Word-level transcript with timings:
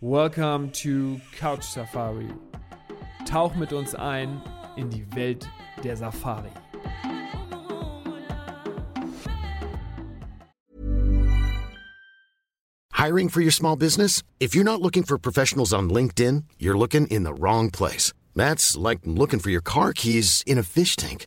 Welcome 0.00 0.70
to 0.72 1.20
Couch 1.36 1.64
Safari. 1.64 2.28
Tauch 3.24 3.56
mit 3.56 3.72
uns 3.72 3.94
ein 3.94 4.40
in 4.76 4.90
die 4.90 5.04
Welt 5.16 5.48
der 5.82 5.96
Safari. 5.96 6.50
Hiring 12.92 13.28
for 13.28 13.40
your 13.40 13.50
small 13.50 13.76
business? 13.76 14.22
If 14.38 14.54
you're 14.54 14.64
not 14.64 14.80
looking 14.80 15.02
for 15.02 15.18
professionals 15.18 15.72
on 15.72 15.90
LinkedIn, 15.90 16.44
you're 16.58 16.78
looking 16.78 17.06
in 17.06 17.24
the 17.24 17.34
wrong 17.34 17.70
place. 17.70 18.12
That's 18.34 18.76
like 18.76 19.00
looking 19.04 19.40
for 19.40 19.50
your 19.50 19.62
car 19.62 19.92
keys 19.92 20.44
in 20.46 20.58
a 20.58 20.62
fish 20.62 20.96
tank. 20.96 21.26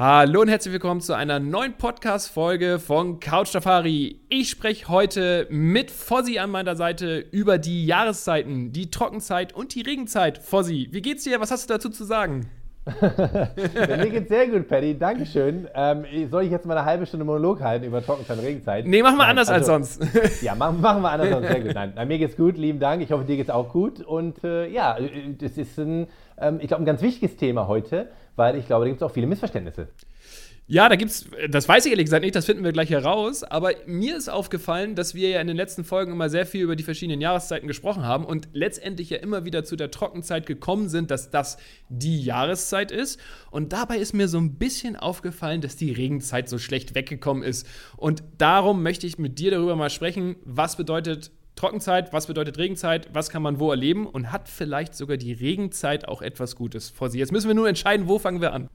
Hallo 0.00 0.42
und 0.42 0.48
herzlich 0.48 0.72
willkommen 0.72 1.00
zu 1.00 1.12
einer 1.14 1.40
neuen 1.40 1.76
Podcast-Folge 1.76 2.78
von 2.78 3.18
Couch 3.18 3.48
Safari. 3.48 4.20
Ich 4.28 4.48
spreche 4.48 4.86
heute 4.86 5.48
mit 5.50 5.90
Fossi 5.90 6.38
an 6.38 6.52
meiner 6.52 6.76
Seite 6.76 7.18
über 7.32 7.58
die 7.58 7.84
Jahreszeiten, 7.84 8.70
die 8.70 8.92
Trockenzeit 8.92 9.52
und 9.52 9.74
die 9.74 9.80
Regenzeit. 9.80 10.38
Fossi, 10.38 10.86
wie 10.92 11.02
geht's 11.02 11.24
dir? 11.24 11.40
Was 11.40 11.50
hast 11.50 11.68
du 11.68 11.74
dazu 11.74 11.88
zu 11.88 12.04
sagen? 12.04 12.48
Mir 13.00 14.10
geht's 14.10 14.28
sehr 14.28 14.46
gut, 14.48 14.68
Paddy. 14.68 14.98
Dankeschön. 14.98 15.68
Ähm, 15.74 16.04
soll 16.30 16.44
ich 16.44 16.50
jetzt 16.50 16.66
mal 16.66 16.76
eine 16.76 16.86
halbe 16.86 17.06
Stunde 17.06 17.24
Monolog 17.24 17.60
halten 17.60 17.84
über 17.84 18.04
Trockenzeit 18.04 18.38
und 18.38 18.44
Regenzeit? 18.44 18.86
Nee, 18.86 19.02
machen 19.02 19.16
wir 19.16 19.22
Nein, 19.22 19.30
anders 19.30 19.48
also, 19.48 19.72
als 19.72 19.96
sonst. 19.96 20.42
Ja, 20.42 20.54
machen, 20.54 20.80
machen 20.80 21.02
wir 21.02 21.10
anders 21.10 21.32
als 21.32 21.36
sonst. 21.36 21.48
Sehr 21.48 21.60
gut. 21.60 21.94
Nein, 21.96 22.08
mir 22.08 22.18
geht's 22.18 22.36
gut, 22.36 22.56
lieben 22.56 22.80
Dank. 22.80 23.02
Ich 23.02 23.12
hoffe, 23.12 23.24
dir 23.24 23.36
geht's 23.36 23.50
auch 23.50 23.72
gut. 23.72 24.00
Und 24.00 24.42
äh, 24.44 24.66
ja, 24.68 24.96
das 25.38 25.58
ist 25.58 25.78
ein, 25.78 26.06
ähm, 26.40 26.58
ich 26.60 26.68
glaube, 26.68 26.82
ein 26.82 26.86
ganz 26.86 27.02
wichtiges 27.02 27.36
Thema 27.36 27.68
heute, 27.68 28.08
weil 28.36 28.56
ich 28.56 28.66
glaube, 28.66 28.84
da 28.84 28.88
gibt 28.88 29.02
es 29.02 29.06
auch 29.06 29.12
viele 29.12 29.26
Missverständnisse. 29.26 29.88
Ja, 30.70 30.90
da 30.90 30.96
gibt's, 30.96 31.24
das 31.48 31.66
weiß 31.66 31.86
ich 31.86 31.92
ehrlich 31.92 32.04
gesagt 32.04 32.22
nicht, 32.22 32.36
das 32.36 32.44
finden 32.44 32.62
wir 32.62 32.72
gleich 32.72 32.90
heraus. 32.90 33.42
Aber 33.42 33.72
mir 33.86 34.14
ist 34.18 34.28
aufgefallen, 34.28 34.94
dass 34.94 35.14
wir 35.14 35.30
ja 35.30 35.40
in 35.40 35.46
den 35.46 35.56
letzten 35.56 35.82
Folgen 35.82 36.12
immer 36.12 36.28
sehr 36.28 36.44
viel 36.44 36.62
über 36.62 36.76
die 36.76 36.82
verschiedenen 36.82 37.22
Jahreszeiten 37.22 37.66
gesprochen 37.66 38.04
haben 38.04 38.26
und 38.26 38.50
letztendlich 38.52 39.08
ja 39.08 39.16
immer 39.16 39.46
wieder 39.46 39.64
zu 39.64 39.76
der 39.76 39.90
Trockenzeit 39.90 40.44
gekommen 40.44 40.90
sind, 40.90 41.10
dass 41.10 41.30
das 41.30 41.56
die 41.88 42.22
Jahreszeit 42.22 42.90
ist. 42.90 43.18
Und 43.50 43.72
dabei 43.72 43.96
ist 43.96 44.12
mir 44.12 44.28
so 44.28 44.36
ein 44.36 44.56
bisschen 44.56 44.96
aufgefallen, 44.96 45.62
dass 45.62 45.76
die 45.76 45.90
Regenzeit 45.90 46.50
so 46.50 46.58
schlecht 46.58 46.94
weggekommen 46.94 47.42
ist. 47.42 47.66
Und 47.96 48.22
darum 48.36 48.82
möchte 48.82 49.06
ich 49.06 49.16
mit 49.16 49.38
dir 49.38 49.52
darüber 49.52 49.74
mal 49.74 49.88
sprechen, 49.88 50.36
was 50.44 50.76
bedeutet 50.76 51.30
Trockenzeit, 51.56 52.12
was 52.12 52.26
bedeutet 52.26 52.58
Regenzeit, 52.58 53.08
was 53.14 53.30
kann 53.30 53.42
man 53.42 53.58
wo 53.58 53.70
erleben 53.70 54.06
und 54.06 54.32
hat 54.32 54.50
vielleicht 54.50 54.94
sogar 54.94 55.16
die 55.16 55.32
Regenzeit 55.32 56.06
auch 56.06 56.20
etwas 56.20 56.56
Gutes 56.56 56.90
vor 56.90 57.08
sich. 57.08 57.18
Jetzt 57.20 57.32
müssen 57.32 57.48
wir 57.48 57.54
nur 57.54 57.68
entscheiden, 57.68 58.06
wo 58.06 58.18
fangen 58.18 58.42
wir 58.42 58.52
an. 58.52 58.68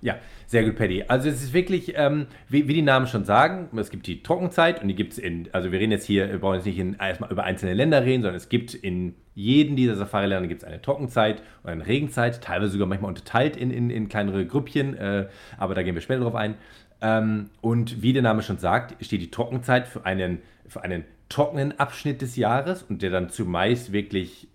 Ja, 0.00 0.16
sehr 0.46 0.64
gut, 0.64 0.76
Paddy. 0.76 1.04
Also 1.08 1.28
es 1.28 1.42
ist 1.42 1.52
wirklich, 1.52 1.94
ähm, 1.96 2.26
wie, 2.48 2.68
wie, 2.68 2.74
die 2.74 2.82
Namen 2.82 3.08
schon 3.08 3.24
sagen, 3.24 3.68
es 3.76 3.90
gibt 3.90 4.06
die 4.06 4.22
Trockenzeit 4.22 4.80
und 4.80 4.88
die 4.88 4.94
gibt 4.94 5.14
es 5.14 5.18
in, 5.18 5.48
also 5.52 5.72
wir 5.72 5.80
reden 5.80 5.90
jetzt 5.90 6.06
hier, 6.06 6.30
wir 6.30 6.40
wollen 6.40 6.56
jetzt 6.56 6.66
nicht 6.66 6.78
in, 6.78 6.94
erstmal 6.94 7.32
über 7.32 7.42
einzelne 7.42 7.74
Länder 7.74 8.04
reden, 8.04 8.22
sondern 8.22 8.36
es 8.36 8.48
gibt 8.48 8.74
in 8.74 9.16
jedem 9.34 9.74
dieser 9.74 9.96
Safari-Länder 9.96 10.46
gibt 10.46 10.62
es 10.62 10.68
eine 10.68 10.80
Trockenzeit 10.80 11.42
und 11.64 11.70
eine 11.70 11.86
Regenzeit, 11.86 12.42
teilweise 12.42 12.72
sogar 12.72 12.86
manchmal 12.86 13.08
unterteilt 13.08 13.56
in, 13.56 13.72
in, 13.72 13.90
in 13.90 14.08
kleinere 14.08 14.46
Grüppchen, 14.46 14.96
äh, 14.96 15.28
aber 15.56 15.74
da 15.74 15.82
gehen 15.82 15.96
wir 15.96 16.02
später 16.02 16.20
drauf 16.20 16.36
ein. 16.36 16.54
Ähm, 17.00 17.50
und 17.60 18.02
wie 18.02 18.12
der 18.12 18.22
Name 18.22 18.42
schon 18.42 18.58
sagt, 18.58 19.04
steht 19.04 19.20
die 19.20 19.30
Trockenzeit 19.30 19.88
für 19.88 20.06
einen, 20.06 20.38
für 20.68 20.82
einen 20.82 21.04
trockenen 21.28 21.78
Abschnitt 21.78 22.22
des 22.22 22.36
Jahres 22.36 22.82
und 22.84 23.02
der 23.02 23.10
dann 23.10 23.30
zumeist 23.30 23.92
wirklich 23.92 24.48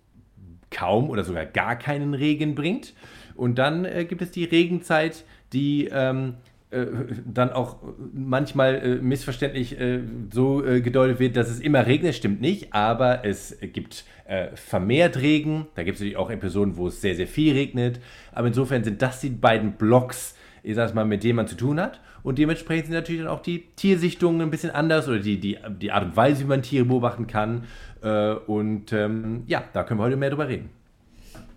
kaum 0.70 1.10
oder 1.10 1.24
sogar 1.24 1.44
gar 1.46 1.76
keinen 1.76 2.14
Regen 2.14 2.54
bringt. 2.54 2.94
Und 3.34 3.58
dann 3.58 3.84
äh, 3.84 4.04
gibt 4.04 4.22
es 4.22 4.30
die 4.30 4.44
Regenzeit, 4.44 5.24
die 5.54 5.88
ähm, 5.90 6.34
äh, 6.74 6.86
dann 7.24 7.52
auch 7.52 7.76
manchmal 8.12 8.74
äh, 8.74 8.94
missverständlich 8.96 9.78
äh, 9.78 10.00
so 10.32 10.64
äh, 10.64 10.80
gedeutet 10.80 11.20
wird, 11.20 11.36
dass 11.36 11.48
es 11.48 11.60
immer 11.60 11.86
regnet, 11.86 12.14
stimmt 12.14 12.40
nicht, 12.40 12.74
aber 12.74 13.24
es 13.24 13.56
gibt 13.60 14.04
äh, 14.26 14.48
vermehrt 14.56 15.18
Regen. 15.18 15.66
Da 15.76 15.84
gibt 15.84 15.96
es 15.96 16.00
natürlich 16.00 16.16
auch 16.16 16.30
Episoden, 16.30 16.76
wo 16.76 16.88
es 16.88 17.00
sehr, 17.00 17.14
sehr 17.14 17.28
viel 17.28 17.54
regnet. 17.54 18.00
Aber 18.32 18.48
insofern 18.48 18.82
sind 18.82 19.02
das 19.02 19.20
die 19.20 19.30
beiden 19.30 19.72
Blocks, 19.72 20.36
ich 20.62 20.74
sag's 20.74 20.94
mal, 20.94 21.04
mit 21.04 21.22
denen 21.22 21.36
man 21.36 21.46
zu 21.46 21.56
tun 21.56 21.80
hat. 21.80 22.00
Und 22.24 22.38
dementsprechend 22.38 22.86
sind 22.86 22.94
natürlich 22.94 23.20
dann 23.20 23.30
auch 23.30 23.42
die 23.42 23.66
Tiersichtungen 23.76 24.40
ein 24.40 24.50
bisschen 24.50 24.70
anders 24.70 25.06
oder 25.08 25.18
die, 25.18 25.38
die, 25.38 25.58
die 25.80 25.92
Art 25.92 26.04
und 26.04 26.16
Weise, 26.16 26.42
wie 26.44 26.48
man 26.48 26.62
Tiere 26.62 26.86
beobachten 26.86 27.26
kann. 27.26 27.64
Äh, 28.02 28.32
und 28.32 28.92
ähm, 28.92 29.44
ja, 29.46 29.62
da 29.72 29.84
können 29.84 30.00
wir 30.00 30.04
heute 30.04 30.16
mehr 30.16 30.30
drüber 30.30 30.48
reden. 30.48 30.70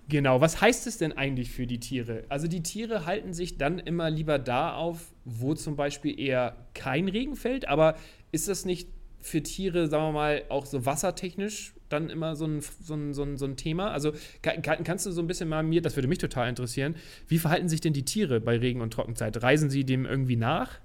Genau, 0.09 0.39
was 0.39 0.61
heißt 0.61 0.87
es 0.87 0.97
denn 0.97 1.11
eigentlich 1.11 1.51
für 1.51 1.67
die 1.67 1.79
Tiere? 1.79 2.23
Also 2.29 2.47
die 2.47 2.63
Tiere 2.63 3.05
halten 3.05 3.33
sich 3.33 3.57
dann 3.57 3.77
immer 3.77 4.09
lieber 4.09 4.39
da 4.39 4.73
auf, 4.73 5.13
wo 5.25 5.53
zum 5.53 5.75
Beispiel 5.75 6.17
eher 6.17 6.55
kein 6.73 7.09
Regen 7.09 7.35
fällt, 7.35 7.67
aber 7.67 7.97
ist 8.31 8.47
das 8.47 8.63
nicht 8.63 8.87
für 9.19 9.43
Tiere, 9.43 9.87
sagen 9.87 10.05
wir 10.05 10.11
mal, 10.13 10.43
auch 10.47 10.65
so 10.65 10.85
wassertechnisch 10.85 11.73
dann 11.89 12.09
immer 12.09 12.35
so 12.35 12.45
ein, 12.45 12.61
so 12.61 12.93
ein, 12.93 13.13
so 13.13 13.23
ein, 13.23 13.37
so 13.37 13.45
ein 13.45 13.57
Thema? 13.57 13.91
Also 13.91 14.13
kann, 14.41 14.61
kannst 14.61 15.05
du 15.05 15.11
so 15.11 15.21
ein 15.21 15.27
bisschen 15.27 15.49
mal 15.49 15.63
mir, 15.63 15.81
das 15.81 15.97
würde 15.97 16.07
mich 16.07 16.19
total 16.19 16.47
interessieren, 16.47 16.95
wie 17.27 17.37
verhalten 17.37 17.67
sich 17.67 17.81
denn 17.81 17.93
die 17.93 18.05
Tiere 18.05 18.39
bei 18.39 18.57
Regen- 18.57 18.81
und 18.81 18.93
Trockenzeit? 18.93 19.41
Reisen 19.43 19.69
sie 19.69 19.83
dem 19.83 20.05
irgendwie 20.05 20.37
nach? 20.37 20.79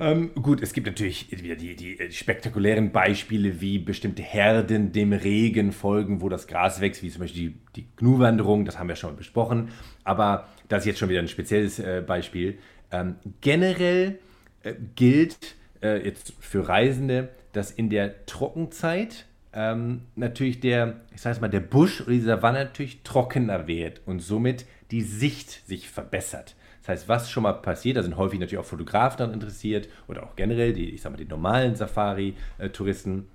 Ähm, 0.00 0.32
gut, 0.34 0.62
es 0.62 0.72
gibt 0.72 0.86
natürlich 0.86 1.30
wieder 1.42 1.56
die, 1.56 1.74
die, 1.74 1.98
äh, 1.98 2.10
spektakulären 2.12 2.92
Beispiele, 2.92 3.60
wie 3.60 3.78
bestimmte 3.78 4.22
Herden 4.22 4.92
dem 4.92 5.12
Regen 5.12 5.72
folgen, 5.72 6.20
wo 6.20 6.28
das 6.28 6.46
Gras 6.46 6.80
wächst, 6.80 7.02
wie 7.02 7.10
zum 7.10 7.22
Beispiel 7.22 7.50
die, 7.50 7.82
die 7.82 7.86
Gnu-Wanderung, 7.96 8.64
das 8.64 8.78
haben 8.78 8.88
wir 8.88 8.96
schon 8.96 9.16
besprochen. 9.16 9.70
Aber 10.04 10.46
das 10.68 10.80
ist 10.82 10.86
jetzt 10.86 10.98
schon 11.00 11.08
wieder 11.08 11.20
ein 11.20 11.28
spezielles 11.28 11.80
äh, 11.80 12.02
Beispiel. 12.06 12.58
Ähm, 12.92 13.16
generell 13.40 14.20
äh, 14.62 14.74
gilt 14.94 15.56
äh, 15.82 16.04
jetzt 16.04 16.32
für 16.38 16.68
Reisende, 16.68 17.30
dass 17.52 17.72
in 17.72 17.90
der 17.90 18.24
Trockenzeit 18.26 19.26
ähm, 19.52 20.02
natürlich 20.14 20.60
der, 20.60 21.00
ich 21.12 21.20
sage 21.20 21.40
mal, 21.40 21.48
der 21.48 21.60
Busch 21.60 22.02
oder 22.02 22.12
die 22.12 22.20
Savanne 22.20 22.64
natürlich 22.64 23.02
trockener 23.02 23.66
wird 23.66 24.02
und 24.06 24.20
somit 24.20 24.64
die 24.92 25.02
Sicht 25.02 25.66
sich 25.66 25.88
verbessert. 25.88 26.54
Das 26.88 27.00
heißt, 27.00 27.08
was 27.10 27.30
schon 27.30 27.42
mal 27.42 27.52
passiert, 27.52 27.98
da 27.98 28.02
sind 28.02 28.16
häufig 28.16 28.40
natürlich 28.40 28.64
auch 28.64 28.66
Fotografen 28.66 29.18
daran 29.18 29.34
interessiert 29.34 29.90
oder 30.06 30.22
auch 30.22 30.36
generell 30.36 30.72
die, 30.72 30.88
ich 30.88 31.02
sag 31.02 31.12
mal, 31.12 31.18
die 31.18 31.26
normalen 31.26 31.76
Safari-Touristen, 31.76 33.28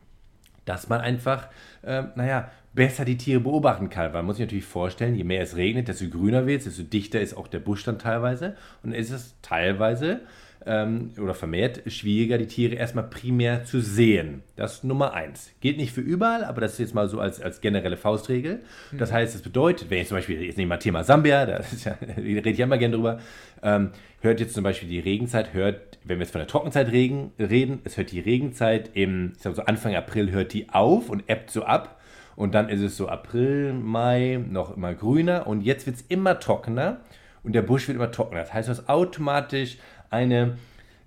dass 0.65 0.89
man 0.89 1.01
einfach, 1.01 1.49
äh, 1.83 2.01
naja, 2.15 2.49
besser 2.73 3.05
die 3.05 3.15
Tiere 3.15 3.41
beobachten 3.41 3.91
kann. 3.91 4.05
Weil 4.05 4.23
man 4.23 4.25
muss 4.25 4.37
sich 4.37 4.47
natürlich 4.47 4.65
vorstellen, 4.65 5.13
je 5.13 5.23
mehr 5.23 5.43
es 5.43 5.55
regnet, 5.55 5.87
desto 5.87 6.09
grüner 6.09 6.47
wird 6.47 6.61
es, 6.61 6.65
desto 6.65 6.81
dichter 6.81 7.21
ist 7.21 7.37
auch 7.37 7.47
der 7.47 7.59
Busch 7.59 7.83
dann 7.83 7.99
teilweise. 7.99 8.55
Und 8.81 8.93
ist 8.93 9.11
es 9.11 9.35
teilweise 9.43 10.21
ähm, 10.65 11.11
oder 11.21 11.33
vermehrt 11.33 11.81
schwieriger, 11.87 12.37
die 12.37 12.47
Tiere 12.47 12.75
erstmal 12.75 13.05
primär 13.05 13.65
zu 13.65 13.81
sehen. 13.81 14.43
Das 14.55 14.75
ist 14.75 14.83
Nummer 14.83 15.13
eins. 15.13 15.51
Geht 15.61 15.77
nicht 15.77 15.91
für 15.91 16.01
überall, 16.01 16.43
aber 16.43 16.61
das 16.61 16.73
ist 16.73 16.79
jetzt 16.79 16.95
mal 16.95 17.09
so 17.09 17.19
als, 17.19 17.41
als 17.41 17.61
generelle 17.61 17.97
Faustregel. 17.97 18.61
Das 18.91 19.11
heißt, 19.11 19.35
das 19.35 19.41
bedeutet, 19.41 19.89
wenn 19.89 19.99
ich 19.99 20.07
zum 20.07 20.17
Beispiel, 20.17 20.41
jetzt 20.41 20.57
nehmen 20.57 20.69
wir 20.69 20.75
mal 20.75 20.79
Thema 20.79 21.03
Sambia, 21.03 21.45
da 21.45 21.61
ja, 21.83 21.97
rede 22.17 22.49
ich 22.49 22.59
immer 22.59 22.77
gerne 22.77 22.95
drüber, 22.95 23.19
ähm, 23.61 23.91
hört 24.21 24.39
jetzt 24.39 24.53
zum 24.53 24.63
Beispiel 24.63 24.89
die 24.89 24.99
Regenzeit, 24.99 25.53
hört, 25.53 25.97
wenn 26.03 26.17
wir 26.17 26.23
jetzt 26.23 26.31
von 26.31 26.39
der 26.39 26.47
Trockenzeit 26.47 26.91
regen, 26.91 27.31
reden, 27.39 27.79
es 27.83 27.97
hört 27.97 28.11
die 28.11 28.19
Regenzeit 28.19 28.91
im, 28.93 29.33
ich 29.35 29.41
sag 29.41 29.55
so 29.55 29.63
Anfang 29.63 29.95
April 29.95 30.31
hört 30.31 30.53
die 30.53 30.69
auf 30.69 31.09
und 31.09 31.23
ebbt 31.27 31.51
so 31.51 31.63
ab. 31.63 31.99
Und 32.35 32.55
dann 32.55 32.69
ist 32.69 32.81
es 32.81 32.97
so 32.97 33.09
April, 33.09 33.73
Mai 33.73 34.43
noch 34.49 34.75
immer 34.75 34.95
grüner 34.95 35.45
und 35.45 35.61
jetzt 35.61 35.85
wird 35.85 35.97
es 35.97 36.01
immer 36.03 36.39
trockener 36.39 37.01
und 37.43 37.53
der 37.53 37.61
Busch 37.61 37.87
wird 37.87 37.95
immer 37.95 38.09
trockener. 38.09 38.41
Das 38.41 38.53
heißt, 38.53 38.69
du 38.69 38.71
hast 38.71 38.89
automatisch 38.89 39.77
eine, 40.13 40.57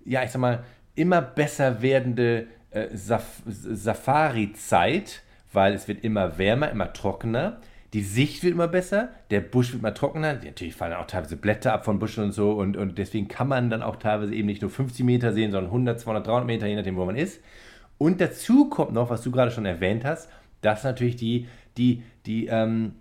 ja, 0.04 0.22
ich 0.22 0.30
sag 0.30 0.40
mal, 0.40 0.64
immer 0.94 1.22
besser 1.22 1.80
werdende 1.82 2.46
äh, 2.70 2.88
Saf 2.92 3.42
Safari-Zeit, 3.46 5.22
weil 5.52 5.74
es 5.74 5.88
wird 5.88 6.04
immer 6.04 6.38
wärmer, 6.38 6.70
immer 6.70 6.92
trockener. 6.92 7.60
Die 7.92 8.02
Sicht 8.02 8.42
wird 8.42 8.52
immer 8.52 8.68
besser, 8.68 9.10
der 9.30 9.40
Busch 9.40 9.72
wird 9.72 9.80
immer 9.80 9.94
trockener. 9.94 10.34
Natürlich 10.34 10.74
fallen 10.74 10.92
auch 10.92 11.06
teilweise 11.06 11.36
Blätter 11.36 11.72
ab 11.72 11.84
von 11.84 11.98
Buschen 11.98 12.24
und 12.24 12.32
so. 12.32 12.52
Und, 12.52 12.76
und 12.76 12.98
deswegen 12.98 13.28
kann 13.28 13.48
man 13.48 13.70
dann 13.70 13.82
auch 13.82 13.96
teilweise 13.96 14.34
eben 14.34 14.46
nicht 14.46 14.60
nur 14.60 14.70
50 14.70 15.04
Meter 15.06 15.32
sehen, 15.32 15.52
sondern 15.52 15.70
100, 15.70 16.00
200, 16.00 16.26
300 16.26 16.46
Meter, 16.46 16.66
je 16.66 16.76
nachdem, 16.76 16.96
wo 16.96 17.04
man 17.04 17.16
ist. 17.16 17.40
Und 17.98 18.20
dazu 18.20 18.68
kommt 18.68 18.92
noch, 18.92 19.08
was 19.08 19.22
du 19.22 19.30
gerade 19.30 19.50
schon 19.50 19.64
erwähnt 19.64 20.04
hast, 20.04 20.28
dass 20.60 20.84
natürlich 20.84 21.16
die, 21.16 21.46
die, 21.78 22.02
die, 22.26 22.46
ähm, 22.46 22.92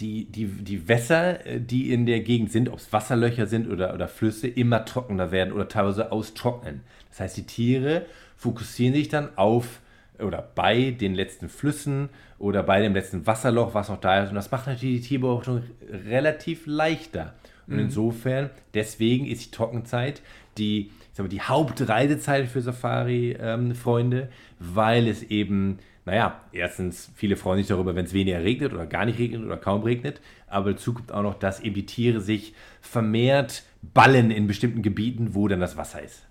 die, 0.00 0.26
die, 0.26 0.46
die 0.46 0.88
Wässer, 0.88 1.44
äh, 1.46 1.60
die 1.60 1.92
in 1.92 2.06
der 2.06 2.20
Gegend 2.20 2.52
sind, 2.52 2.68
ob 2.68 2.78
es 2.78 2.92
Wasserlöcher 2.92 3.46
sind 3.46 3.68
oder, 3.68 3.94
oder 3.94 4.08
Flüsse, 4.08 4.48
immer 4.48 4.84
trockener 4.84 5.30
werden 5.30 5.52
oder 5.52 5.68
teilweise 5.68 6.12
austrocknen. 6.12 6.82
Das 7.10 7.20
heißt, 7.20 7.36
die 7.36 7.46
Tiere 7.46 8.06
fokussieren 8.36 8.94
sich 8.94 9.08
dann 9.08 9.36
auf 9.36 9.80
oder 10.18 10.42
bei 10.54 10.90
den 10.90 11.14
letzten 11.14 11.48
Flüssen 11.48 12.08
oder 12.38 12.62
bei 12.62 12.80
dem 12.80 12.94
letzten 12.94 13.26
Wasserloch, 13.26 13.74
was 13.74 13.88
noch 13.88 14.00
da 14.00 14.22
ist. 14.22 14.30
Und 14.30 14.34
das 14.34 14.50
macht 14.50 14.66
natürlich 14.66 15.02
die 15.02 15.08
Tierbeobachtung 15.08 15.62
relativ 16.06 16.66
leichter. 16.66 17.34
Und 17.66 17.74
mhm. 17.74 17.80
insofern, 17.80 18.50
deswegen 18.74 19.26
ist 19.26 19.46
die 19.46 19.50
Trockenzeit 19.50 20.22
die, 20.56 20.90
mal, 21.18 21.28
die 21.28 21.40
Hauptreisezeit 21.40 22.48
für 22.48 22.60
Safari-Freunde, 22.60 24.20
ähm, 24.22 24.28
weil 24.58 25.08
es 25.08 25.22
eben, 25.22 25.78
naja, 26.08 26.40
erstens, 26.52 27.10
viele 27.14 27.36
freuen 27.36 27.58
sich 27.58 27.66
darüber, 27.66 27.94
wenn 27.94 28.06
es 28.06 28.14
weniger 28.14 28.42
regnet 28.42 28.72
oder 28.72 28.86
gar 28.86 29.04
nicht 29.04 29.18
regnet 29.18 29.44
oder 29.44 29.58
kaum 29.58 29.82
regnet, 29.82 30.22
aber 30.46 30.72
dazu 30.72 30.94
kommt 30.94 31.12
auch 31.12 31.22
noch, 31.22 31.34
dass 31.34 31.60
eben 31.60 31.74
die 31.74 31.84
Tiere 31.84 32.22
sich 32.22 32.54
vermehrt 32.80 33.62
ballen 33.82 34.30
in 34.30 34.46
bestimmten 34.46 34.80
Gebieten, 34.80 35.34
wo 35.34 35.48
dann 35.48 35.60
das 35.60 35.76
Wasser 35.76 36.02
ist. 36.02 36.26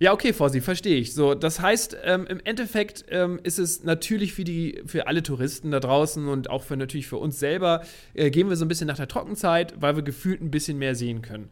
Ja, 0.00 0.12
okay, 0.12 0.34
Fossi, 0.34 0.60
verstehe 0.60 0.96
ich. 0.96 1.14
So, 1.14 1.34
das 1.34 1.60
heißt, 1.60 1.96
ähm, 2.04 2.26
im 2.26 2.40
Endeffekt 2.44 3.06
ähm, 3.08 3.40
ist 3.42 3.58
es 3.58 3.84
natürlich 3.84 4.34
für 4.34 4.44
die, 4.44 4.82
für 4.84 5.06
alle 5.06 5.22
Touristen 5.22 5.70
da 5.70 5.80
draußen 5.80 6.28
und 6.28 6.50
auch 6.50 6.62
für 6.62 6.76
natürlich 6.76 7.06
für 7.06 7.16
uns 7.16 7.38
selber, 7.38 7.82
äh, 8.12 8.30
gehen 8.30 8.50
wir 8.50 8.56
so 8.56 8.66
ein 8.66 8.68
bisschen 8.68 8.86
nach 8.86 8.96
der 8.96 9.08
Trockenzeit, 9.08 9.80
weil 9.80 9.96
wir 9.96 10.02
gefühlt 10.02 10.42
ein 10.42 10.50
bisschen 10.50 10.78
mehr 10.78 10.94
sehen 10.94 11.22
können. 11.22 11.48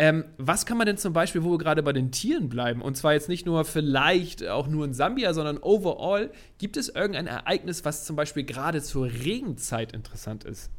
Ähm, 0.00 0.24
was 0.38 0.64
kann 0.64 0.78
man 0.78 0.86
denn 0.86 0.96
zum 0.96 1.12
Beispiel, 1.12 1.44
wo 1.44 1.50
wir 1.50 1.58
gerade 1.58 1.82
bei 1.82 1.92
den 1.92 2.10
Tieren 2.10 2.48
bleiben, 2.48 2.80
und 2.80 2.96
zwar 2.96 3.12
jetzt 3.12 3.28
nicht 3.28 3.44
nur 3.44 3.66
vielleicht 3.66 4.48
auch 4.48 4.66
nur 4.66 4.86
in 4.86 4.94
Sambia, 4.94 5.34
sondern 5.34 5.58
overall, 5.58 6.30
gibt 6.56 6.78
es 6.78 6.88
irgendein 6.88 7.26
Ereignis, 7.26 7.84
was 7.84 8.06
zum 8.06 8.16
Beispiel 8.16 8.44
gerade 8.44 8.80
zur 8.80 9.04
Regenzeit 9.04 9.92
interessant 9.92 10.44
ist? 10.44 10.70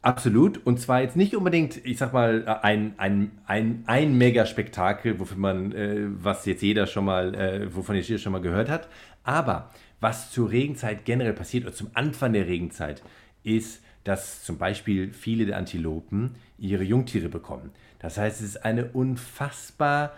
Absolut. 0.00 0.64
Und 0.64 0.78
zwar 0.78 1.02
jetzt 1.02 1.16
nicht 1.16 1.34
unbedingt, 1.34 1.84
ich 1.84 1.98
sag 1.98 2.12
mal, 2.12 2.46
ein, 2.62 2.94
ein, 2.98 3.32
ein, 3.46 3.82
ein 3.86 4.16
Megaspektakel, 4.16 5.18
wofür 5.18 5.38
man, 5.38 5.72
äh, 5.72 6.04
was 6.10 6.46
jetzt 6.46 6.62
jeder 6.62 6.86
schon 6.86 7.04
mal, 7.04 7.34
äh, 7.34 7.74
wovon 7.74 7.96
jetzt 7.96 8.08
jeder 8.08 8.20
schon 8.20 8.30
mal 8.30 8.40
gehört 8.40 8.68
hat. 8.68 8.86
Aber 9.24 9.70
was 9.98 10.30
zur 10.30 10.52
Regenzeit 10.52 11.04
generell 11.04 11.32
passiert 11.32 11.64
oder 11.64 11.74
zum 11.74 11.90
Anfang 11.94 12.32
der 12.32 12.46
Regenzeit, 12.46 13.02
ist, 13.42 13.82
dass 14.04 14.42
zum 14.44 14.58
Beispiel 14.58 15.12
viele 15.12 15.46
der 15.46 15.56
Antilopen 15.56 16.36
ihre 16.58 16.84
Jungtiere 16.84 17.28
bekommen. 17.28 17.70
Das 17.98 18.18
heißt, 18.18 18.40
es 18.40 18.46
ist 18.46 18.64
eine 18.64 18.86
unfassbar 18.86 20.12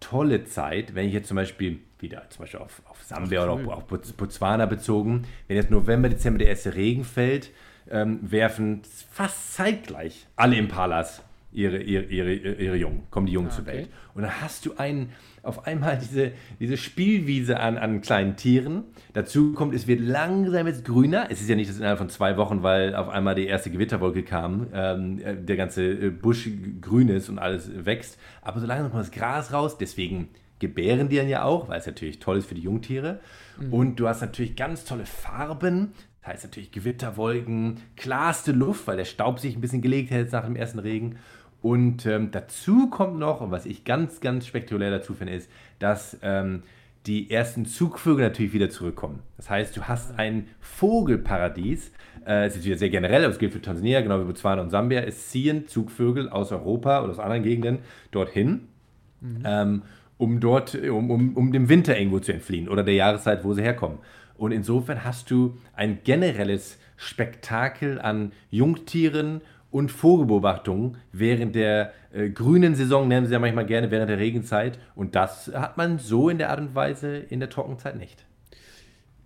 tolle 0.00 0.44
Zeit, 0.44 0.94
wenn 0.94 1.06
ich 1.06 1.12
jetzt 1.12 1.28
zum 1.28 1.36
Beispiel 1.36 1.80
wieder 1.98 2.28
zum 2.30 2.42
Beispiel 2.42 2.60
auf, 2.60 2.82
auf 2.86 3.02
Sambia 3.02 3.44
oder 3.44 3.52
auf, 3.52 3.68
auf 3.68 3.84
Botswana 4.16 4.66
bezogen, 4.66 5.24
wenn 5.46 5.56
jetzt 5.56 5.70
November, 5.70 6.08
Dezember 6.08 6.38
der 6.38 6.48
erste 6.48 6.74
Regen 6.74 7.04
fällt, 7.04 7.50
ähm, 7.90 8.18
werfen 8.22 8.82
fast 9.10 9.54
zeitgleich 9.54 10.26
alle 10.36 10.56
Impalas 10.56 11.22
ihre, 11.52 11.78
ihre, 11.78 12.04
ihre, 12.04 12.32
ihre 12.34 12.76
Jungen, 12.76 13.02
kommen 13.10 13.26
die 13.26 13.32
Jungen 13.32 13.48
ah, 13.48 13.54
zur 13.54 13.66
Welt. 13.66 13.88
Und 14.14 14.22
dann 14.22 14.40
hast 14.40 14.66
du 14.66 14.74
einen, 14.76 15.10
auf 15.42 15.66
einmal 15.66 15.98
diese, 15.98 16.32
diese 16.60 16.76
Spielwiese 16.76 17.60
an, 17.60 17.78
an 17.78 18.00
kleinen 18.00 18.36
Tieren. 18.36 18.84
Dazu 19.12 19.52
kommt, 19.52 19.74
es 19.74 19.86
wird 19.86 20.00
langsam 20.00 20.66
jetzt 20.66 20.84
grüner. 20.84 21.26
Es 21.30 21.40
ist 21.40 21.48
ja 21.48 21.56
nicht 21.56 21.70
das 21.70 21.78
innerhalb 21.78 21.98
von 21.98 22.08
zwei 22.08 22.36
Wochen, 22.36 22.62
weil 22.62 22.94
auf 22.94 23.08
einmal 23.08 23.34
die 23.34 23.46
erste 23.46 23.70
Gewitterwolke 23.70 24.22
kam, 24.22 24.68
ähm, 24.72 25.18
äh, 25.18 25.36
der 25.36 25.56
ganze 25.56 26.10
Busch 26.10 26.48
grün 26.80 27.08
ist 27.08 27.28
und 27.28 27.38
alles 27.38 27.70
wächst. 27.84 28.18
Aber 28.40 28.60
so 28.60 28.66
langsam 28.66 28.90
kommt 28.90 29.02
das 29.02 29.10
Gras 29.10 29.52
raus, 29.52 29.76
deswegen 29.78 30.28
gebären 30.62 31.08
die 31.08 31.16
dann 31.16 31.28
ja 31.28 31.42
auch, 31.42 31.68
weil 31.68 31.80
es 31.80 31.86
natürlich 31.86 32.20
toll 32.20 32.38
ist 32.38 32.46
für 32.46 32.54
die 32.54 32.62
Jungtiere. 32.62 33.20
Mhm. 33.60 33.72
Und 33.72 33.96
du 33.96 34.08
hast 34.08 34.20
natürlich 34.20 34.56
ganz 34.56 34.84
tolle 34.84 35.06
Farben. 35.06 35.92
Das 36.20 36.34
heißt 36.34 36.44
natürlich 36.44 36.70
Gewitterwolken, 36.70 37.80
klarste 37.96 38.52
Luft, 38.52 38.86
weil 38.86 38.96
der 38.96 39.04
Staub 39.04 39.40
sich 39.40 39.56
ein 39.56 39.60
bisschen 39.60 39.82
gelegt 39.82 40.12
hat 40.12 40.30
nach 40.30 40.44
dem 40.44 40.54
ersten 40.54 40.78
Regen. 40.78 41.16
Und 41.62 42.06
ähm, 42.06 42.30
dazu 42.32 42.90
kommt 42.90 43.18
noch, 43.18 43.50
was 43.50 43.66
ich 43.66 43.84
ganz, 43.84 44.20
ganz 44.20 44.46
spektakulär 44.46 44.90
dazu 44.90 45.14
finde, 45.14 45.34
ist, 45.34 45.48
dass 45.78 46.18
ähm, 46.22 46.64
die 47.06 47.30
ersten 47.30 47.66
Zugvögel 47.66 48.24
natürlich 48.24 48.52
wieder 48.52 48.68
zurückkommen. 48.68 49.20
Das 49.36 49.48
heißt, 49.48 49.76
du 49.76 49.82
hast 49.82 50.18
ein 50.18 50.48
Vogelparadies. 50.60 51.92
Äh, 52.26 52.46
es 52.46 52.56
ist 52.56 52.64
wieder 52.64 52.76
sehr 52.76 52.90
generell, 52.90 53.24
aber 53.24 53.32
es 53.32 53.38
gilt 53.38 53.52
für 53.52 53.62
Tansania, 53.62 54.00
genau 54.00 54.20
wie 54.20 54.24
Botswana 54.24 54.60
und 54.60 54.70
Sambia. 54.70 55.00
Es 55.00 55.28
ziehen 55.28 55.68
Zugvögel 55.68 56.28
aus 56.28 56.52
Europa 56.52 57.02
oder 57.02 57.12
aus 57.12 57.18
anderen 57.18 57.44
Gegenden 57.44 57.78
dorthin. 58.10 58.68
Mhm. 59.20 59.42
Ähm, 59.44 59.82
um 60.18 60.38
dort, 60.38 60.74
um, 60.74 61.10
um, 61.10 61.36
um 61.36 61.52
dem 61.52 61.68
Winter 61.68 61.96
irgendwo 61.96 62.20
zu 62.20 62.32
entfliehen 62.32 62.68
oder 62.68 62.84
der 62.84 62.94
Jahreszeit, 62.94 63.42
wo 63.42 63.54
sie 63.54 63.62
herkommen. 63.62 63.98
Und 64.36 64.52
insofern 64.52 65.04
hast 65.04 65.30
du 65.30 65.58
ein 65.74 65.98
generelles 66.04 66.78
Spektakel 66.96 68.00
an 68.00 68.32
Jungtieren 68.50 69.40
und 69.72 69.90
Vogelbeobachtungen 69.90 70.98
während 71.10 71.54
der 71.56 71.92
äh, 72.12 72.28
grünen 72.30 72.74
Saison, 72.74 73.08
nennen 73.08 73.26
sie 73.26 73.32
ja 73.32 73.38
manchmal 73.38 73.66
gerne 73.66 73.90
während 73.90 74.10
der 74.10 74.18
Regenzeit. 74.18 74.78
Und 74.94 75.14
das 75.16 75.50
hat 75.52 75.76
man 75.76 75.98
so 75.98 76.28
in 76.28 76.38
der 76.38 76.50
Art 76.50 76.60
und 76.60 76.74
Weise 76.74 77.16
in 77.16 77.40
der 77.40 77.50
Trockenzeit 77.50 77.96
nicht. 77.96 78.24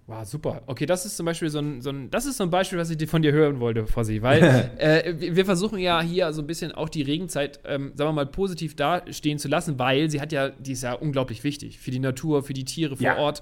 Wow, 0.08 0.24
super. 0.24 0.62
Okay, 0.66 0.86
das 0.86 1.04
ist 1.04 1.16
zum 1.16 1.26
Beispiel 1.26 1.50
so 1.50 1.58
ein, 1.58 1.80
so 1.80 1.90
ein, 1.90 2.10
das 2.10 2.26
ist 2.26 2.36
so 2.36 2.44
ein 2.44 2.50
Beispiel, 2.50 2.78
was 2.78 2.90
ich 2.90 3.10
von 3.10 3.22
dir 3.22 3.32
hören 3.32 3.58
wollte, 3.58 3.88
Fossi, 3.88 4.22
weil 4.22 4.70
äh, 4.78 5.14
wir 5.18 5.44
versuchen 5.44 5.80
ja 5.80 6.00
hier 6.00 6.32
so 6.32 6.42
ein 6.42 6.46
bisschen 6.46 6.70
auch 6.70 6.88
die 6.88 7.02
Regenzeit, 7.02 7.58
ähm, 7.64 7.90
sagen 7.96 8.10
wir 8.10 8.12
mal, 8.12 8.26
positiv 8.26 8.76
dastehen 8.76 9.40
zu 9.40 9.48
lassen, 9.48 9.80
weil 9.80 10.08
sie 10.08 10.20
hat 10.20 10.30
ja, 10.30 10.50
die 10.50 10.72
ist 10.72 10.84
ja 10.84 10.92
unglaublich 10.92 11.42
wichtig 11.42 11.80
für 11.80 11.90
die 11.90 11.98
Natur, 11.98 12.44
für 12.44 12.52
die 12.52 12.64
Tiere 12.64 12.96
vor 12.96 13.04
ja. 13.04 13.16
Ort, 13.16 13.40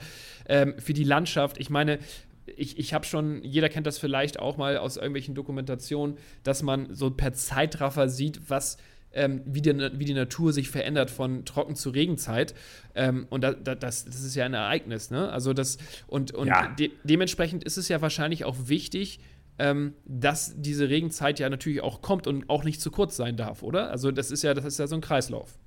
ähm, 0.49 0.75
für 0.79 0.95
die 0.95 1.05
Landschaft. 1.05 1.59
Ich 1.61 1.69
meine, 1.69 1.99
ich, 2.47 2.79
ich 2.79 2.95
habe 2.95 3.05
schon, 3.05 3.43
jeder 3.43 3.69
kennt 3.69 3.87
das 3.87 3.99
vielleicht 3.99 4.39
auch 4.39 4.57
mal 4.57 4.77
aus 4.77 4.97
irgendwelchen 4.97 5.35
Dokumentationen, 5.35 6.19
dass 6.43 6.63
man 6.63 6.95
so 6.95 7.11
per 7.11 7.33
Zeitraffer 7.33 8.09
sieht, 8.09 8.51
was 8.51 8.77
ähm, 9.15 9.43
wie, 9.47 9.63
die, 9.63 9.73
wie 9.95 10.05
die 10.05 10.15
Natur 10.15 10.53
sich 10.53 10.69
verändert 10.69 11.11
von 11.11 11.45
Trocken- 11.45 11.77
zu 11.77 11.91
Regenzeit. 11.91 12.55
Ähm, 12.95 13.27
und 13.31 13.43
da, 13.43 13.53
da, 13.53 13.75
das, 13.75 14.05
das 14.05 14.23
ist 14.23 14.35
ja 14.35 14.45
ein 14.45 14.55
Ereignis, 14.55 15.11
ne? 15.11 15.31
Also 15.31 15.53
das, 15.53 15.79
und, 16.07 16.33
und 16.33 16.49
ja. 16.49 16.69
de 16.69 16.91
dementsprechend 17.05 17.65
ist 17.65 17.77
es 17.77 17.89
ja 17.89 18.03
wahrscheinlich 18.03 18.45
auch 18.45 18.57
wichtig, 18.67 19.21
ähm, 19.59 19.95
dass 20.05 20.55
diese 20.57 20.89
Regenzeit 20.89 21.39
ja 21.39 21.49
natürlich 21.49 21.81
auch 21.81 22.03
kommt 22.03 22.27
und 22.27 22.51
auch 22.51 22.65
nicht 22.65 22.81
zu 22.81 22.91
kurz 22.91 23.17
sein 23.17 23.37
darf, 23.37 23.63
oder? 23.63 23.91
Also 23.91 24.11
das 24.11 24.31
ist 24.33 24.43
ja, 24.43 24.53
das 24.53 24.65
ist 24.65 24.79
ja 24.79 24.89
so 24.89 24.97
ein 24.97 25.01
Kreislauf. 25.01 25.59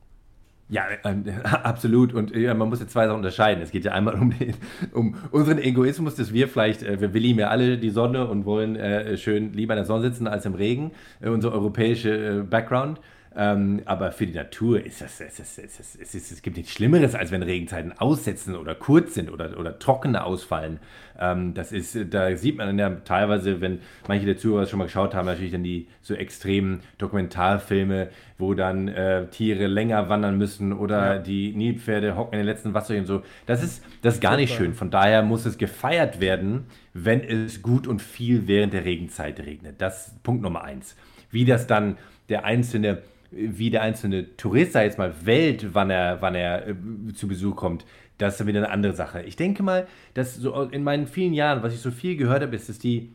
Ja, 0.69 0.85
äh, 0.89 1.15
absolut. 1.43 2.13
Und 2.13 2.35
man 2.35 2.69
muss 2.69 2.79
jetzt 2.79 2.91
zwei 2.91 3.05
Sachen 3.05 3.17
unterscheiden. 3.17 3.63
Es 3.63 3.71
geht 3.71 3.85
ja 3.85 3.93
einmal 3.93 4.15
um, 4.21 4.37
den, 4.37 4.53
um 4.93 5.15
unseren 5.31 5.59
Egoismus, 5.59 6.15
dass 6.15 6.33
wir 6.33 6.47
vielleicht, 6.47 6.83
äh, 6.83 6.99
wir 6.99 7.19
lieben 7.19 7.39
ja 7.39 7.49
alle 7.49 7.77
die 7.77 7.89
Sonne 7.89 8.27
und 8.27 8.45
wollen 8.45 8.75
äh, 8.75 9.17
schön 9.17 9.53
lieber 9.53 9.73
in 9.73 9.77
der 9.77 9.85
Sonne 9.85 10.03
sitzen 10.03 10.27
als 10.27 10.45
im 10.45 10.55
Regen, 10.55 10.91
äh, 11.21 11.29
unser 11.29 11.51
europäische 11.53 12.39
äh, 12.39 12.43
Background. 12.43 12.99
Ähm, 13.35 13.81
aber 13.85 14.11
für 14.11 14.25
die 14.25 14.33
Natur 14.33 14.83
ist 14.83 15.01
das, 15.01 15.21
es, 15.21 15.39
es, 15.39 15.57
es, 15.59 15.95
es, 15.99 16.31
es, 16.31 16.41
gibt 16.41 16.57
nichts 16.57 16.71
Schlimmeres, 16.71 17.13
als 17.13 17.29
wenn 17.29 17.43
Regenzeiten 17.43 17.91
aussetzen 17.91 18.55
oder 18.55 18.73
kurz 18.73 19.13
sind 19.13 19.29
oder, 19.29 19.59
oder 19.59 19.77
trockene 19.77 20.23
ausfallen. 20.23 20.79
Ähm, 21.19 21.53
das 21.53 21.71
ist, 21.71 21.97
da 22.09 22.35
sieht 22.35 22.57
man 22.57 22.67
dann 22.67 22.79
ja 22.79 22.89
teilweise, 23.03 23.61
wenn 23.61 23.79
manche 24.07 24.25
der 24.25 24.37
Zuhörer 24.37 24.65
schon 24.65 24.79
mal 24.79 24.85
geschaut 24.85 25.13
haben, 25.13 25.27
natürlich 25.27 25.51
dann 25.51 25.63
die 25.63 25.87
so 26.01 26.15
extremen 26.15 26.79
Dokumentarfilme, 26.97 28.09
wo 28.39 28.55
dann 28.55 28.87
äh, 28.87 29.27
Tiere 29.27 29.67
länger 29.67 30.09
wandern 30.09 30.37
müssen 30.37 30.73
oder 30.73 31.15
ja. 31.15 31.19
die 31.19 31.53
Nilpferde 31.53 32.15
hocken 32.15 32.33
in 32.33 32.39
den 32.39 32.47
letzten 32.47 32.73
Wasserchen 32.73 33.01
und 33.01 33.07
so. 33.07 33.21
Das 33.45 33.61
ist, 33.61 33.83
das 34.01 34.15
ist 34.15 34.21
gar 34.21 34.37
nicht 34.37 34.55
schön. 34.55 34.73
Von 34.73 34.89
daher 34.89 35.21
muss 35.21 35.45
es 35.45 35.57
gefeiert 35.57 36.19
werden, 36.19 36.65
wenn 36.93 37.21
es 37.21 37.61
gut 37.61 37.87
und 37.87 38.01
viel 38.01 38.47
während 38.47 38.73
der 38.73 38.85
Regenzeit 38.85 39.39
regnet. 39.39 39.75
Das 39.79 40.07
ist 40.07 40.23
Punkt 40.23 40.41
Nummer 40.41 40.63
eins. 40.63 40.95
Wie 41.29 41.45
das 41.45 41.67
dann 41.67 41.97
der 42.29 42.45
einzelne 42.45 42.99
wie 43.31 43.69
der 43.69 43.81
einzelne 43.81 44.35
Tourist, 44.37 44.73
sei 44.73 44.85
jetzt 44.85 44.97
mal, 44.97 45.13
wählt, 45.23 45.73
wann 45.73 45.89
er, 45.89 46.21
wann 46.21 46.35
er 46.35 46.67
äh, 46.69 46.75
zu 47.13 47.27
Besuch 47.27 47.55
kommt, 47.55 47.85
das 48.17 48.33
ist 48.33 48.39
dann 48.39 48.47
wieder 48.47 48.59
eine 48.59 48.69
andere 48.69 48.93
Sache. 48.93 49.21
Ich 49.23 49.35
denke 49.35 49.63
mal, 49.63 49.87
dass 50.13 50.35
so 50.35 50.61
in 50.63 50.83
meinen 50.83 51.07
vielen 51.07 51.33
Jahren, 51.33 51.61
was 51.63 51.73
ich 51.73 51.79
so 51.79 51.91
viel 51.91 52.15
gehört 52.15 52.41
habe, 52.41 52.55
ist, 52.55 52.69
dass 52.69 52.79
die, 52.79 53.13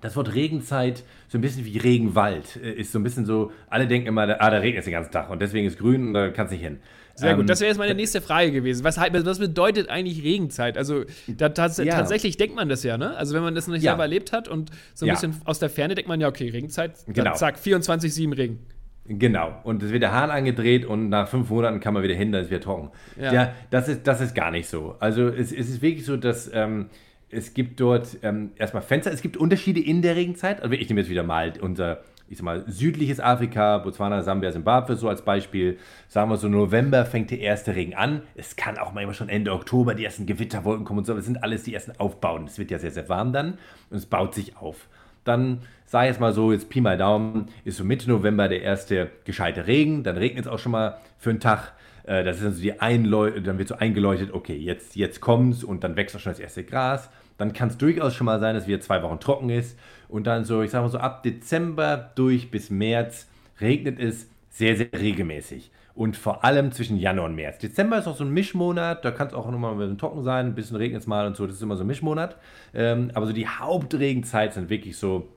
das 0.00 0.16
Wort 0.16 0.34
Regenzeit 0.34 1.04
so 1.28 1.38
ein 1.38 1.40
bisschen 1.40 1.64
wie 1.64 1.78
Regenwald 1.78 2.56
äh, 2.56 2.72
ist 2.72 2.92
so 2.92 2.98
ein 2.98 3.02
bisschen 3.02 3.26
so, 3.26 3.52
alle 3.68 3.86
denken 3.86 4.08
immer, 4.08 4.22
ah, 4.22 4.50
da 4.50 4.58
regnet 4.58 4.80
es 4.80 4.84
den 4.84 4.92
ganzen 4.92 5.12
Tag 5.12 5.30
und 5.30 5.40
deswegen 5.40 5.66
ist 5.66 5.78
grün 5.78 6.08
und 6.08 6.14
da 6.14 6.30
kannst 6.30 6.52
du 6.52 6.56
nicht 6.56 6.64
hin. 6.64 6.78
Sehr 7.16 7.30
ähm, 7.30 7.36
gut, 7.38 7.48
das 7.48 7.60
wäre 7.60 7.68
jetzt 7.68 7.78
meine 7.78 7.94
nächste 7.94 8.20
Frage 8.20 8.50
gewesen. 8.50 8.82
Was, 8.82 8.96
was 8.96 9.38
bedeutet 9.38 9.88
eigentlich 9.88 10.24
Regenzeit? 10.24 10.76
Also 10.76 11.04
da, 11.28 11.48
tats 11.48 11.78
ja. 11.78 11.94
tatsächlich 11.94 12.36
denkt 12.36 12.56
man 12.56 12.68
das 12.68 12.82
ja, 12.82 12.98
ne? 12.98 13.16
Also 13.16 13.34
wenn 13.34 13.42
man 13.42 13.54
das 13.54 13.68
nicht 13.68 13.82
ja. 13.82 13.92
selber 13.92 14.02
erlebt 14.02 14.32
hat 14.32 14.48
und 14.48 14.70
so 14.94 15.06
ein 15.06 15.08
ja. 15.08 15.14
bisschen 15.14 15.36
aus 15.44 15.60
der 15.60 15.70
Ferne 15.70 15.94
denkt 15.94 16.08
man 16.08 16.20
ja, 16.20 16.26
okay, 16.26 16.48
Regenzeit, 16.48 16.96
genau. 17.06 17.34
zack, 17.34 17.58
24-7 17.58 18.36
Regen. 18.36 18.58
Genau. 19.06 19.60
Und 19.64 19.82
es 19.82 19.92
wird 19.92 20.02
der 20.02 20.12
Hahn 20.12 20.30
angedreht 20.30 20.86
und 20.86 21.10
nach 21.10 21.28
fünf 21.28 21.50
Monaten 21.50 21.80
kann 21.80 21.92
man 21.92 22.02
wieder 22.02 22.14
hin, 22.14 22.32
dann 22.32 22.42
ist 22.42 22.50
wieder 22.50 22.60
trocken. 22.60 22.90
Ja, 23.20 23.32
ja 23.32 23.52
das, 23.70 23.88
ist, 23.88 24.06
das 24.06 24.20
ist 24.20 24.34
gar 24.34 24.50
nicht 24.50 24.68
so. 24.68 24.96
Also 24.98 25.28
es, 25.28 25.52
es 25.52 25.68
ist 25.68 25.82
wirklich 25.82 26.06
so, 26.06 26.16
dass 26.16 26.50
ähm, 26.54 26.86
es 27.30 27.52
gibt 27.52 27.80
dort 27.80 28.18
ähm, 28.22 28.52
erstmal 28.56 28.82
Fenster, 28.82 29.12
es 29.12 29.20
gibt 29.20 29.36
Unterschiede 29.36 29.80
in 29.80 30.00
der 30.00 30.16
Regenzeit. 30.16 30.62
Also 30.62 30.74
ich 30.74 30.88
nehme 30.88 31.00
jetzt 31.00 31.10
wieder 31.10 31.22
mal 31.22 31.52
unser, 31.60 32.00
ich 32.28 32.38
sag 32.38 32.44
mal, 32.44 32.64
südliches 32.66 33.20
Afrika, 33.20 33.78
Botswana, 33.78 34.22
Sambia, 34.22 34.52
Zimbabwe 34.52 34.96
so 34.96 35.08
als 35.10 35.22
Beispiel. 35.22 35.78
Sagen 36.08 36.30
wir 36.30 36.38
so, 36.38 36.48
November 36.48 37.04
fängt 37.04 37.30
der 37.30 37.40
erste 37.40 37.74
Regen 37.74 37.94
an. 37.94 38.22
Es 38.36 38.56
kann 38.56 38.78
auch 38.78 38.92
manchmal 38.94 39.14
schon 39.14 39.28
Ende 39.28 39.52
Oktober 39.52 39.94
die 39.94 40.04
ersten 40.04 40.24
Gewitterwolken 40.24 40.86
kommen 40.86 41.00
und 41.00 41.04
so. 41.04 41.14
Das 41.14 41.26
sind 41.26 41.42
alles 41.42 41.64
die 41.64 41.74
ersten 41.74 41.92
Aufbauen. 41.98 42.44
Es 42.46 42.58
wird 42.58 42.70
ja 42.70 42.78
sehr, 42.78 42.92
sehr 42.92 43.08
warm 43.10 43.34
dann 43.34 43.58
und 43.90 43.98
es 43.98 44.06
baut 44.06 44.34
sich 44.34 44.56
auf. 44.56 44.88
dann 45.24 45.60
sag 45.86 46.06
jetzt 46.06 46.20
mal 46.20 46.32
so, 46.32 46.52
jetzt 46.52 46.68
Pi 46.68 46.80
mal 46.80 46.96
Daumen, 46.96 47.48
ist 47.64 47.76
so 47.76 47.84
Mitte 47.84 48.08
November 48.08 48.48
der 48.48 48.62
erste 48.62 49.10
gescheite 49.24 49.66
Regen, 49.66 50.02
dann 50.02 50.16
regnet 50.16 50.46
es 50.46 50.50
auch 50.50 50.58
schon 50.58 50.72
mal 50.72 50.98
für 51.18 51.30
einen 51.30 51.40
Tag. 51.40 51.72
Äh, 52.04 52.24
das 52.24 52.36
ist 52.36 52.44
dann 52.44 52.52
so 52.52 52.62
die 52.62 52.80
Einleu 52.80 53.40
dann 53.40 53.58
wird 53.58 53.68
so 53.68 53.76
eingeläutet, 53.76 54.32
okay, 54.32 54.56
jetzt, 54.56 54.96
jetzt 54.96 55.20
kommt's 55.20 55.64
und 55.64 55.84
dann 55.84 55.96
wächst 55.96 56.16
auch 56.16 56.20
schon 56.20 56.32
das 56.32 56.40
erste 56.40 56.64
Gras. 56.64 57.10
Dann 57.38 57.52
kann 57.52 57.68
es 57.68 57.78
durchaus 57.78 58.14
schon 58.14 58.26
mal 58.26 58.40
sein, 58.40 58.54
dass 58.54 58.66
wieder 58.66 58.80
zwei 58.80 59.02
Wochen 59.02 59.18
trocken 59.18 59.50
ist. 59.50 59.78
Und 60.08 60.26
dann 60.26 60.44
so, 60.44 60.62
ich 60.62 60.70
sag 60.70 60.82
mal 60.82 60.88
so, 60.88 60.98
ab 60.98 61.22
Dezember 61.22 62.12
durch 62.14 62.50
bis 62.50 62.70
März 62.70 63.28
regnet 63.60 63.98
es 63.98 64.28
sehr, 64.50 64.76
sehr 64.76 64.92
regelmäßig. 64.92 65.70
Und 65.94 66.16
vor 66.16 66.44
allem 66.44 66.72
zwischen 66.72 66.96
Januar 66.96 67.26
und 67.26 67.36
März. 67.36 67.58
Dezember 67.58 67.98
ist 67.98 68.08
auch 68.08 68.16
so 68.16 68.24
ein 68.24 68.30
Mischmonat, 68.30 69.04
da 69.04 69.12
kann 69.12 69.28
es 69.28 69.34
auch 69.34 69.48
nochmal 69.48 69.72
ein 69.72 69.78
bisschen 69.78 69.98
trocken 69.98 70.24
sein, 70.24 70.46
ein 70.46 70.54
bisschen 70.54 70.76
regnet 70.76 71.02
es 71.02 71.06
mal 71.06 71.26
und 71.26 71.36
so, 71.36 71.46
das 71.46 71.56
ist 71.56 71.62
immer 71.62 71.76
so 71.76 71.84
ein 71.84 71.86
Mischmonat. 71.86 72.36
Ähm, 72.72 73.10
aber 73.14 73.26
so 73.26 73.32
die 73.32 73.46
Hauptregenzeit 73.46 74.54
sind 74.54 74.70
wirklich 74.70 74.96
so, 74.96 75.28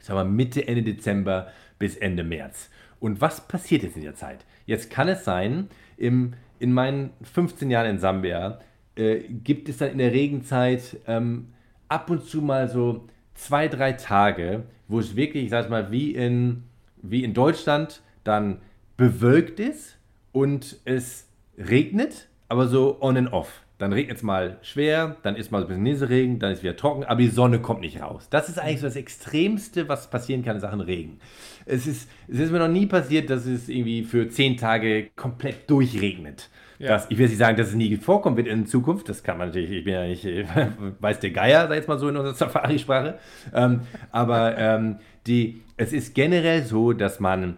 ich 0.00 0.06
sag 0.06 0.14
mal, 0.14 0.24
Mitte, 0.24 0.66
Ende 0.66 0.82
Dezember 0.82 1.48
bis 1.78 1.96
Ende 1.96 2.24
März. 2.24 2.70
Und 2.98 3.20
was 3.20 3.46
passiert 3.46 3.82
jetzt 3.82 3.96
in 3.96 4.02
der 4.02 4.14
Zeit? 4.14 4.44
Jetzt 4.66 4.90
kann 4.90 5.08
es 5.08 5.24
sein, 5.24 5.68
im, 5.96 6.34
in 6.58 6.72
meinen 6.72 7.10
15 7.22 7.70
Jahren 7.70 7.90
in 7.90 7.98
Sambia 7.98 8.60
äh, 8.96 9.20
gibt 9.20 9.68
es 9.68 9.78
dann 9.78 9.90
in 9.90 9.98
der 9.98 10.12
Regenzeit 10.12 10.98
ähm, 11.06 11.48
ab 11.88 12.10
und 12.10 12.24
zu 12.24 12.42
mal 12.42 12.68
so 12.68 13.06
zwei, 13.34 13.68
drei 13.68 13.92
Tage, 13.92 14.64
wo 14.88 14.98
es 15.00 15.16
wirklich, 15.16 15.44
ich 15.44 15.50
sag 15.50 15.70
mal, 15.70 15.90
wie 15.90 16.14
in, 16.14 16.64
wie 17.02 17.24
in 17.24 17.34
Deutschland 17.34 18.02
dann 18.24 18.60
bewölkt 18.96 19.60
ist 19.60 19.96
und 20.32 20.78
es 20.84 21.26
regnet, 21.56 22.28
aber 22.48 22.68
so 22.68 23.00
on 23.00 23.16
and 23.16 23.32
off. 23.32 23.62
Dann 23.80 23.94
regnet 23.94 24.18
es 24.18 24.22
mal 24.22 24.58
schwer, 24.60 25.16
dann 25.22 25.36
ist 25.36 25.50
mal 25.50 25.62
ein 25.62 25.66
bisschen 25.66 25.82
Nieselregen, 25.82 26.38
dann 26.38 26.52
ist 26.52 26.62
wieder 26.62 26.76
trocken, 26.76 27.02
aber 27.04 27.18
die 27.18 27.28
Sonne 27.28 27.60
kommt 27.60 27.80
nicht 27.80 28.02
raus. 28.02 28.28
Das 28.28 28.50
ist 28.50 28.58
eigentlich 28.58 28.80
so 28.80 28.86
das 28.86 28.96
Extremste, 28.96 29.88
was 29.88 30.10
passieren 30.10 30.44
kann 30.44 30.56
in 30.56 30.60
Sachen 30.60 30.82
Regen. 30.82 31.18
Es 31.64 31.86
ist, 31.86 32.10
es 32.28 32.40
ist 32.40 32.52
mir 32.52 32.58
noch 32.58 32.68
nie 32.68 32.84
passiert, 32.84 33.30
dass 33.30 33.46
es 33.46 33.70
irgendwie 33.70 34.02
für 34.02 34.28
zehn 34.28 34.58
Tage 34.58 35.08
komplett 35.16 35.70
durchregnet. 35.70 36.50
Ja. 36.78 36.88
Das, 36.88 37.06
ich 37.08 37.16
will 37.16 37.28
nicht 37.28 37.38
sagen, 37.38 37.56
dass 37.56 37.68
es 37.68 37.74
nie 37.74 37.96
vorkommen 37.96 38.36
wird 38.36 38.48
in 38.48 38.66
Zukunft. 38.66 39.08
Das 39.08 39.22
kann 39.22 39.38
man 39.38 39.48
natürlich, 39.48 39.70
ich 39.70 39.84
bin 39.84 39.94
ja 39.94 40.06
nicht, 40.06 40.26
weiß 41.00 41.20
der 41.20 41.30
Geier, 41.30 41.62
sag 41.62 41.70
ich 41.70 41.76
jetzt 41.76 41.88
mal 41.88 41.98
so 41.98 42.10
in 42.10 42.18
unserer 42.18 42.34
Safari-Sprache. 42.34 43.18
Ähm, 43.54 43.80
aber 44.10 44.58
ähm, 44.58 44.96
die, 45.26 45.62
es 45.78 45.94
ist 45.94 46.14
generell 46.14 46.64
so, 46.64 46.92
dass 46.92 47.18
man 47.18 47.56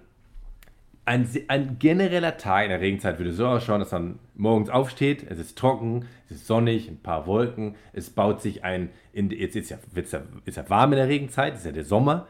ein, 1.04 1.28
ein 1.48 1.78
genereller 1.78 2.36
Tag 2.36 2.64
in 2.64 2.70
der 2.70 2.80
Regenzeit 2.80 3.18
würde 3.18 3.32
so 3.32 3.46
ausschauen, 3.46 3.80
dass 3.80 3.92
man 3.92 4.18
morgens 4.34 4.70
aufsteht, 4.70 5.26
es 5.28 5.38
ist 5.38 5.58
trocken, 5.58 6.06
es 6.26 6.36
ist 6.36 6.46
sonnig, 6.46 6.88
ein 6.88 7.00
paar 7.00 7.26
Wolken, 7.26 7.74
es 7.92 8.10
baut 8.10 8.40
sich 8.40 8.62
ein, 8.62 8.90
in, 9.12 9.30
jetzt 9.30 9.56
ist 9.56 9.70
ja, 9.70 9.78
ja, 9.94 10.22
ist 10.44 10.56
ja 10.56 10.70
warm 10.70 10.92
in 10.92 10.98
der 10.98 11.08
Regenzeit, 11.08 11.54
ist 11.54 11.66
ja 11.66 11.72
der 11.72 11.84
Sommer, 11.84 12.26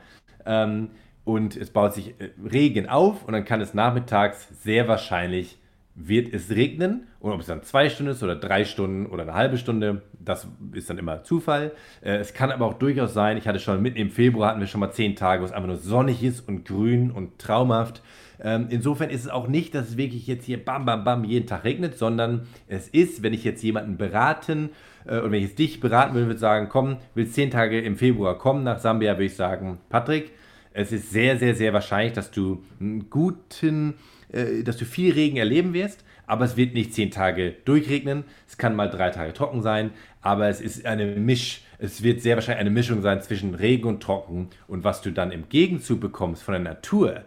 ähm, 0.47 0.91
und 1.25 1.57
es 1.57 1.71
baut 1.71 1.95
sich 1.95 2.15
äh, 2.21 2.31
Regen 2.43 2.89
auf 2.89 3.25
und 3.25 3.33
dann 3.33 3.45
kann 3.45 3.61
es 3.61 3.75
nachmittags 3.75 4.49
sehr 4.63 4.89
wahrscheinlich 4.89 5.59
wird 5.95 6.33
es 6.33 6.51
regnen 6.51 7.07
und 7.21 7.33
ob 7.33 7.41
es 7.41 7.47
dann 7.47 7.63
zwei 7.63 7.91
Stunden 7.91 8.13
ist 8.13 8.23
oder 8.23 8.35
drei 8.35 8.65
Stunden 8.65 9.07
oder 9.07 9.25
eine 9.25 9.35
halbe 9.35 9.59
Stunde, 9.59 10.03
das 10.19 10.49
ist 10.73 10.89
dann 10.89 10.97
immer 10.97 11.23
Zufall. 11.23 11.73
Äh, 12.01 12.17
es 12.17 12.33
kann 12.33 12.51
aber 12.51 12.67
auch 12.67 12.75
durchaus 12.75 13.13
sein, 13.13 13.37
ich 13.37 13.47
hatte 13.47 13.59
schon 13.59 13.83
mitten 13.83 13.99
im 13.99 14.11
Februar 14.11 14.51
hatten 14.51 14.61
wir 14.61 14.67
schon 14.67 14.81
mal 14.81 14.93
zehn 14.93 15.17
Tage, 15.17 15.43
wo 15.43 15.47
es 15.47 15.53
einfach 15.53 15.69
nur 15.69 15.77
sonnig 15.77 16.23
ist 16.23 16.49
und 16.49 16.65
grün 16.65 17.11
und 17.11 17.39
traumhaft. 17.39 18.03
Ähm, 18.43 18.67
insofern 18.71 19.11
ist 19.11 19.23
es 19.23 19.29
auch 19.29 19.47
nicht, 19.47 19.75
dass 19.75 19.91
es 19.91 19.97
wirklich 19.97 20.27
jetzt 20.27 20.45
hier 20.45 20.63
bam, 20.63 20.85
bam, 20.85 21.05
bam 21.05 21.25
jeden 21.25 21.47
Tag 21.47 21.65
regnet, 21.65 21.97
sondern 21.97 22.49
es 22.67 22.89
ist, 22.89 23.23
wenn 23.23 23.33
ich 23.33 23.45
jetzt 23.45 23.63
jemanden 23.63 23.97
beraten 23.97 24.71
äh, 25.07 25.19
oder 25.19 25.31
wenn 25.31 25.35
ich 25.35 25.49
jetzt 25.49 25.59
dich 25.59 25.81
beraten 25.81 26.15
würde, 26.15 26.27
würde 26.27 26.35
ich 26.35 26.41
sagen, 26.41 26.69
komm, 26.69 26.97
willst 27.15 27.35
zehn 27.35 27.51
Tage 27.51 27.81
im 27.81 27.97
Februar 27.97 28.37
kommen 28.37 28.65
nach 28.65 28.81
Sambia, 28.81 29.13
würde 29.13 29.25
ich 29.25 29.37
sagen, 29.37 29.79
Patrick, 29.89 30.33
es 30.73 30.91
ist 30.91 31.11
sehr, 31.11 31.39
sehr, 31.39 31.55
sehr 31.55 31.73
wahrscheinlich, 31.73 32.15
dass 32.15 32.31
du 32.31 32.65
einen 32.81 33.11
guten, 33.11 33.95
äh, 34.33 34.65
dass 34.65 34.77
du 34.77 34.85
viel 34.85 35.13
Regen 35.13 35.37
erleben 35.37 35.73
wirst, 35.73 36.05
aber 36.27 36.45
es 36.45 36.57
wird 36.57 36.75
nicht 36.75 36.95
zehn 36.95 37.11
Tage 37.11 37.55
durchregnen. 37.65 38.25
Es 38.49 38.57
kann 38.57 38.75
mal 38.75 38.89
drei 38.89 39.11
Tage 39.11 39.33
trocken 39.35 39.63
sein, 39.63 39.91
aber 40.21 40.49
es 40.49 40.61
ist 40.61 40.87
eine 40.87 41.07
Misch, 41.07 41.63
es 41.79 42.03
wird 42.03 42.23
sehr 42.23 42.37
wahrscheinlich 42.37 42.61
eine 42.61 42.71
Mischung 42.71 43.03
sein 43.03 43.21
zwischen 43.23 43.55
Regen 43.55 43.87
und 43.87 44.03
Trocken 44.03 44.49
und 44.67 44.83
was 44.83 45.03
du 45.03 45.11
dann 45.11 45.31
im 45.31 45.49
Gegenzug 45.49 46.01
bekommst 46.01 46.43
von 46.43 46.53
der 46.53 46.63
Natur, 46.63 47.23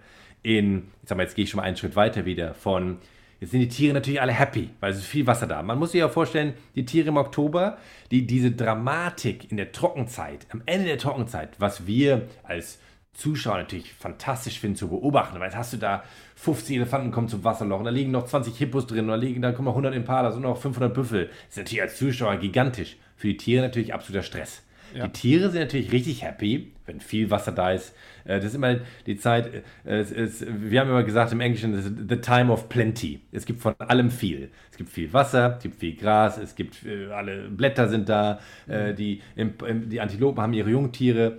in, 0.46 0.90
ich 1.02 1.10
sag 1.10 1.18
mal, 1.18 1.24
jetzt 1.24 1.36
gehe 1.36 1.44
ich 1.44 1.50
schon 1.50 1.58
mal 1.58 1.64
einen 1.64 1.76
Schritt 1.76 1.96
weiter 1.96 2.26
wieder, 2.26 2.54
von, 2.54 3.00
jetzt 3.40 3.52
sind 3.52 3.62
die 3.62 3.68
Tiere 3.68 3.96
natürlich 3.96 4.22
alle 4.22 4.32
happy, 4.32 4.70
weil 4.80 4.92
es 4.92 5.00
ist 5.00 5.08
viel 5.08 5.26
Wasser 5.26 5.48
da. 5.48 5.64
Man 5.64 5.80
muss 5.80 5.92
sich 5.92 6.00
ja 6.00 6.08
vorstellen, 6.08 6.54
die 6.76 6.86
Tiere 6.86 7.10
im 7.10 7.18
Oktober, 7.18 7.78
die, 8.12 8.28
diese 8.28 8.52
Dramatik 8.52 9.50
in 9.50 9.58
der 9.58 9.72
Trockenzeit, 9.72 10.46
am 10.52 10.62
Ende 10.68 10.86
der 10.86 11.00
Trockenzeit, 11.00 11.60
was 11.60 11.88
wir 11.88 12.28
als 12.44 12.80
Zuschauer 13.14 13.58
natürlich 13.58 13.92
fantastisch 13.94 14.60
finden 14.60 14.76
zu 14.76 14.90
beobachten, 14.90 15.40
weil 15.40 15.48
jetzt 15.48 15.58
hast 15.58 15.74
du 15.74 15.78
da 15.78 16.04
50 16.36 16.76
Elefanten 16.76 17.12
kommen 17.12 17.28
zum 17.28 17.44
Wasserloch 17.44 17.80
und 17.80 17.86
da 17.86 17.92
liegen 17.92 18.12
noch 18.12 18.26
20 18.26 18.56
Hippos 18.56 18.86
drin 18.86 19.06
und 19.06 19.08
da 19.08 19.16
liegen, 19.16 19.42
dann 19.42 19.56
kommen 19.56 19.66
noch 19.66 19.72
100 19.72 19.96
Impalas 19.96 20.36
und 20.36 20.44
noch 20.44 20.58
500 20.58 20.94
Büffel. 20.94 21.28
Das 21.28 21.50
ist 21.50 21.58
natürlich 21.58 21.82
als 21.82 21.98
Zuschauer 21.98 22.38
gigantisch. 22.38 22.98
Für 23.16 23.28
die 23.28 23.38
Tiere 23.38 23.64
natürlich 23.64 23.94
absoluter 23.94 24.24
Stress. 24.24 24.62
Ja. 24.94 25.08
Die 25.08 25.14
Tiere 25.14 25.50
sind 25.50 25.62
natürlich 25.62 25.92
richtig 25.92 26.24
happy, 26.24 26.72
wenn 26.86 27.00
viel 27.00 27.30
Wasser 27.32 27.52
da 27.52 27.72
ist. 27.72 27.94
Äh, 28.26 28.38
das 28.38 28.46
ist 28.46 28.56
immer 28.56 28.78
die 29.06 29.18
Zeit, 29.18 29.64
äh, 29.86 30.02
ist, 30.02 30.46
wir 30.48 30.80
haben 30.80 30.90
immer 30.90 31.04
gesagt 31.04 31.32
im 31.32 31.40
Englischen, 31.40 31.74
das 31.74 31.86
ist 31.86 31.94
the 32.10 32.18
time 32.18 32.52
of 32.52 32.70
plenty. 32.70 33.22
Es 33.32 33.46
gibt 33.46 33.62
von 33.62 33.76
allem 33.80 34.12
viel. 34.12 34.50
Es 34.72 34.78
gibt 34.78 34.90
viel 34.90 35.12
Wasser, 35.14 35.56
es 35.58 35.64
gibt 35.64 35.80
viel 35.80 35.96
Gras, 35.96 36.38
es 36.38 36.56
gibt, 36.56 36.86
äh, 36.86 37.08
alle 37.12 37.50
Blätter 37.50 37.88
sind 37.88 38.10
da, 38.10 38.40
die, 38.68 39.22
die 39.36 40.02
Antilopen 40.02 40.42
haben 40.42 40.54
ihre 40.54 40.70
Jungtiere. 40.70 41.38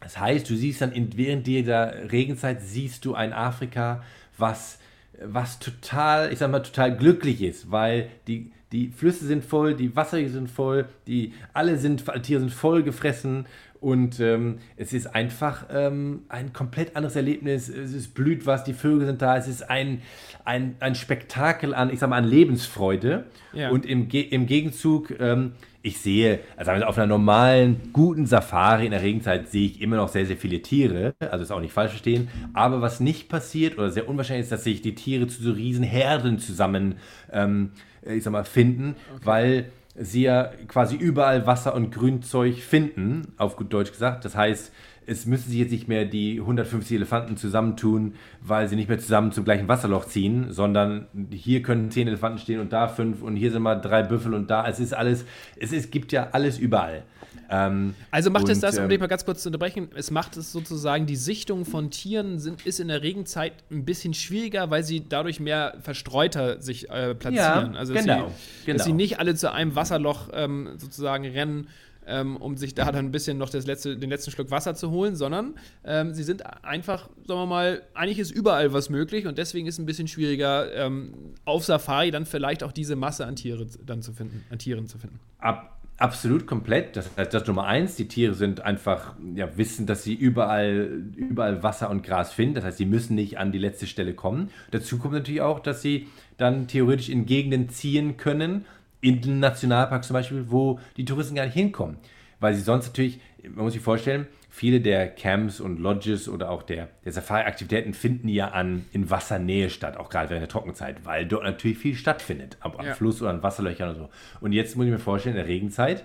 Das 0.00 0.18
heißt, 0.18 0.48
du 0.48 0.56
siehst 0.56 0.80
dann 0.80 0.92
in, 0.92 1.16
während 1.16 1.46
dieser 1.46 2.10
Regenzeit, 2.10 2.60
siehst 2.60 3.04
du 3.04 3.14
ein 3.14 3.32
Afrika, 3.32 4.02
was, 4.36 4.78
was 5.22 5.58
total, 5.58 6.32
ich 6.32 6.38
sag 6.38 6.50
mal, 6.50 6.60
total 6.60 6.96
glücklich 6.96 7.42
ist, 7.42 7.70
weil 7.70 8.08
die, 8.26 8.52
die 8.72 8.88
Flüsse 8.88 9.26
sind 9.26 9.44
voll, 9.44 9.74
die 9.74 9.94
Wasser 9.94 10.26
sind 10.28 10.50
voll, 10.50 10.86
die 11.06 11.34
alle 11.52 11.78
sind, 11.78 12.08
alle 12.08 12.22
Tiere 12.22 12.40
sind 12.40 12.52
voll 12.52 12.82
gefressen 12.82 13.46
und 13.82 14.20
ähm, 14.20 14.58
es 14.76 14.92
ist 14.92 15.12
einfach 15.12 15.66
ähm, 15.72 16.22
ein 16.28 16.52
komplett 16.52 16.94
anderes 16.94 17.16
Erlebnis. 17.16 17.68
Es 17.68 17.92
ist 17.92 18.14
blüht 18.14 18.46
was, 18.46 18.62
die 18.62 18.74
Vögel 18.74 19.06
sind 19.06 19.20
da, 19.20 19.36
es 19.36 19.48
ist 19.48 19.68
ein, 19.68 20.02
ein, 20.44 20.76
ein 20.78 20.94
Spektakel 20.94 21.74
an, 21.74 21.92
ich 21.92 21.98
sag 21.98 22.08
mal, 22.08 22.18
an 22.18 22.24
Lebensfreude. 22.24 23.24
Ja. 23.52 23.70
Und 23.70 23.84
im, 23.84 24.08
im 24.08 24.46
Gegenzug, 24.46 25.12
ähm, 25.18 25.54
ich 25.82 25.98
sehe, 25.98 26.38
also 26.56 26.70
auf 26.70 26.96
einer 26.96 27.08
normalen, 27.08 27.80
guten 27.92 28.26
Safari 28.26 28.84
in 28.84 28.92
der 28.92 29.02
Regenzeit 29.02 29.48
sehe 29.48 29.66
ich 29.66 29.80
immer 29.80 29.96
noch 29.96 30.10
sehr, 30.10 30.26
sehr 30.26 30.36
viele 30.36 30.62
Tiere. 30.62 31.14
Also 31.18 31.42
ist 31.42 31.50
auch 31.50 31.60
nicht 31.60 31.72
falsch 31.72 31.90
verstehen. 31.90 32.28
Aber 32.54 32.82
was 32.82 33.00
nicht 33.00 33.28
passiert 33.28 33.78
oder 33.78 33.90
sehr 33.90 34.08
unwahrscheinlich 34.08 34.44
ist, 34.44 34.52
dass 34.52 34.62
sich 34.62 34.80
die 34.80 34.94
Tiere 34.94 35.26
zu 35.26 35.42
so 35.42 35.50
riesen 35.50 35.82
Herden 35.82 36.38
zusammen 36.38 36.94
ähm, 37.32 37.72
äh, 37.74 37.91
ich 38.04 38.22
sag 38.22 38.32
mal, 38.32 38.44
finden, 38.44 38.96
okay. 39.14 39.26
weil 39.26 39.72
sie 39.94 40.22
ja 40.22 40.50
quasi 40.68 40.96
überall 40.96 41.46
Wasser 41.46 41.74
und 41.74 41.92
Grünzeug 41.92 42.56
finden, 42.56 43.34
auf 43.36 43.56
gut 43.56 43.72
Deutsch 43.72 43.92
gesagt. 43.92 44.24
Das 44.24 44.36
heißt, 44.36 44.72
es 45.06 45.26
müssen 45.26 45.50
sich 45.50 45.58
jetzt 45.58 45.70
nicht 45.70 45.88
mehr 45.88 46.04
die 46.04 46.40
150 46.40 46.96
Elefanten 46.96 47.36
zusammentun, 47.36 48.14
weil 48.40 48.68
sie 48.68 48.76
nicht 48.76 48.88
mehr 48.88 48.98
zusammen 48.98 49.32
zum 49.32 49.44
gleichen 49.44 49.68
Wasserloch 49.68 50.06
ziehen, 50.06 50.52
sondern 50.52 51.06
hier 51.30 51.62
können 51.62 51.90
10 51.90 52.08
Elefanten 52.08 52.38
stehen 52.38 52.60
und 52.60 52.72
da 52.72 52.88
5 52.88 53.22
und 53.22 53.36
hier 53.36 53.50
sind 53.50 53.62
mal 53.62 53.76
drei 53.76 54.02
Büffel 54.02 54.34
und 54.34 54.50
da. 54.50 54.66
Es 54.66 54.80
ist 54.80 54.94
alles, 54.94 55.24
es 55.58 55.72
ist, 55.72 55.90
gibt 55.90 56.12
ja 56.12 56.28
alles 56.32 56.58
überall. 56.58 57.04
Ähm, 57.52 57.94
also 58.10 58.30
macht 58.30 58.44
und, 58.44 58.50
es 58.50 58.60
das, 58.60 58.78
um 58.78 58.84
ähm, 58.84 58.90
dich 58.90 59.00
mal 59.00 59.08
ganz 59.08 59.24
kurz 59.24 59.42
zu 59.42 59.50
unterbrechen, 59.50 59.90
es 59.94 60.10
macht 60.10 60.36
es 60.36 60.52
sozusagen, 60.52 61.04
die 61.06 61.16
Sichtung 61.16 61.64
von 61.64 61.90
Tieren 61.90 62.38
sind, 62.38 62.64
ist 62.64 62.80
in 62.80 62.88
der 62.88 63.02
Regenzeit 63.02 63.52
ein 63.70 63.84
bisschen 63.84 64.14
schwieriger, 64.14 64.70
weil 64.70 64.84
sie 64.84 65.06
dadurch 65.06 65.38
mehr 65.38 65.74
verstreuter 65.82 66.62
sich 66.62 66.88
äh, 66.88 67.14
platzieren. 67.14 67.74
Ja, 67.74 67.78
also 67.78 67.92
genau, 67.92 68.26
dass, 68.26 68.38
sie, 68.38 68.66
genau. 68.66 68.78
dass 68.78 68.86
sie 68.86 68.92
nicht 68.92 69.18
alle 69.18 69.34
zu 69.34 69.52
einem 69.52 69.74
Wasserloch 69.74 70.30
ähm, 70.32 70.70
sozusagen 70.78 71.24
rennen. 71.26 71.68
Ähm, 72.06 72.36
um 72.36 72.56
sich 72.56 72.74
da 72.74 72.90
dann 72.90 73.06
ein 73.06 73.12
bisschen 73.12 73.38
noch 73.38 73.50
das 73.50 73.66
letzte, 73.66 73.96
den 73.96 74.10
letzten 74.10 74.30
Schluck 74.32 74.50
Wasser 74.50 74.74
zu 74.74 74.90
holen, 74.90 75.14
sondern 75.14 75.54
ähm, 75.84 76.14
sie 76.14 76.24
sind 76.24 76.44
einfach, 76.64 77.08
sagen 77.26 77.40
wir 77.40 77.46
mal, 77.46 77.82
eigentlich 77.94 78.18
ist 78.18 78.32
überall 78.32 78.72
was 78.72 78.90
möglich 78.90 79.26
und 79.26 79.38
deswegen 79.38 79.66
ist 79.66 79.74
es 79.74 79.78
ein 79.78 79.86
bisschen 79.86 80.08
schwieriger, 80.08 80.74
ähm, 80.74 81.14
auf 81.44 81.64
Safari 81.64 82.10
dann 82.10 82.26
vielleicht 82.26 82.64
auch 82.64 82.72
diese 82.72 82.96
Masse 82.96 83.24
an 83.26 83.36
Tiere 83.36 83.66
dann 83.86 84.02
zu 84.02 84.12
finden, 84.12 84.44
an 84.50 84.58
Tieren 84.58 84.86
zu 84.88 84.98
finden. 84.98 85.20
Ab, 85.38 85.72
Absolut 86.02 86.48
komplett. 86.48 86.96
Das 86.96 87.10
heißt, 87.16 87.32
das 87.32 87.46
Nummer 87.46 87.64
eins. 87.66 87.94
Die 87.94 88.08
Tiere 88.08 88.34
sind 88.34 88.60
einfach, 88.62 89.14
ja, 89.36 89.56
wissen, 89.56 89.86
dass 89.86 90.02
sie 90.02 90.14
überall, 90.14 91.02
überall 91.14 91.62
Wasser 91.62 91.90
und 91.90 92.02
Gras 92.02 92.32
finden. 92.32 92.56
Das 92.56 92.64
heißt, 92.64 92.78
sie 92.78 92.86
müssen 92.86 93.14
nicht 93.14 93.38
an 93.38 93.52
die 93.52 93.58
letzte 93.58 93.86
Stelle 93.86 94.12
kommen. 94.12 94.50
Dazu 94.72 94.98
kommt 94.98 95.14
natürlich 95.14 95.42
auch, 95.42 95.60
dass 95.60 95.80
sie 95.80 96.08
dann 96.38 96.66
theoretisch 96.66 97.08
in 97.08 97.24
Gegenden 97.24 97.68
ziehen 97.68 98.16
können, 98.16 98.64
in 99.02 99.20
den 99.20 99.40
Nationalpark 99.40 100.04
zum 100.04 100.14
Beispiel, 100.14 100.46
wo 100.48 100.80
die 100.96 101.04
Touristen 101.04 101.34
gar 101.34 101.44
nicht 101.44 101.54
hinkommen. 101.54 101.98
Weil 102.40 102.54
sie 102.54 102.62
sonst 102.62 102.86
natürlich, 102.86 103.20
man 103.42 103.64
muss 103.64 103.74
sich 103.74 103.82
vorstellen, 103.82 104.26
viele 104.48 104.80
der 104.80 105.08
Camps 105.08 105.60
und 105.60 105.78
Lodges 105.78 106.28
oder 106.28 106.50
auch 106.50 106.62
der, 106.62 106.88
der 107.04 107.12
Safari-Aktivitäten 107.12 107.94
finden 107.94 108.28
ja 108.28 108.48
an, 108.48 108.86
in 108.92 109.10
Wassernähe 109.10 109.70
statt, 109.70 109.96
auch 109.96 110.08
gerade 110.08 110.30
während 110.30 110.42
der 110.42 110.48
Trockenzeit, 110.48 111.04
weil 111.04 111.26
dort 111.26 111.44
natürlich 111.44 111.78
viel 111.78 111.94
stattfindet, 111.94 112.56
am, 112.60 112.72
am 112.76 112.86
ja. 112.86 112.94
Fluss 112.94 113.20
oder 113.20 113.30
an 113.30 113.42
Wasserlöchern 113.42 113.90
und 113.90 113.96
so. 113.96 114.08
Und 114.40 114.52
jetzt 114.52 114.76
muss 114.76 114.86
ich 114.86 114.92
mir 114.92 114.98
vorstellen, 114.98 115.36
in 115.36 115.42
der 115.42 115.52
Regenzeit 115.52 116.04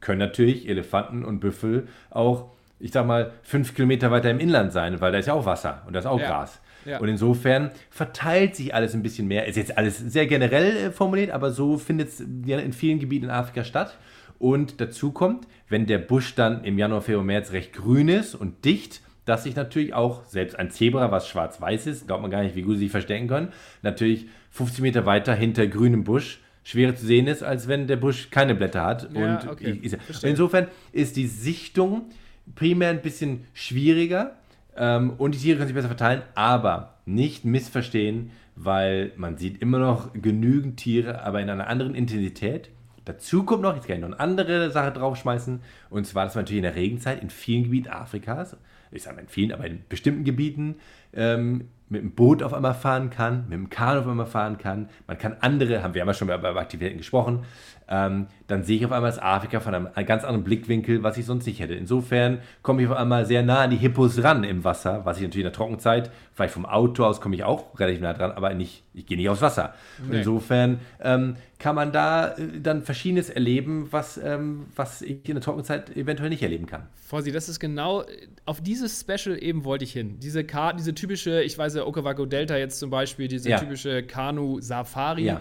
können 0.00 0.18
natürlich 0.18 0.68
Elefanten 0.68 1.24
und 1.24 1.40
Büffel 1.40 1.88
auch 2.10 2.50
ich 2.80 2.92
sag 2.92 3.06
mal, 3.06 3.32
fünf 3.42 3.74
Kilometer 3.74 4.10
weiter 4.10 4.30
im 4.30 4.40
Inland 4.40 4.72
sein, 4.72 5.00
weil 5.00 5.12
da 5.12 5.18
ist 5.18 5.26
ja 5.26 5.34
auch 5.34 5.44
Wasser 5.44 5.82
und 5.86 5.92
da 5.92 6.00
ist 6.00 6.06
auch 6.06 6.18
Ja. 6.18 6.28
Gras. 6.28 6.60
Ja. 6.84 6.98
Und 6.98 7.08
insofern 7.08 7.70
verteilt 7.90 8.56
sich 8.56 8.74
alles 8.74 8.94
ein 8.94 9.02
bisschen 9.02 9.28
mehr. 9.28 9.46
Ist 9.46 9.56
jetzt 9.56 9.76
alles 9.76 9.98
sehr 9.98 10.26
generell 10.26 10.76
äh, 10.76 10.90
formuliert, 10.90 11.30
aber 11.30 11.50
so 11.50 11.78
findet 11.78 12.08
es 12.08 12.20
in 12.20 12.72
vielen 12.72 12.98
Gebieten 12.98 13.26
in 13.26 13.30
Afrika 13.30 13.64
statt. 13.64 13.98
Und 14.38 14.80
dazu 14.80 15.12
kommt, 15.12 15.46
wenn 15.68 15.86
der 15.86 15.98
Busch 15.98 16.34
dann 16.34 16.64
im 16.64 16.78
Januar, 16.78 17.02
Februar, 17.02 17.24
März 17.24 17.52
recht 17.52 17.72
grün 17.74 18.08
ist 18.08 18.34
und 18.34 18.64
dicht, 18.64 19.02
dass 19.26 19.44
sich 19.44 19.54
natürlich 19.54 19.92
auch 19.92 20.24
selbst 20.24 20.58
ein 20.58 20.70
Zebra, 20.70 21.10
was 21.12 21.28
schwarz-weiß 21.28 21.86
ist, 21.86 22.06
glaubt 22.06 22.22
man 22.22 22.30
gar 22.30 22.42
nicht, 22.42 22.56
wie 22.56 22.62
gut 22.62 22.76
sie 22.76 22.84
sich 22.84 22.90
verstecken 22.90 23.28
können, 23.28 23.52
natürlich 23.82 24.26
50 24.50 24.80
Meter 24.80 25.06
weiter 25.06 25.34
hinter 25.34 25.66
grünem 25.66 26.04
Busch 26.04 26.40
schwerer 26.62 26.94
zu 26.94 27.06
sehen 27.06 27.26
ist, 27.26 27.42
als 27.42 27.68
wenn 27.68 27.86
der 27.86 27.96
Busch 27.96 28.30
keine 28.30 28.54
Blätter 28.54 28.84
hat. 28.84 29.08
Ja, 29.14 29.38
und 29.38 29.48
okay, 29.50 29.78
ist, 29.82 29.98
insofern 30.22 30.68
ist 30.92 31.16
die 31.16 31.26
Sichtung 31.26 32.10
primär 32.54 32.90
ein 32.90 33.02
bisschen 33.02 33.44
schwieriger 33.54 34.36
ähm, 34.76 35.14
und 35.18 35.34
die 35.34 35.38
Tiere 35.38 35.56
können 35.56 35.68
sich 35.68 35.74
besser 35.74 35.88
verteilen, 35.88 36.22
aber 36.34 36.94
nicht 37.06 37.44
missverstehen, 37.44 38.30
weil 38.56 39.12
man 39.16 39.36
sieht 39.36 39.60
immer 39.62 39.78
noch 39.78 40.12
genügend 40.12 40.76
Tiere, 40.76 41.22
aber 41.22 41.40
in 41.40 41.50
einer 41.50 41.68
anderen 41.68 41.94
Intensität. 41.94 42.70
Dazu 43.04 43.44
kommt 43.44 43.62
noch, 43.62 43.74
jetzt 43.74 43.86
kann 43.86 43.96
ich 43.96 44.02
noch 44.02 44.08
eine 44.08 44.20
andere 44.20 44.70
Sache 44.70 44.92
draufschmeißen, 44.92 45.60
und 45.88 46.06
zwar, 46.06 46.24
dass 46.24 46.34
man 46.34 46.44
natürlich 46.44 46.58
in 46.58 46.64
der 46.64 46.76
Regenzeit 46.76 47.22
in 47.22 47.30
vielen 47.30 47.64
Gebieten 47.64 47.88
Afrikas, 47.88 48.56
ich 48.92 49.02
sage 49.02 49.16
mal 49.16 49.22
in 49.22 49.28
vielen, 49.28 49.52
aber 49.52 49.66
in 49.66 49.82
bestimmten 49.88 50.24
Gebieten, 50.24 50.76
ähm, 51.14 51.68
mit 51.88 52.02
dem 52.02 52.12
Boot 52.12 52.42
auf 52.42 52.54
einmal 52.54 52.74
fahren 52.74 53.10
kann, 53.10 53.44
mit 53.48 53.52
dem 53.52 53.68
Kanu 53.68 54.00
auf 54.00 54.06
einmal 54.06 54.26
fahren 54.26 54.58
kann. 54.58 54.88
Man 55.08 55.18
kann 55.18 55.36
andere, 55.40 55.82
haben 55.82 55.94
wir 55.94 56.04
ja 56.04 56.14
schon 56.14 56.28
bei, 56.28 56.36
bei 56.36 56.54
Aktivitäten 56.54 56.98
gesprochen, 56.98 57.44
ähm, 57.90 58.28
dann 58.46 58.62
sehe 58.62 58.76
ich 58.76 58.86
auf 58.86 58.92
einmal 58.92 59.10
das 59.10 59.20
Afrika 59.20 59.58
von 59.60 59.74
einem, 59.74 59.88
einem 59.94 60.06
ganz 60.06 60.22
anderen 60.22 60.44
Blickwinkel, 60.44 61.02
was 61.02 61.18
ich 61.18 61.26
sonst 61.26 61.46
nicht 61.46 61.58
hätte. 61.60 61.74
Insofern 61.74 62.38
komme 62.62 62.82
ich 62.82 62.88
auf 62.88 62.96
einmal 62.96 63.26
sehr 63.26 63.42
nah 63.42 63.62
an 63.62 63.70
die 63.70 63.76
Hippos 63.76 64.22
ran 64.22 64.44
im 64.44 64.62
Wasser, 64.64 65.04
was 65.04 65.16
ich 65.16 65.24
natürlich 65.24 65.44
in 65.44 65.50
der 65.50 65.52
Trockenzeit, 65.52 66.10
vielleicht 66.32 66.54
vom 66.54 66.64
Auto 66.64 67.04
aus 67.04 67.20
komme 67.20 67.34
ich 67.34 67.42
auch 67.44 67.78
relativ 67.78 68.00
nah 68.00 68.12
dran, 68.12 68.30
aber 68.30 68.54
nicht, 68.54 68.84
ich 68.94 69.06
gehe 69.06 69.16
nicht 69.16 69.28
aufs 69.28 69.42
Wasser. 69.42 69.74
Nee. 70.08 70.18
Insofern 70.18 70.78
ähm, 71.00 71.34
kann 71.58 71.74
man 71.74 71.90
da 71.92 72.28
äh, 72.28 72.60
dann 72.62 72.82
Verschiedenes 72.82 73.28
erleben, 73.28 73.88
was, 73.90 74.16
ähm, 74.18 74.66
was 74.76 75.02
ich 75.02 75.28
in 75.28 75.34
der 75.34 75.42
Trockenzeit 75.42 75.96
eventuell 75.96 76.30
nicht 76.30 76.42
erleben 76.42 76.66
kann. 76.66 76.84
Vorsi, 76.94 77.32
das 77.32 77.48
ist 77.48 77.58
genau, 77.58 78.04
auf 78.46 78.60
dieses 78.60 79.00
Special 79.00 79.36
eben 79.42 79.64
wollte 79.64 79.84
ich 79.84 79.92
hin. 79.92 80.18
Diese 80.20 80.44
Karten, 80.44 80.78
diese 80.78 80.94
typische, 80.94 81.42
ich 81.42 81.58
weiß 81.58 81.74
ja, 81.74 81.84
Okavango 81.84 82.24
Delta 82.24 82.56
jetzt 82.56 82.78
zum 82.78 82.90
Beispiel, 82.90 83.26
diese 83.26 83.50
Ja. 83.50 83.58
typische 83.58 84.04
Kanu-Safari. 84.04 85.24
Ja. 85.24 85.40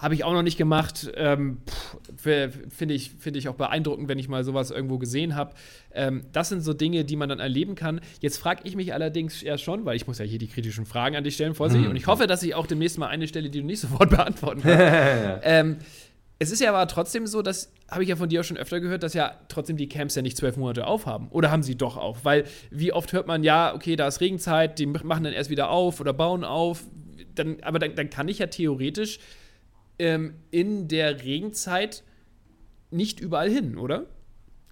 Habe 0.00 0.14
ich 0.14 0.24
auch 0.24 0.32
noch 0.32 0.42
nicht 0.42 0.56
gemacht. 0.56 1.12
Ähm, 1.14 1.58
Finde 2.16 2.94
ich, 2.94 3.10
find 3.18 3.36
ich 3.36 3.50
auch 3.50 3.54
beeindruckend, 3.54 4.08
wenn 4.08 4.18
ich 4.18 4.28
mal 4.28 4.44
sowas 4.44 4.70
irgendwo 4.70 4.96
gesehen 4.96 5.36
habe. 5.36 5.52
Ähm, 5.92 6.24
das 6.32 6.48
sind 6.48 6.62
so 6.62 6.72
Dinge, 6.72 7.04
die 7.04 7.16
man 7.16 7.28
dann 7.28 7.38
erleben 7.38 7.74
kann. 7.74 8.00
Jetzt 8.20 8.38
frage 8.38 8.62
ich 8.64 8.76
mich 8.76 8.94
allerdings 8.94 9.42
ja 9.42 9.58
schon, 9.58 9.84
weil 9.84 9.96
ich 9.96 10.06
muss 10.06 10.18
ja 10.18 10.24
hier 10.24 10.38
die 10.38 10.48
kritischen 10.48 10.86
Fragen 10.86 11.16
an 11.16 11.24
dich 11.24 11.34
stellen, 11.34 11.54
Vorsicht. 11.54 11.86
Und 11.86 11.96
ich 11.96 12.06
hoffe, 12.06 12.26
dass 12.26 12.42
ich 12.42 12.54
auch 12.54 12.66
demnächst 12.66 12.96
mal 12.96 13.08
eine 13.08 13.28
stelle, 13.28 13.50
die 13.50 13.60
du 13.60 13.66
nicht 13.66 13.80
sofort 13.80 14.08
beantworten 14.08 14.62
kannst. 14.62 14.80
ähm, 15.42 15.76
es 16.38 16.50
ist 16.50 16.62
ja 16.62 16.70
aber 16.70 16.86
trotzdem 16.88 17.26
so, 17.26 17.42
das 17.42 17.70
habe 17.90 18.02
ich 18.02 18.08
ja 18.08 18.16
von 18.16 18.30
dir 18.30 18.40
auch 18.40 18.44
schon 18.44 18.56
öfter 18.56 18.80
gehört, 18.80 19.02
dass 19.02 19.12
ja 19.12 19.34
trotzdem 19.48 19.76
die 19.76 19.90
Camps 19.90 20.14
ja 20.14 20.22
nicht 20.22 20.38
zwölf 20.38 20.56
Monate 20.56 20.86
aufhaben. 20.86 21.28
Oder 21.28 21.50
haben 21.50 21.62
sie 21.62 21.76
doch 21.76 21.98
auf? 21.98 22.24
Weil 22.24 22.44
wie 22.70 22.94
oft 22.94 23.12
hört 23.12 23.26
man, 23.26 23.44
ja, 23.44 23.74
okay, 23.74 23.96
da 23.96 24.08
ist 24.08 24.22
Regenzeit, 24.22 24.78
die 24.78 24.86
machen 24.86 25.24
dann 25.24 25.34
erst 25.34 25.50
wieder 25.50 25.68
auf 25.68 26.00
oder 26.00 26.14
bauen 26.14 26.42
auf. 26.42 26.84
Dann, 27.34 27.58
aber 27.60 27.78
dann, 27.78 27.94
dann 27.94 28.08
kann 28.08 28.28
ich 28.28 28.38
ja 28.38 28.46
theoretisch 28.46 29.18
ähm, 30.00 30.34
in 30.50 30.88
der 30.88 31.22
Regenzeit 31.22 32.02
nicht 32.90 33.20
überall 33.20 33.48
hin, 33.48 33.76
oder? 33.78 34.06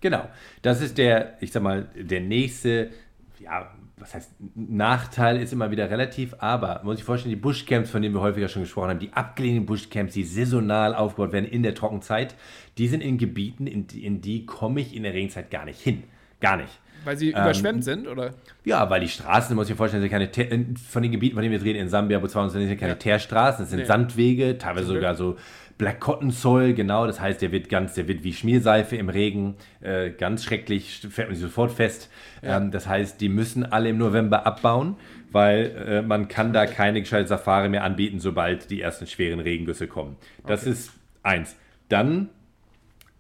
Genau. 0.01 0.29
Das 0.63 0.81
ist 0.81 0.99
der, 0.99 1.37
ich 1.41 1.53
sag 1.53 1.63
mal, 1.63 1.89
der 1.95 2.21
nächste, 2.21 2.91
ja, 3.39 3.71
was 3.97 4.15
heißt, 4.15 4.33
Nachteil 4.55 5.41
ist 5.41 5.53
immer 5.53 5.71
wieder 5.71 5.91
relativ, 5.91 6.35
aber 6.39 6.77
man 6.77 6.87
muss 6.87 6.97
sich 6.97 7.05
vorstellen, 7.05 7.35
die 7.35 7.41
Bushcamps, 7.41 7.91
von 7.91 8.03
denen 8.03 8.15
wir 8.15 8.21
häufiger 8.21 8.49
schon 8.49 8.63
gesprochen 8.63 8.91
haben, 8.91 9.01
die 9.01 9.13
abgelegenen 9.13 9.67
Bushcamps, 9.67 10.15
die 10.15 10.25
saisonal 10.25 10.95
aufgebaut 10.95 11.33
werden 11.33 11.47
in 11.47 11.63
der 11.63 11.75
Trockenzeit, 11.75 12.35
die 12.79 12.89
sind 12.89 13.01
in 13.01 13.19
Gebieten, 13.19 13.67
in 13.67 13.87
in 13.89 14.21
die 14.21 14.47
komme 14.47 14.81
ich 14.81 14.95
in 14.95 15.03
der 15.03 15.15
Regenzeit 15.15 15.51
gar 15.51 15.65
nicht 15.65 15.81
hin. 15.81 16.05
Gar 16.41 16.59
nicht. 16.59 16.81
Weil 17.05 17.17
sie 17.17 17.31
überschwemmt 17.31 17.85
sind, 17.85 18.09
oder? 18.09 18.35
Ja, 18.65 18.89
weil 18.91 19.01
die 19.01 19.09
Straßen, 19.09 19.55
muss 19.55 19.67
ich 19.67 19.75
mir 19.75 19.77
vorstellen, 19.77 20.03
sind 20.03 20.11
keine 20.11 20.31
Teer, 20.31 20.49
von 20.91 21.03
den 21.03 21.13
Gebieten, 21.13 21.35
von 21.35 21.43
denen 21.43 21.53
wir 21.53 21.59
jetzt 21.59 21.67
reden, 21.67 21.79
in 21.79 21.89
Sambia, 21.89 22.19
Botswana, 22.19 22.49
sind 22.51 22.79
keine 22.79 22.99
Teerstraßen, 22.99 23.63
das 23.65 23.71
sind 23.71 23.81
Nee. 23.81 23.85
Sandwege, 23.87 24.59
teilweise 24.59 24.87
sogar 24.87 25.15
so 25.15 25.37
Black 25.79 26.01
Cotton 26.01 26.33
Soil, 26.33 26.75
genau, 26.75 27.07
das 27.07 27.21
heißt, 27.21 27.41
der 27.41 27.53
wird 27.53 27.69
ganz, 27.69 27.95
der 27.95 28.09
wird 28.09 28.25
wie 28.25 28.33
Schmierseife 28.33 28.97
im 28.97 29.09
Regen, 29.09 29.55
äh, 29.81 30.11
ganz 30.11 30.45
schrecklich, 30.45 31.07
fährt 31.09 31.29
man 31.29 31.37
sich 31.37 31.45
sofort 31.45 31.71
fest. 31.71 32.11
Ähm, 32.43 32.73
das 32.73 32.89
heißt, 32.89 33.21
die 33.21 33.29
müssen 33.29 33.65
alle 33.65 33.89
im 33.91 33.99
November 33.99 34.45
abbauen, 34.45 34.97
weil 35.31 35.77
äh, 35.89 36.03
man 36.03 36.27
kann 36.27 36.53
da 36.53 36.67
keine 36.67 37.01
gescheite 37.01 37.29
Safari 37.29 37.69
mehr 37.69 37.85
anbieten, 37.85 38.19
sobald 38.19 38.71
die 38.71 38.81
ersten 38.81 39.07
schweren 39.07 39.39
Regengüsse 39.39 39.87
kommen. 39.87 40.17
Das 40.47 40.65
ist 40.65 40.91
eins. 41.23 41.55
Dann 41.89 42.29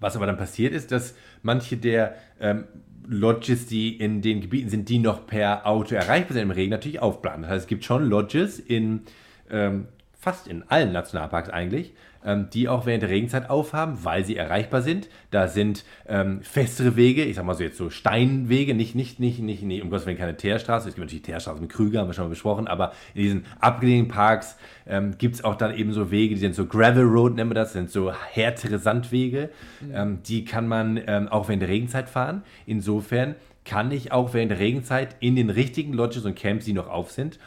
was 0.00 0.16
aber 0.16 0.26
dann 0.26 0.36
passiert 0.36 0.72
ist, 0.72 0.92
dass 0.92 1.14
manche 1.42 1.76
der 1.76 2.14
ähm, 2.40 2.64
Lodges, 3.06 3.66
die 3.66 3.96
in 3.96 4.20
den 4.20 4.40
Gebieten 4.40 4.68
sind, 4.68 4.88
die 4.88 4.98
noch 4.98 5.26
per 5.26 5.66
Auto 5.66 5.94
erreichbar 5.94 6.34
sind 6.34 6.42
im 6.42 6.50
Regen, 6.50 6.70
natürlich 6.70 7.00
aufbleiben. 7.00 7.42
Das 7.42 7.50
heißt, 7.50 7.62
es 7.62 7.68
gibt 7.68 7.84
schon 7.84 8.04
Lodges 8.04 8.58
in 8.58 9.02
ähm, 9.50 9.86
fast 10.20 10.48
in 10.48 10.64
allen 10.68 10.90
Nationalparks 10.90 11.48
eigentlich, 11.48 11.94
ähm, 12.24 12.48
die 12.52 12.68
auch 12.68 12.86
während 12.86 13.04
der 13.04 13.10
Regenzeit 13.10 13.48
aufhaben, 13.48 13.98
weil 14.02 14.24
sie 14.24 14.36
erreichbar 14.36 14.82
sind. 14.82 15.08
Da 15.30 15.46
sind 15.46 15.84
ähm, 16.08 16.42
festere 16.42 16.96
Wege, 16.96 17.24
ich 17.24 17.36
sag 17.36 17.44
mal 17.44 17.54
so 17.54 17.62
jetzt 17.62 17.78
so 17.78 17.88
Steinwege, 17.88 18.74
nicht, 18.74 18.96
nicht, 18.96 19.20
nicht, 19.20 19.38
nicht, 19.38 19.62
nicht 19.62 19.80
um 19.80 19.90
Gottes 19.90 20.06
Willen 20.06 20.18
keine 20.18 20.36
Teerstraße. 20.36 20.88
Es 20.88 20.96
gibt 20.96 21.06
natürlich 21.06 21.22
Teerstraßen 21.22 21.62
mit 21.62 21.70
Krüger, 21.70 22.00
haben 22.00 22.08
wir 22.08 22.14
schon 22.14 22.24
mal 22.24 22.30
besprochen, 22.30 22.66
aber 22.66 22.92
in 23.14 23.22
diesen 23.22 23.46
abgelegenen 23.60 24.08
Parks 24.08 24.56
ähm, 24.88 25.16
gibt 25.18 25.36
es 25.36 25.44
auch 25.44 25.54
dann 25.54 25.72
eben 25.72 25.92
so 25.92 26.10
Wege, 26.10 26.34
die 26.34 26.40
sind 26.40 26.56
so 26.56 26.66
Gravel 26.66 27.04
Road, 27.04 27.36
nennen 27.36 27.50
wir 27.50 27.54
das, 27.54 27.72
sind 27.72 27.88
so 27.88 28.12
härtere 28.12 28.80
Sandwege. 28.80 29.50
Ähm, 29.92 30.18
die 30.24 30.44
kann 30.44 30.66
man 30.66 31.00
ähm, 31.06 31.28
auch 31.28 31.46
während 31.46 31.62
der 31.62 31.68
Regenzeit 31.68 32.08
fahren. 32.08 32.42
Insofern 32.66 33.36
kann 33.64 33.92
ich 33.92 34.10
auch 34.10 34.34
während 34.34 34.50
der 34.50 34.58
Regenzeit 34.58 35.14
in 35.20 35.36
den 35.36 35.50
richtigen 35.50 35.92
Lodges 35.92 36.24
und 36.24 36.34
Camps, 36.34 36.64
die 36.64 36.72
noch 36.72 36.88
auf 36.88 37.12
sind, 37.12 37.38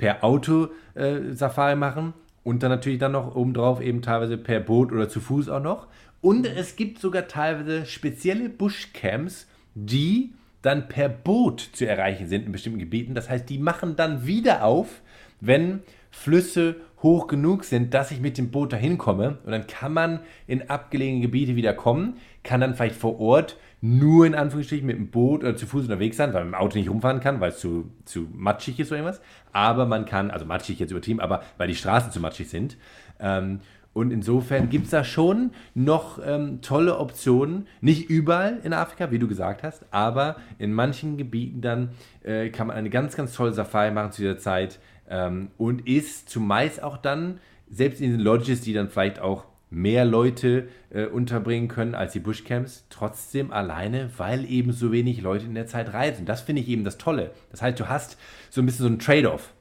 per 0.00 0.24
Auto 0.24 0.68
äh, 0.94 1.34
Safari 1.34 1.76
machen 1.76 2.14
und 2.42 2.62
dann 2.62 2.70
natürlich 2.70 2.98
dann 2.98 3.12
noch 3.12 3.36
obendrauf 3.36 3.82
eben 3.82 4.00
teilweise 4.00 4.38
per 4.38 4.58
Boot 4.58 4.92
oder 4.92 5.10
zu 5.10 5.20
Fuß 5.20 5.50
auch 5.50 5.60
noch. 5.60 5.88
Und 6.22 6.46
es 6.46 6.74
gibt 6.74 7.00
sogar 7.00 7.28
teilweise 7.28 7.84
spezielle 7.84 8.48
Bushcamps, 8.48 9.46
die 9.74 10.32
dann 10.62 10.88
per 10.88 11.10
Boot 11.10 11.60
zu 11.74 11.86
erreichen 11.86 12.28
sind 12.28 12.46
in 12.46 12.52
bestimmten 12.52 12.78
Gebieten. 12.78 13.14
Das 13.14 13.28
heißt, 13.28 13.46
die 13.50 13.58
machen 13.58 13.94
dann 13.94 14.26
wieder 14.26 14.64
auf, 14.64 15.02
wenn 15.42 15.80
Flüsse 16.10 16.76
hoch 17.02 17.26
genug 17.26 17.64
sind, 17.64 17.92
dass 17.92 18.10
ich 18.10 18.20
mit 18.20 18.38
dem 18.38 18.50
Boot 18.50 18.72
dahin 18.72 18.96
komme. 18.96 19.36
Und 19.44 19.52
dann 19.52 19.66
kann 19.66 19.92
man 19.92 20.20
in 20.46 20.70
abgelegene 20.70 21.20
Gebiete 21.20 21.56
wieder 21.56 21.74
kommen, 21.74 22.16
kann 22.42 22.62
dann 22.62 22.74
vielleicht 22.74 22.96
vor 22.96 23.20
Ort 23.20 23.58
nur 23.80 24.26
in 24.26 24.34
Anführungsstrichen 24.34 24.86
mit 24.86 24.96
dem 24.96 25.10
Boot 25.10 25.42
oder 25.42 25.56
zu 25.56 25.66
Fuß 25.66 25.84
unterwegs 25.84 26.16
sein, 26.16 26.32
weil 26.34 26.44
man 26.44 26.52
dem 26.52 26.60
Auto 26.60 26.78
nicht 26.78 26.90
rumfahren 26.90 27.20
kann, 27.20 27.40
weil 27.40 27.50
es 27.50 27.60
zu, 27.60 27.90
zu 28.04 28.28
matschig 28.34 28.78
ist 28.78 28.90
oder 28.92 29.00
irgendwas. 29.00 29.22
Aber 29.52 29.86
man 29.86 30.04
kann, 30.04 30.30
also 30.30 30.44
matschig 30.44 30.78
jetzt 30.78 30.90
übertrieben, 30.90 31.20
aber 31.20 31.42
weil 31.56 31.68
die 31.68 31.74
Straßen 31.74 32.12
zu 32.12 32.20
matschig 32.20 32.48
sind. 32.48 32.76
Ähm, 33.18 33.60
und 33.92 34.12
insofern 34.12 34.68
gibt 34.68 34.84
es 34.84 34.90
da 34.90 35.02
schon 35.02 35.50
noch 35.74 36.20
ähm, 36.24 36.60
tolle 36.60 36.98
Optionen. 36.98 37.66
Nicht 37.80 38.08
überall 38.08 38.60
in 38.62 38.72
Afrika, 38.72 39.10
wie 39.10 39.18
du 39.18 39.26
gesagt 39.26 39.62
hast, 39.62 39.84
aber 39.90 40.36
in 40.58 40.72
manchen 40.72 41.16
Gebieten 41.16 41.60
dann 41.60 41.90
äh, 42.22 42.50
kann 42.50 42.68
man 42.68 42.76
eine 42.76 42.90
ganz, 42.90 43.16
ganz 43.16 43.34
tolle 43.34 43.52
Safari 43.52 43.90
machen 43.90 44.12
zu 44.12 44.22
dieser 44.22 44.38
Zeit 44.38 44.78
ähm, 45.08 45.48
und 45.58 45.88
ist 45.88 46.28
zumeist 46.28 46.82
auch 46.82 46.98
dann, 46.98 47.40
selbst 47.68 48.00
in 48.00 48.12
den 48.12 48.20
Lodges, 48.20 48.60
die 48.60 48.72
dann 48.72 48.88
vielleicht 48.88 49.20
auch 49.20 49.44
mehr 49.70 50.04
Leute 50.04 50.68
äh, 50.90 51.06
unterbringen 51.06 51.68
können 51.68 51.94
als 51.94 52.12
die 52.12 52.20
Bushcamps, 52.20 52.84
trotzdem 52.90 53.52
alleine, 53.52 54.10
weil 54.16 54.44
eben 54.50 54.72
so 54.72 54.92
wenig 54.92 55.22
Leute 55.22 55.46
in 55.46 55.54
der 55.54 55.66
Zeit 55.66 55.92
reisen. 55.92 56.26
Das 56.26 56.40
finde 56.40 56.62
ich 56.62 56.68
eben 56.68 56.84
das 56.84 56.98
Tolle. 56.98 57.30
Das 57.50 57.62
heißt, 57.62 57.78
du 57.78 57.88
hast 57.88 58.18
so 58.50 58.60
ein 58.60 58.66
bisschen 58.66 58.82
so 58.82 58.92
ein 58.92 58.98
Trade-off. 58.98 59.52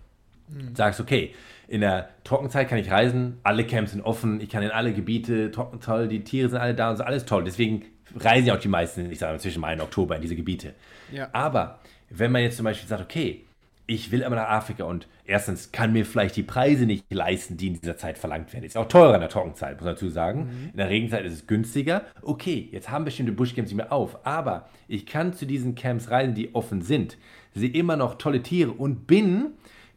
Sagst, 0.73 0.99
okay, 0.99 1.35
in 1.67 1.81
der 1.81 2.09
Trockenzeit 2.23 2.67
kann 2.67 2.79
ich 2.79 2.89
reisen, 2.89 3.37
alle 3.43 3.63
Camps 3.63 3.91
sind 3.91 4.01
offen, 4.01 4.41
ich 4.41 4.49
kann 4.49 4.63
in 4.63 4.71
alle 4.71 4.93
Gebiete, 4.93 5.51
trocken 5.51 5.79
toll, 5.79 6.07
die 6.07 6.23
Tiere 6.23 6.49
sind 6.49 6.57
alle 6.57 6.73
da 6.73 6.89
und 6.89 6.97
so, 6.97 7.03
alles 7.03 7.25
toll. 7.25 7.43
Deswegen 7.43 7.85
reisen 8.15 8.47
ja 8.47 8.55
auch 8.55 8.59
die 8.59 8.67
meisten, 8.67 9.11
ich 9.11 9.19
sage 9.19 9.33
mal, 9.33 9.39
zwischen 9.39 9.61
Mai 9.61 9.73
und 9.73 9.81
Oktober 9.81 10.15
in 10.15 10.23
diese 10.23 10.35
Gebiete. 10.35 10.73
Ja. 11.11 11.29
Aber 11.31 11.79
wenn 12.09 12.31
man 12.31 12.41
jetzt 12.41 12.57
zum 12.57 12.63
Beispiel 12.63 12.89
sagt, 12.89 13.03
okay, 13.03 13.45
ich 13.89 14.11
will 14.11 14.23
aber 14.23 14.35
nach 14.35 14.49
Afrika 14.49 14.83
und 14.83 15.07
erstens 15.25 15.71
kann 15.71 15.91
mir 15.91 16.05
vielleicht 16.05 16.35
die 16.35 16.43
Preise 16.43 16.85
nicht 16.85 17.05
leisten, 17.09 17.57
die 17.57 17.67
in 17.67 17.81
dieser 17.81 17.97
Zeit 17.97 18.19
verlangt 18.19 18.53
werden. 18.53 18.63
Ist 18.63 18.77
auch 18.77 18.87
teurer 18.87 19.15
in 19.15 19.21
der 19.21 19.29
Trockenzeit, 19.29 19.77
muss 19.77 19.85
man 19.85 19.95
dazu 19.95 20.09
sagen. 20.09 20.69
In 20.71 20.77
der 20.77 20.89
Regenzeit 20.89 21.25
ist 21.25 21.33
es 21.33 21.47
günstiger. 21.47 22.03
Okay, 22.21 22.69
jetzt 22.71 22.91
haben 22.91 23.03
bestimmte 23.03 23.31
Bushcamps 23.31 23.71
nicht 23.71 23.77
mehr 23.77 23.91
auf, 23.91 24.25
aber 24.27 24.69
ich 24.87 25.07
kann 25.07 25.33
zu 25.33 25.47
diesen 25.47 25.73
Camps 25.73 26.11
reisen, 26.11 26.35
die 26.35 26.53
offen 26.53 26.83
sind, 26.83 27.17
sehe 27.55 27.71
immer 27.71 27.95
noch 27.95 28.19
tolle 28.19 28.43
Tiere 28.43 28.71
und 28.71 29.07
bin 29.07 29.53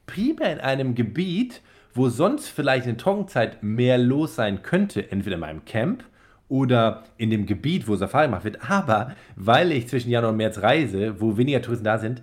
primär 0.06 0.54
in 0.54 0.60
einem 0.60 0.94
Gebiet, 0.94 1.60
wo 1.92 2.08
sonst 2.08 2.48
vielleicht 2.48 2.86
in 2.86 2.92
der 2.92 2.98
Trockenzeit 2.98 3.62
mehr 3.62 3.98
los 3.98 4.36
sein 4.36 4.62
könnte, 4.62 5.12
entweder 5.12 5.34
in 5.34 5.40
meinem 5.40 5.64
Camp 5.66 6.02
oder 6.48 7.04
in 7.16 7.30
dem 7.30 7.46
Gebiet, 7.46 7.88
wo 7.88 7.96
Safari 7.96 8.26
gemacht 8.26 8.44
wird. 8.44 8.70
Aber 8.70 9.14
weil 9.36 9.72
ich 9.72 9.88
zwischen 9.88 10.10
Januar 10.10 10.32
und 10.32 10.38
März 10.38 10.58
reise, 10.58 11.20
wo 11.20 11.36
weniger 11.36 11.60
Touristen 11.60 11.84
da 11.84 11.98
sind, 11.98 12.22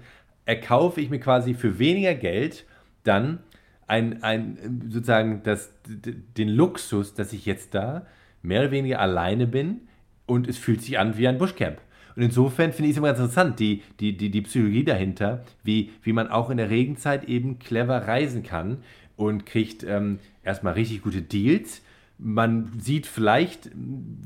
erkaufe 0.50 1.00
ich 1.00 1.12
mir 1.12 1.20
quasi 1.20 1.54
für 1.54 1.78
weniger 1.78 2.16
Geld 2.16 2.66
dann 3.04 3.38
ein, 3.86 4.24
ein 4.24 4.82
sozusagen 4.90 5.44
das, 5.44 5.72
den 5.86 6.50
Luxus, 6.50 7.14
dass 7.14 7.34
ich 7.34 7.46
jetzt 7.46 7.76
da 7.76 8.08
mehr 8.42 8.62
oder 8.62 8.72
weniger 8.72 9.00
alleine 9.00 9.46
bin 9.46 9.82
und 10.26 10.48
es 10.48 10.58
fühlt 10.58 10.82
sich 10.82 10.98
an 10.98 11.18
wie 11.20 11.28
ein 11.28 11.38
Buschcamp. 11.38 11.78
Und 12.16 12.24
insofern 12.24 12.74
finde 12.74 12.90
ich 12.90 12.94
es 12.94 12.98
immer 12.98 13.10
ganz 13.10 13.20
interessant, 13.20 13.60
die, 13.60 13.84
die, 14.00 14.18
die, 14.18 14.32
die 14.32 14.42
Psychologie 14.42 14.84
dahinter, 14.84 15.46
wie, 15.64 15.92
wie 16.02 16.14
man 16.14 16.28
auch 16.28 16.50
in 16.50 16.58
der 16.58 16.72
Regenzeit 16.72 17.26
eben 17.26 17.60
clever 17.60 18.08
reisen 18.08 18.42
kann 18.42 18.80
und 19.18 19.46
kriegt 19.46 19.84
ähm, 19.84 20.18
erstmal 20.44 20.74
richtig 20.74 21.04
gute 21.04 21.22
Deals. 21.22 21.84
Man 22.22 22.74
sieht 22.80 23.08
vielleicht 23.08 23.72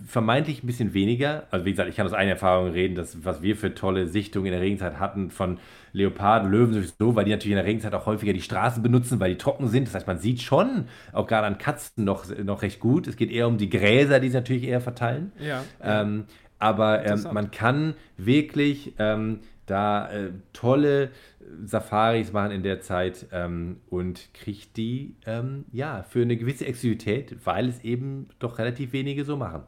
vermeintlich 0.07 0.63
ein 0.63 0.67
bisschen 0.67 0.95
weniger. 0.95 1.43
Also 1.51 1.65
wie 1.65 1.71
gesagt, 1.71 1.89
ich 1.89 1.95
kann 1.95 2.07
aus 2.07 2.13
eigener 2.13 2.33
Erfahrung 2.33 2.71
reden, 2.71 2.95
dass 2.95 3.23
was 3.23 3.43
wir 3.43 3.55
für 3.55 3.75
tolle 3.75 4.07
Sichtungen 4.07 4.47
in 4.47 4.53
der 4.53 4.61
Regenzeit 4.61 4.99
hatten 4.99 5.29
von 5.29 5.59
Leoparden, 5.91 6.49
Löwen 6.49 6.73
sowieso, 6.73 7.15
weil 7.15 7.25
die 7.25 7.31
natürlich 7.31 7.51
in 7.51 7.57
der 7.57 7.65
Regenzeit 7.65 7.93
auch 7.93 8.07
häufiger 8.07 8.33
die 8.33 8.41
Straßen 8.41 8.81
benutzen, 8.81 9.19
weil 9.19 9.29
die 9.29 9.37
trocken 9.37 9.67
sind. 9.67 9.87
Das 9.87 9.93
heißt, 9.93 10.07
man 10.07 10.17
sieht 10.17 10.41
schon, 10.41 10.85
auch 11.11 11.27
gerade 11.27 11.45
an 11.45 11.59
Katzen 11.59 12.03
noch, 12.03 12.25
noch 12.43 12.63
recht 12.63 12.79
gut. 12.79 13.07
Es 13.07 13.15
geht 13.15 13.31
eher 13.31 13.47
um 13.47 13.59
die 13.59 13.69
Gräser, 13.69 14.19
die 14.19 14.29
sie 14.29 14.37
natürlich 14.37 14.63
eher 14.63 14.81
verteilen. 14.81 15.31
Ja. 15.39 15.63
Ähm, 15.81 16.25
aber 16.57 17.05
ähm, 17.05 17.27
man 17.31 17.51
kann 17.51 17.93
wirklich 18.17 18.93
ähm, 18.97 19.41
da 19.65 20.11
äh, 20.11 20.31
tolle 20.51 21.11
Safaris 21.63 22.31
machen 22.31 22.51
in 22.51 22.63
der 22.63 22.81
Zeit 22.81 23.27
ähm, 23.31 23.81
und 23.89 24.33
kriegt 24.33 24.77
die 24.77 25.15
ähm, 25.25 25.65
ja 25.71 26.03
für 26.03 26.21
eine 26.21 26.37
gewisse 26.37 26.65
Exklusivität, 26.65 27.37
weil 27.45 27.69
es 27.69 27.83
eben 27.83 28.27
doch 28.39 28.59
relativ 28.59 28.93
wenige 28.93 29.25
so 29.25 29.37
machen. 29.37 29.63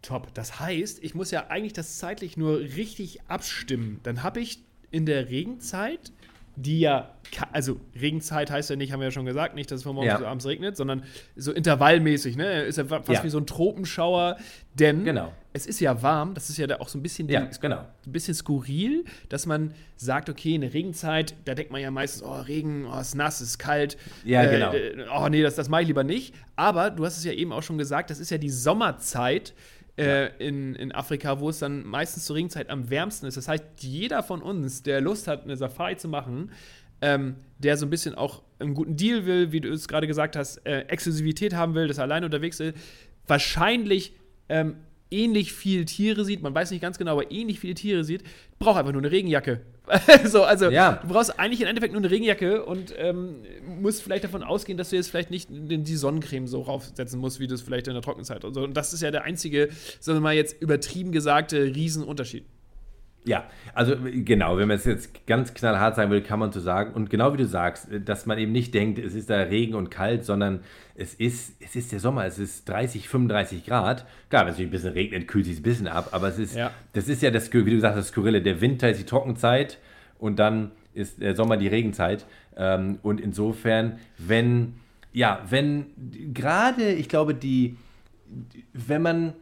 Top. 0.00 0.34
Das 0.34 0.58
heißt, 0.58 1.02
ich 1.04 1.14
muss 1.14 1.30
ja 1.30 1.46
eigentlich 1.48 1.74
das 1.74 1.98
zeitlich 1.98 2.36
nur 2.36 2.58
richtig 2.58 3.20
abstimmen. 3.28 4.00
Dann 4.02 4.22
habe 4.22 4.40
ich 4.40 4.64
in 4.90 5.06
der 5.06 5.28
Regenzeit 5.28 6.12
die 6.56 6.80
ja, 6.80 7.10
also 7.52 7.80
Regenzeit 7.98 8.50
heißt 8.50 8.70
ja 8.70 8.76
nicht, 8.76 8.92
haben 8.92 9.00
wir 9.00 9.06
ja 9.06 9.10
schon 9.10 9.24
gesagt, 9.24 9.54
nicht, 9.54 9.70
dass 9.70 9.78
es 9.78 9.82
von 9.84 9.94
morgens 9.94 10.12
ja. 10.12 10.18
bis 10.18 10.26
abends 10.26 10.46
regnet, 10.46 10.76
sondern 10.76 11.04
so 11.34 11.52
intervallmäßig, 11.52 12.36
ne? 12.36 12.62
Ist 12.62 12.76
ja 12.76 12.84
fast 12.84 13.08
ja. 13.08 13.24
wie 13.24 13.30
so 13.30 13.38
ein 13.38 13.46
Tropenschauer, 13.46 14.36
denn 14.74 15.04
genau. 15.04 15.32
Es 15.52 15.66
ist 15.66 15.80
ja 15.80 16.02
warm, 16.02 16.34
das 16.34 16.48
ist 16.50 16.56
ja 16.56 16.66
da 16.66 16.76
auch 16.76 16.88
so 16.88 16.98
ein 16.98 17.02
bisschen, 17.02 17.28
ja, 17.28 17.48
genau. 17.60 17.84
ein 18.06 18.12
bisschen 18.12 18.34
skurril, 18.34 19.04
dass 19.28 19.46
man 19.46 19.74
sagt, 19.96 20.30
okay, 20.30 20.54
in 20.54 20.62
der 20.62 20.72
Regenzeit, 20.72 21.34
da 21.44 21.54
denkt 21.54 21.70
man 21.70 21.80
ja 21.80 21.90
meistens, 21.90 22.22
oh, 22.22 22.32
Regen, 22.32 22.86
oh, 22.86 22.98
es 22.98 23.08
ist 23.08 23.14
nass, 23.14 23.40
es 23.40 23.50
ist 23.50 23.58
kalt. 23.58 23.96
Ja, 24.24 24.42
äh, 24.44 24.50
genau. 24.50 24.72
Äh, 24.72 25.06
oh, 25.14 25.28
nee, 25.28 25.42
das, 25.42 25.54
das 25.54 25.68
mache 25.68 25.82
ich 25.82 25.88
lieber 25.88 26.04
nicht. 26.04 26.34
Aber 26.56 26.90
du 26.90 27.04
hast 27.04 27.18
es 27.18 27.24
ja 27.24 27.32
eben 27.32 27.52
auch 27.52 27.62
schon 27.62 27.78
gesagt, 27.78 28.10
das 28.10 28.18
ist 28.18 28.30
ja 28.30 28.38
die 28.38 28.50
Sommerzeit, 28.50 29.54
äh, 29.98 30.30
in, 30.38 30.74
in 30.74 30.92
Afrika, 30.92 31.38
wo 31.40 31.50
es 31.50 31.58
dann 31.58 31.84
meistens 31.86 32.24
zur 32.24 32.36
Regenzeit 32.36 32.70
am 32.70 32.88
wärmsten 32.88 33.26
ist. 33.26 33.36
Das 33.36 33.48
heißt, 33.48 33.64
jeder 33.80 34.22
von 34.22 34.40
uns, 34.40 34.82
der 34.82 35.00
Lust 35.00 35.28
hat, 35.28 35.44
eine 35.44 35.56
Safari 35.56 35.96
zu 35.96 36.08
machen, 36.08 36.50
ähm, 37.02 37.36
der 37.58 37.76
so 37.76 37.84
ein 37.84 37.90
bisschen 37.90 38.14
auch 38.14 38.42
einen 38.58 38.74
guten 38.74 38.96
Deal 38.96 39.26
will, 39.26 39.52
wie 39.52 39.60
du 39.60 39.68
es 39.70 39.88
gerade 39.88 40.06
gesagt 40.06 40.36
hast, 40.36 40.64
äh, 40.66 40.82
Exklusivität 40.82 41.54
haben 41.54 41.74
will, 41.74 41.88
dass 41.88 41.98
er 41.98 42.04
alleine 42.04 42.24
unterwegs 42.26 42.60
ist, 42.60 42.76
wahrscheinlich 43.26 44.14
ähm, 44.48 44.76
ähnlich 45.12 45.52
viele 45.52 45.84
Tiere 45.84 46.24
sieht, 46.24 46.42
man 46.42 46.54
weiß 46.54 46.70
nicht 46.70 46.80
ganz 46.80 46.98
genau, 46.98 47.12
aber 47.12 47.30
ähnlich 47.30 47.60
viele 47.60 47.74
Tiere 47.74 48.04
sieht, 48.04 48.22
braucht 48.58 48.78
einfach 48.78 48.92
nur 48.92 49.02
eine 49.02 49.10
Regenjacke. 49.10 49.60
so, 50.24 50.44
also 50.44 50.70
ja. 50.70 51.00
du 51.02 51.08
brauchst 51.08 51.38
eigentlich 51.38 51.60
im 51.60 51.66
Endeffekt 51.66 51.92
nur 51.92 52.00
eine 52.00 52.10
Regenjacke 52.10 52.64
und 52.64 52.94
ähm, 52.96 53.42
musst 53.80 54.02
vielleicht 54.02 54.24
davon 54.24 54.42
ausgehen, 54.42 54.78
dass 54.78 54.90
du 54.90 54.96
jetzt 54.96 55.10
vielleicht 55.10 55.30
nicht 55.30 55.48
die 55.50 55.96
Sonnencreme 55.96 56.46
so 56.46 56.62
raufsetzen 56.62 57.20
musst, 57.20 57.40
wie 57.40 57.46
du 57.46 57.54
es 57.54 57.62
vielleicht 57.62 57.88
in 57.88 57.94
der 57.94 58.02
Trockenzeit 58.02 58.44
und 58.44 58.54
so. 58.54 58.62
Und 58.62 58.76
das 58.76 58.92
ist 58.92 59.02
ja 59.02 59.10
der 59.10 59.24
einzige, 59.24 59.68
sagen 60.00 60.18
wir 60.18 60.22
mal 60.22 60.34
jetzt 60.34 60.60
übertrieben 60.62 61.12
gesagte 61.12 61.74
Riesenunterschied. 61.74 62.44
Ja, 63.24 63.44
also 63.72 63.94
genau, 64.02 64.56
wenn 64.56 64.66
man 64.66 64.76
es 64.76 64.84
jetzt 64.84 65.26
ganz 65.28 65.54
knallhart 65.54 65.94
sagen 65.94 66.10
will, 66.10 66.22
kann 66.22 66.40
man 66.40 66.50
so 66.50 66.58
sagen. 66.58 66.92
Und 66.92 67.08
genau 67.08 67.32
wie 67.32 67.36
du 67.36 67.46
sagst, 67.46 67.86
dass 68.04 68.26
man 68.26 68.36
eben 68.38 68.50
nicht 68.50 68.74
denkt, 68.74 68.98
es 68.98 69.14
ist 69.14 69.30
da 69.30 69.36
Regen 69.42 69.74
und 69.74 69.90
kalt, 69.90 70.24
sondern 70.24 70.60
es 70.96 71.14
ist, 71.14 71.54
es 71.60 71.76
ist 71.76 71.92
der 71.92 72.00
Sommer, 72.00 72.24
es 72.26 72.40
ist 72.40 72.68
30, 72.68 73.08
35 73.08 73.64
Grad. 73.64 74.06
Klar, 74.28 74.46
wenn 74.46 74.54
es 74.54 74.58
ein 74.58 74.70
bisschen 74.70 74.92
regnet, 74.92 75.28
kühlt 75.28 75.46
sich 75.46 75.60
ein 75.60 75.62
bisschen 75.62 75.86
ab, 75.86 76.08
aber 76.10 76.28
es 76.28 76.38
ist, 76.38 76.56
ja. 76.56 76.72
das 76.94 77.08
ist 77.08 77.22
ja 77.22 77.30
das, 77.30 77.52
wie 77.52 77.62
du 77.62 77.80
sagst, 77.80 77.96
das 77.96 78.08
Skurrile. 78.08 78.42
Der 78.42 78.60
Winter 78.60 78.90
ist 78.90 79.00
die 79.00 79.06
Trockenzeit 79.06 79.78
und 80.18 80.40
dann 80.40 80.72
ist 80.92 81.22
der 81.22 81.36
Sommer 81.36 81.56
die 81.56 81.68
Regenzeit. 81.68 82.26
Ähm, 82.56 82.98
und 83.02 83.20
insofern, 83.20 83.98
wenn, 84.18 84.74
ja, 85.12 85.42
wenn 85.48 85.86
gerade, 86.34 86.92
ich 86.92 87.08
glaube, 87.08 87.34
die, 87.34 87.76
wenn 88.72 89.02
man, 89.02 89.34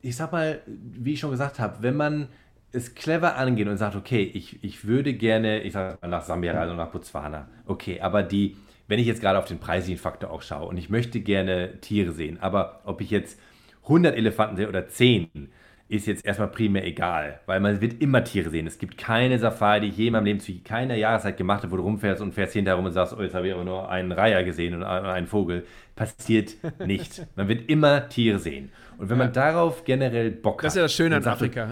ich 0.00 0.16
sag 0.16 0.32
mal, 0.32 0.60
wie 0.66 1.12
ich 1.12 1.20
schon 1.20 1.30
gesagt 1.30 1.58
habe, 1.58 1.82
wenn 1.82 1.96
man 1.96 2.28
es 2.76 2.94
clever 2.94 3.36
angehen 3.36 3.68
und 3.68 3.76
sagt, 3.76 3.96
okay, 3.96 4.22
ich, 4.22 4.62
ich 4.62 4.86
würde 4.86 5.14
gerne, 5.14 5.62
ich 5.62 5.72
sage 5.72 5.98
mal 6.00 6.08
nach 6.08 6.22
Sambia 6.22 6.52
reisen 6.52 6.72
und 6.72 6.76
nach 6.76 6.90
Botswana. 6.90 7.48
Okay, 7.66 8.00
aber 8.00 8.22
die, 8.22 8.56
wenn 8.88 8.98
ich 8.98 9.06
jetzt 9.06 9.20
gerade 9.20 9.38
auf 9.38 9.46
den 9.46 9.58
preislichen 9.58 10.00
Faktor 10.00 10.30
auch 10.30 10.42
schaue 10.42 10.68
und 10.68 10.76
ich 10.76 10.90
möchte 10.90 11.20
gerne 11.20 11.80
Tiere 11.80 12.12
sehen, 12.12 12.38
aber 12.40 12.80
ob 12.84 13.00
ich 13.00 13.10
jetzt 13.10 13.40
100 13.84 14.16
Elefanten 14.16 14.56
sehe 14.56 14.68
oder 14.68 14.88
10, 14.88 15.50
ist 15.88 16.06
jetzt 16.06 16.26
erstmal 16.26 16.48
primär 16.48 16.84
egal, 16.84 17.40
weil 17.46 17.60
man 17.60 17.80
wird 17.80 18.02
immer 18.02 18.24
Tiere 18.24 18.50
sehen. 18.50 18.66
Es 18.66 18.78
gibt 18.78 18.98
keine 18.98 19.38
Safari, 19.38 19.82
die 19.82 19.88
ich 19.88 19.96
je 19.96 20.06
in 20.08 20.14
meinem 20.14 20.24
Leben 20.24 20.40
zu 20.40 20.52
keiner 20.64 20.96
Jahreszeit 20.96 21.36
gemacht 21.36 21.62
habe, 21.62 21.72
wo 21.72 21.76
du 21.76 21.84
rumfährst 21.84 22.20
und 22.20 22.34
fährst 22.34 22.54
hinterher 22.54 22.76
rum 22.76 22.86
und 22.86 22.92
sagst, 22.92 23.14
oh, 23.16 23.22
jetzt 23.22 23.34
habe 23.34 23.46
ich 23.46 23.54
aber 23.54 23.64
nur 23.64 23.88
einen 23.88 24.10
Reiher 24.10 24.42
gesehen 24.42 24.74
und 24.74 24.82
einen 24.82 25.28
Vogel. 25.28 25.64
Passiert 25.96 26.56
nicht. 26.86 27.26
Man 27.36 27.48
wird 27.48 27.70
immer 27.70 28.08
Tiere 28.10 28.38
sehen. 28.38 28.70
Und 28.98 29.08
wenn 29.08 29.16
man 29.16 29.32
darauf 29.32 29.84
generell 29.84 30.30
Bock 30.30 30.58
hat. 30.58 30.66
Das 30.66 30.74
ist 30.74 30.76
ja 30.76 30.82
das 30.82 30.92
Schöne 30.92 31.16
in 31.16 31.26
Afrika. 31.26 31.68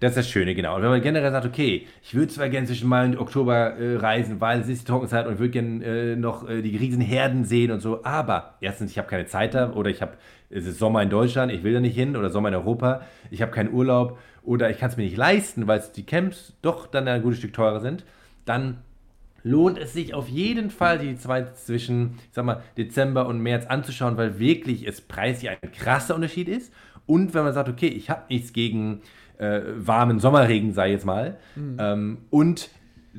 Das 0.00 0.10
ist 0.10 0.18
das 0.18 0.28
Schöne, 0.28 0.54
genau. 0.54 0.76
Und 0.76 0.82
wenn 0.82 0.90
man 0.90 1.00
generell 1.00 1.30
sagt, 1.30 1.46
okay, 1.46 1.86
ich 2.02 2.14
würde 2.14 2.28
zwar 2.28 2.50
gerne 2.50 2.66
zwischen 2.66 2.88
Mai 2.88 3.04
und 3.06 3.18
Oktober 3.18 3.78
äh, 3.78 3.96
reisen, 3.96 4.40
weil 4.42 4.60
es 4.60 4.68
ist 4.68 4.82
die 4.82 4.84
Trockenzeit 4.84 5.26
und 5.26 5.34
ich 5.34 5.38
würde 5.38 5.50
gerne 5.50 5.84
äh, 5.84 6.16
noch 6.16 6.48
äh, 6.48 6.60
die 6.60 6.76
Riesenherden 6.76 7.44
sehen 7.44 7.70
und 7.70 7.80
so, 7.80 8.04
aber 8.04 8.54
erstens, 8.60 8.90
ich 8.90 8.98
habe 8.98 9.08
keine 9.08 9.26
Zeit 9.26 9.54
da 9.54 9.72
oder 9.72 9.90
ich 9.90 10.02
habe, 10.02 10.12
es 10.50 10.66
ist 10.66 10.78
Sommer 10.78 11.02
in 11.02 11.10
Deutschland, 11.10 11.50
ich 11.50 11.62
will 11.62 11.72
da 11.72 11.80
nicht 11.80 11.94
hin 11.94 12.14
oder 12.16 12.30
Sommer 12.30 12.48
in 12.48 12.54
Europa, 12.54 13.02
ich 13.30 13.42
habe 13.42 13.52
keinen 13.52 13.72
Urlaub 13.72 14.18
oder 14.42 14.70
ich 14.70 14.78
kann 14.78 14.90
es 14.90 14.96
mir 14.96 15.04
nicht 15.04 15.16
leisten, 15.16 15.66
weil 15.66 15.82
die 15.94 16.04
Camps 16.04 16.54
doch 16.62 16.86
dann 16.86 17.08
ein 17.08 17.22
gutes 17.22 17.38
Stück 17.38 17.54
teurer 17.54 17.80
sind, 17.80 18.04
dann 18.44 18.78
lohnt 19.46 19.78
es 19.78 19.92
sich 19.92 20.12
auf 20.12 20.28
jeden 20.28 20.70
Fall, 20.70 20.98
die 20.98 21.16
Zeit 21.16 21.56
zwischen, 21.56 22.16
ich 22.18 22.32
sag 22.32 22.44
mal, 22.44 22.62
Dezember 22.76 23.28
und 23.28 23.40
März 23.40 23.66
anzuschauen, 23.66 24.16
weil 24.16 24.40
wirklich 24.40 24.86
es 24.88 25.00
preislich 25.00 25.50
ein 25.50 25.72
krasser 25.72 26.16
Unterschied 26.16 26.48
ist. 26.48 26.72
Und 27.06 27.32
wenn 27.32 27.44
man 27.44 27.52
sagt, 27.52 27.68
okay, 27.68 27.86
ich 27.86 28.10
habe 28.10 28.22
nichts 28.28 28.52
gegen 28.52 29.02
äh, 29.38 29.60
warmen 29.76 30.18
Sommerregen, 30.18 30.72
sei 30.72 30.90
jetzt 30.90 31.06
mal, 31.06 31.36
mhm. 31.54 31.76
ähm, 31.78 32.18
und 32.30 32.70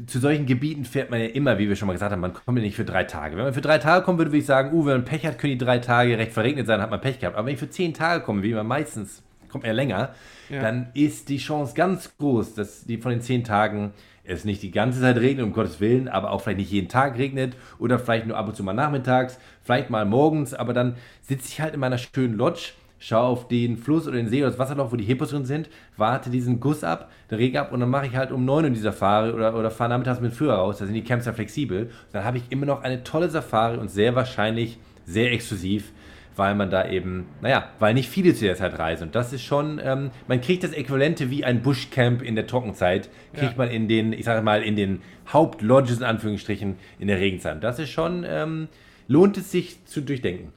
zu 0.05 0.19
solchen 0.19 0.45
Gebieten 0.45 0.83
fährt 0.83 1.09
man 1.09 1.21
ja 1.21 1.27
immer, 1.27 1.57
wie 1.59 1.69
wir 1.69 1.77
schon 1.77 1.87
mal 1.87 1.93
gesagt 1.93 2.11
haben, 2.11 2.19
man 2.19 2.33
kommt 2.33 2.57
ja 2.57 2.63
nicht 2.63 2.75
für 2.75 2.85
drei 2.85 3.05
Tage. 3.05 3.37
Wenn 3.37 3.45
man 3.45 3.53
für 3.53 3.61
drei 3.61 3.77
Tage 3.77 4.03
kommen 4.03 4.17
würde, 4.17 4.31
würde 4.31 4.39
ich 4.39 4.45
sagen, 4.45 4.73
uh, 4.73 4.85
wenn 4.85 4.97
man 4.97 5.05
Pech 5.05 5.25
hat, 5.25 5.39
können 5.39 5.53
die 5.53 5.65
drei 5.65 5.79
Tage 5.79 6.17
recht 6.17 6.33
verregnet 6.33 6.67
sein, 6.67 6.81
hat 6.81 6.91
man 6.91 7.01
Pech 7.01 7.19
gehabt. 7.19 7.37
Aber 7.37 7.47
wenn 7.47 7.53
ich 7.53 7.59
für 7.59 7.69
zehn 7.69 7.93
Tage 7.93 8.23
komme, 8.23 8.43
wie 8.43 8.53
man 8.53 8.67
meistens, 8.67 9.23
kommt 9.49 9.63
er 9.63 9.73
länger, 9.73 10.13
ja. 10.49 10.61
dann 10.61 10.89
ist 10.93 11.29
die 11.29 11.37
Chance 11.37 11.73
ganz 11.73 12.15
groß, 12.17 12.53
dass 12.53 12.83
die 12.85 12.97
von 12.97 13.11
den 13.11 13.21
zehn 13.21 13.45
Tagen 13.45 13.93
es 14.27 14.45
nicht 14.45 14.61
die 14.61 14.71
ganze 14.71 14.99
Zeit 14.99 15.17
regnet, 15.17 15.45
um 15.45 15.53
Gottes 15.53 15.79
Willen, 15.79 16.07
aber 16.07 16.31
auch 16.31 16.41
vielleicht 16.41 16.59
nicht 16.59 16.71
jeden 16.71 16.89
Tag 16.89 17.17
regnet 17.17 17.55
oder 17.79 17.97
vielleicht 17.97 18.27
nur 18.27 18.37
ab 18.37 18.47
und 18.47 18.55
zu 18.55 18.63
mal 18.63 18.73
nachmittags, 18.73 19.39
vielleicht 19.63 19.89
mal 19.89 20.05
morgens, 20.05 20.53
aber 20.53 20.73
dann 20.73 20.95
sitze 21.21 21.47
ich 21.47 21.61
halt 21.61 21.73
in 21.73 21.79
meiner 21.79 21.97
schönen 21.97 22.35
Lodge, 22.35 22.71
schaue 22.99 23.27
auf 23.27 23.47
den 23.47 23.77
Fluss 23.77 24.07
oder 24.07 24.17
den 24.17 24.27
See 24.27 24.41
oder 24.41 24.49
das 24.49 24.59
Wasserloch, 24.59 24.91
wo 24.91 24.95
die 24.95 25.05
Hippos 25.05 25.29
drin 25.29 25.45
sind, 25.45 25.69
warte 25.95 26.29
diesen 26.29 26.59
Guss 26.59 26.83
ab, 26.83 27.09
den 27.31 27.37
Regen 27.37 27.57
ab 27.57 27.71
und 27.71 27.79
dann 27.79 27.89
mache 27.89 28.07
ich 28.07 28.15
halt 28.15 28.31
um 28.31 28.43
9 28.43 28.65
Uhr 28.65 28.69
die 28.71 28.79
Safari 28.79 29.31
oder, 29.31 29.55
oder 29.55 29.71
fahre 29.71 29.91
nachmittags 29.91 30.19
mit 30.19 30.33
früher 30.33 30.55
raus, 30.55 30.77
da 30.79 30.85
sind 30.85 30.95
die 30.95 31.03
Camps 31.03 31.25
ja 31.25 31.33
flexibel. 31.33 31.89
Dann 32.11 32.23
habe 32.23 32.37
ich 32.37 32.43
immer 32.49 32.65
noch 32.65 32.83
eine 32.83 33.03
tolle 33.03 33.29
Safari 33.29 33.77
und 33.77 33.89
sehr 33.89 34.15
wahrscheinlich 34.15 34.77
sehr 35.05 35.31
exklusiv 35.31 35.91
weil 36.37 36.55
man 36.55 36.69
da 36.69 36.89
eben, 36.89 37.25
naja, 37.41 37.69
weil 37.79 37.93
nicht 37.93 38.09
viele 38.09 38.33
zu 38.33 38.45
der 38.45 38.55
Zeit 38.55 38.77
reisen. 38.77 39.03
Und 39.03 39.15
das 39.15 39.33
ist 39.33 39.43
schon, 39.43 39.81
ähm, 39.83 40.11
man 40.27 40.41
kriegt 40.41 40.63
das 40.63 40.71
Äquivalente 40.71 41.29
wie 41.29 41.43
ein 41.43 41.61
Bushcamp 41.61 42.21
in 42.21 42.35
der 42.35 42.47
Trockenzeit, 42.47 43.09
kriegt 43.33 43.53
ja. 43.53 43.57
man 43.57 43.69
in 43.69 43.87
den, 43.87 44.13
ich 44.13 44.25
sage 44.25 44.41
mal, 44.41 44.63
in 44.63 44.75
den 44.75 45.01
Hauptlodges 45.27 45.97
in 45.97 46.03
Anführungsstrichen 46.03 46.75
in 46.99 47.07
der 47.07 47.19
Regenzeit. 47.19 47.63
Das 47.63 47.79
ist 47.79 47.89
schon, 47.89 48.25
ähm, 48.27 48.67
lohnt 49.07 49.37
es 49.37 49.51
sich 49.51 49.83
zu 49.85 50.01
durchdenken. 50.01 50.53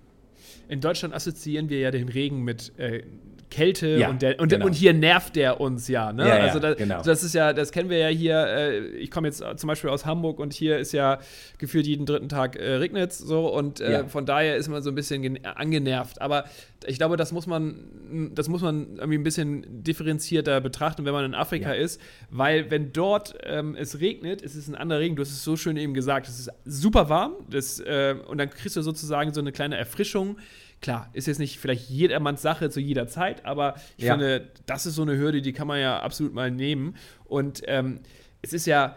In 0.69 0.81
Deutschland 0.81 1.15
assoziieren 1.15 1.69
wir 1.69 1.81
ja 1.81 1.91
den 1.91 2.09
Regen 2.09 2.45
mit 2.45 2.79
äh, 2.79 3.03
Kälte 3.51 3.89
ja, 3.89 4.09
und, 4.09 4.23
der, 4.23 4.41
und, 4.41 4.49
genau. 4.49 4.67
und, 4.67 4.73
hier 4.73 4.95
nervt 4.95 5.37
der 5.37 5.61
uns 5.61 5.89
ja. 5.89 6.13
Ne? 6.13 6.27
Ja, 6.27 6.35
also 6.37 6.59
da, 6.59 6.75
genau. 6.75 7.03
das 7.03 7.23
ist 7.23 7.35
ja, 7.35 7.53
das 7.53 7.73
kennen 7.73 7.91
wir 7.91 7.99
ja 7.99 8.09
hier. 8.09 8.47
Äh, 8.47 8.79
ich 8.97 9.11
komme 9.11 9.29
jetzt 9.29 9.45
zum 9.57 9.69
Beispiel 9.69 9.91
aus 9.91 10.07
Hamburg 10.07 10.39
und 10.39 10.53
hier 10.53 10.79
ist 10.79 10.93
ja 10.93 11.19
gefühlt 11.59 11.87
jeden 11.87 12.07
dritten 12.07 12.29
Tag 12.29 12.57
äh, 12.57 12.75
regnet 12.75 13.13
so 13.13 13.53
und 13.53 13.81
äh, 13.81 14.05
von 14.09 14.27
daher 14.27 14.57
ist 14.57 14.69
man 14.69 14.83
so 14.83 14.91
ein 14.91 14.95
bisschen 14.95 15.45
angenervt. 15.45 16.21
Aber 16.21 16.45
ich 16.87 16.97
glaube, 16.97 17.17
das 17.17 17.33
muss 17.33 17.47
man, 17.47 18.31
das 18.35 18.49
muss 18.49 18.63
man 18.63 18.97
irgendwie 18.97 19.19
ein 19.19 19.23
bisschen 19.23 19.83
differenzierter 19.83 20.61
betrachten, 20.61 21.05
wenn 21.05 21.13
man 21.13 21.25
in 21.25 21.35
Afrika 21.35 21.73
ist, 21.73 22.01
weil 22.31 22.71
wenn 22.71 22.93
dort 22.93 23.35
ähm, 23.45 23.77
es 23.79 24.01
regnet, 24.01 24.41
ist 24.43 24.55
es 24.55 24.69
ein 24.69 24.75
anderer 24.75 25.01
Regen. 25.01 25.17
Du 25.17 25.23
hast 25.23 25.31
es 25.31 25.45
so 25.45 25.57
schön 25.57 25.77
eben 25.77 25.95
gesagt. 25.95 26.29
Es 26.29 26.41
ist 26.41 26.51
super 26.65 27.09
warm 27.09 27.35
das, 27.51 27.81
äh, 27.81 28.15
und 28.27 28.39
dann 28.39 28.49
kriegst 28.51 28.77
du 28.77 28.83
sozusagen 28.83 29.35
so 29.35 29.41
eine 29.41 29.53
kleine 29.53 29.77
Erfrischung 29.77 30.39
klar, 30.81 31.11
ist 31.13 31.27
jetzt 31.27 31.39
nicht 31.39 31.59
vielleicht 31.59 31.89
jedermanns 31.91 32.43
Sache 32.43 32.71
zu 32.71 32.81
jeder 32.81 33.07
Zeit, 33.07 33.45
aber 33.45 33.75
ich 33.97 34.05
ja. 34.05 34.15
finde, 34.15 34.51
das 34.67 34.87
ist 34.87 34.95
so 34.95 35.03
eine 35.03 35.17
Hürde, 35.17 35.43
die 35.43 35.53
kann 35.53 35.67
man 35.67 35.81
ja 35.81 36.01
absolut 36.01 36.33
mal 36.33 36.51
nehmen. 36.51 36.97
Und 37.25 37.63
ähm, 37.67 38.01
es 38.43 38.53
ist 38.53 38.67
ja, 38.67 38.97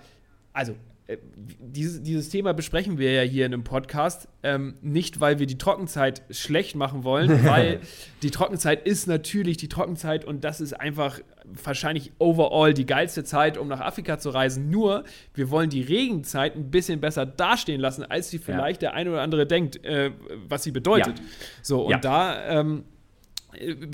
also 0.54 0.76
dieses, 1.60 2.02
dieses 2.02 2.30
Thema 2.30 2.54
besprechen 2.54 2.98
wir 2.98 3.12
ja 3.12 3.22
hier 3.24 3.46
in 3.46 3.54
einem 3.54 3.64
Podcast, 3.66 4.30
ähm, 4.42 4.76
nicht 4.82 5.20
weil 5.20 5.38
wir 5.38 5.48
die 5.48 5.58
Trockenzeit 5.58 6.22
schlecht 6.30 6.76
machen 6.76 7.04
wollen, 7.04 7.44
weil 7.46 7.82
die 8.22 8.32
Trockenzeit 8.32 8.88
ist 8.88 9.08
natürlich 9.08 9.58
die 9.58 9.68
Trockenzeit 9.68 10.24
und 10.24 10.46
das 10.46 10.62
ist 10.62 10.74
einfach 10.74 11.20
wahrscheinlich 11.46 12.14
overall 12.20 12.74
die 12.74 12.86
geilste 12.86 13.26
Zeit, 13.26 13.58
um 13.58 13.68
nach 13.68 13.82
Afrika 13.82 14.18
zu 14.18 14.30
reisen. 14.30 14.70
Nur, 14.70 15.04
wir 15.34 15.50
wollen 15.50 15.70
die 15.70 15.82
Regenzeit 15.82 16.56
ein 16.56 16.72
bisschen 16.72 17.02
besser 17.02 17.26
dastehen 17.26 17.82
lassen, 17.82 18.06
als 18.06 18.30
sie 18.30 18.40
vielleicht 18.40 18.82
ja. 18.82 18.90
der 18.90 18.94
eine 18.94 19.12
oder 19.12 19.22
andere 19.22 19.46
denkt, 19.46 19.84
äh, 19.84 20.12
was 20.48 20.64
sie 20.64 20.72
bedeutet. 20.72 21.20
Ja. 21.20 21.26
So, 21.62 21.82
und 21.84 21.92
ja. 21.92 21.98
da 21.98 22.60
ähm, 22.62 22.86
äh, 22.86 22.93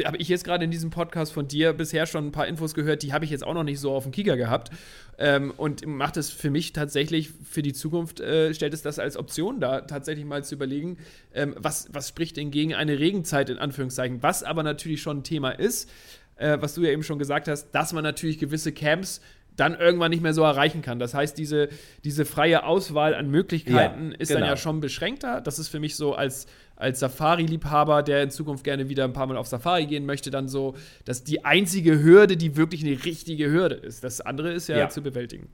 habe 0.06 0.18
ich 0.18 0.28
jetzt 0.28 0.44
gerade 0.44 0.64
in 0.66 0.72
diesem 0.72 0.90
Podcast 0.90 1.32
von 1.32 1.48
dir 1.48 1.74
bisher 1.74 2.06
schon 2.06 2.28
ein 2.28 2.32
paar 2.32 2.48
Infos 2.48 2.74
gehört, 2.74 3.04
die 3.04 3.14
habe 3.14 3.26
ich 3.26 3.32
jetzt 3.32 3.44
auch 3.44 3.54
noch 3.54 3.64
nicht 3.64 3.80
so 3.80 3.92
auf 3.94 4.04
dem 4.04 4.12
Kieker 4.12 4.38
gehabt. 4.38 4.72
Ähm, 5.18 5.54
und 5.58 5.86
macht 5.86 6.18
es 6.18 6.30
für 6.30 6.50
mich 6.50 6.74
tatsächlich 6.74 7.30
für 7.44 7.62
die 7.62 7.74
Zukunft, 7.74 8.20
äh, 8.20 8.54
stellt 8.54 8.74
es 8.74 8.82
das 8.82 9.00
als 9.00 9.18
Option 9.18 9.60
dar, 9.60 9.86
tatsächlich 9.86 10.26
mal 10.26 10.44
zu 10.44 10.56
überlegen, 10.56 10.98
ähm, 11.34 11.56
was, 11.58 11.90
was 11.92 12.10
spricht 12.10 12.38
denn 12.38 12.52
gegen 12.52 12.74
eine 12.74 13.00
Regenzeit 13.00 13.50
in 13.50 13.58
Anführungszeichen. 13.58 14.24
Was 14.24 14.44
aber 14.44 14.64
natürlich 14.64 15.02
schon 15.02 15.20
ein 15.20 15.24
Thema 15.24 15.52
ist, 15.52 15.90
äh, 16.38 16.58
was 16.62 16.74
du 16.74 16.82
ja 16.82 16.92
eben 16.92 17.04
schon 17.04 17.20
gesagt 17.20 17.48
hast, 17.48 17.72
dass 17.72 17.94
man 17.94 18.04
natürlich 18.04 18.40
gewisse 18.40 18.72
Camps 18.72 19.22
dann 19.60 19.76
irgendwann 19.76 20.12
nicht 20.12 20.24
mehr 20.24 20.34
so 20.34 20.44
erreichen 20.44 20.82
kann. 20.82 21.00
Das 21.00 21.14
heißt, 21.14 21.38
diese, 21.38 21.70
diese 22.04 22.26
freie 22.26 22.64
Auswahl 22.64 23.14
an 23.16 23.30
Möglichkeiten 23.30 24.12
ja, 24.12 24.18
ist 24.18 24.30
genau. 24.30 24.42
dann 24.42 24.50
ja 24.50 24.58
schon 24.58 24.80
beschränkter. 24.80 25.42
Das 25.42 25.60
ist 25.60 25.68
für 25.68 25.80
mich 25.80 25.96
so 25.96 26.14
als, 26.14 26.48
als 26.76 27.00
Safari-Liebhaber, 27.00 28.04
der 28.04 28.24
in 28.24 28.32
Zukunft 28.32 28.64
gerne 28.64 28.90
wieder 28.90 29.04
ein 29.04 29.14
paar 29.14 29.28
Mal 29.28 29.38
auf 29.38 29.48
Safari 29.48 29.86
gehen 29.86 30.06
möchte, 30.06 30.32
dann 30.32 30.48
so, 30.48 30.76
dass 31.06 31.24
die 31.24 31.46
einzige 31.46 32.02
Hürde, 32.02 32.38
die 32.38 32.56
wirklich 32.56 32.86
eine 32.86 33.04
richtige 33.04 33.52
Hürde 33.52 33.76
ist. 33.76 34.04
Das 34.04 34.22
andere 34.22 34.52
ist 34.52 34.70
ja, 34.70 34.78
ja. 34.78 34.90
zu 34.90 35.02
bewältigen. 35.02 35.48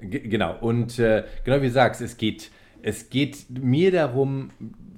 G 0.00 0.20
genau, 0.20 0.56
und 0.60 0.98
äh, 0.98 1.24
genau 1.44 1.60
wie 1.60 1.66
du 1.66 1.72
sagst, 1.72 2.00
es 2.00 2.16
geht, 2.16 2.50
es 2.82 3.10
geht 3.10 3.50
mir 3.50 3.90
darum, 3.90 4.50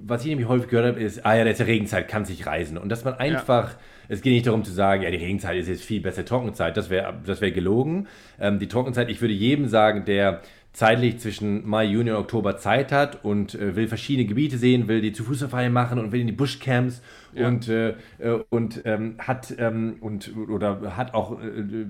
was 0.04 0.22
ich 0.22 0.28
nämlich 0.28 0.48
häufig 0.48 0.68
gehört 0.68 0.94
habe, 0.94 1.00
ist, 1.00 1.24
ah 1.24 1.36
ja, 1.36 1.44
das 1.44 1.60
ist 1.60 1.66
Regenzeit, 1.66 2.08
kann 2.08 2.24
sich 2.24 2.46
reisen. 2.46 2.78
Und 2.78 2.88
dass 2.88 3.04
man 3.04 3.14
einfach, 3.14 3.72
ja. 3.72 3.78
Es 4.12 4.20
geht 4.20 4.34
nicht 4.34 4.46
darum 4.46 4.62
zu 4.62 4.72
sagen, 4.72 5.02
ja, 5.02 5.10
die 5.10 5.16
Regenzeit 5.16 5.56
ist 5.56 5.68
jetzt 5.68 5.84
viel 5.84 6.02
besser 6.02 6.26
Trockenzeit, 6.26 6.76
das 6.76 6.90
wäre 6.90 7.14
das 7.24 7.40
wär 7.40 7.50
gelogen. 7.50 8.08
Ähm, 8.38 8.58
die 8.58 8.68
Trockenzeit, 8.68 9.08
ich 9.08 9.22
würde 9.22 9.32
jedem 9.32 9.68
sagen, 9.68 10.04
der 10.04 10.42
zeitlich 10.74 11.18
zwischen 11.18 11.66
Mai, 11.66 11.86
Juni 11.86 12.10
und 12.10 12.18
Oktober 12.18 12.58
Zeit 12.58 12.92
hat 12.92 13.24
und 13.24 13.54
äh, 13.54 13.74
will 13.74 13.88
verschiedene 13.88 14.28
Gebiete 14.28 14.58
sehen, 14.58 14.86
will 14.86 15.00
die 15.00 15.12
zu 15.12 15.24
Fußsafari 15.24 15.70
machen 15.70 15.98
und 15.98 16.12
will 16.12 16.20
in 16.20 16.26
die 16.26 16.34
Bushcamps 16.34 17.00
ja. 17.32 17.48
und, 17.48 17.68
äh, 17.68 17.94
äh 18.18 18.42
und 18.50 18.82
ähm, 18.84 19.16
hat 19.18 19.54
ähm, 19.58 19.96
und 20.00 20.30
oder 20.36 20.94
hat 20.94 21.14
auch 21.14 21.40
äh, 21.40 21.86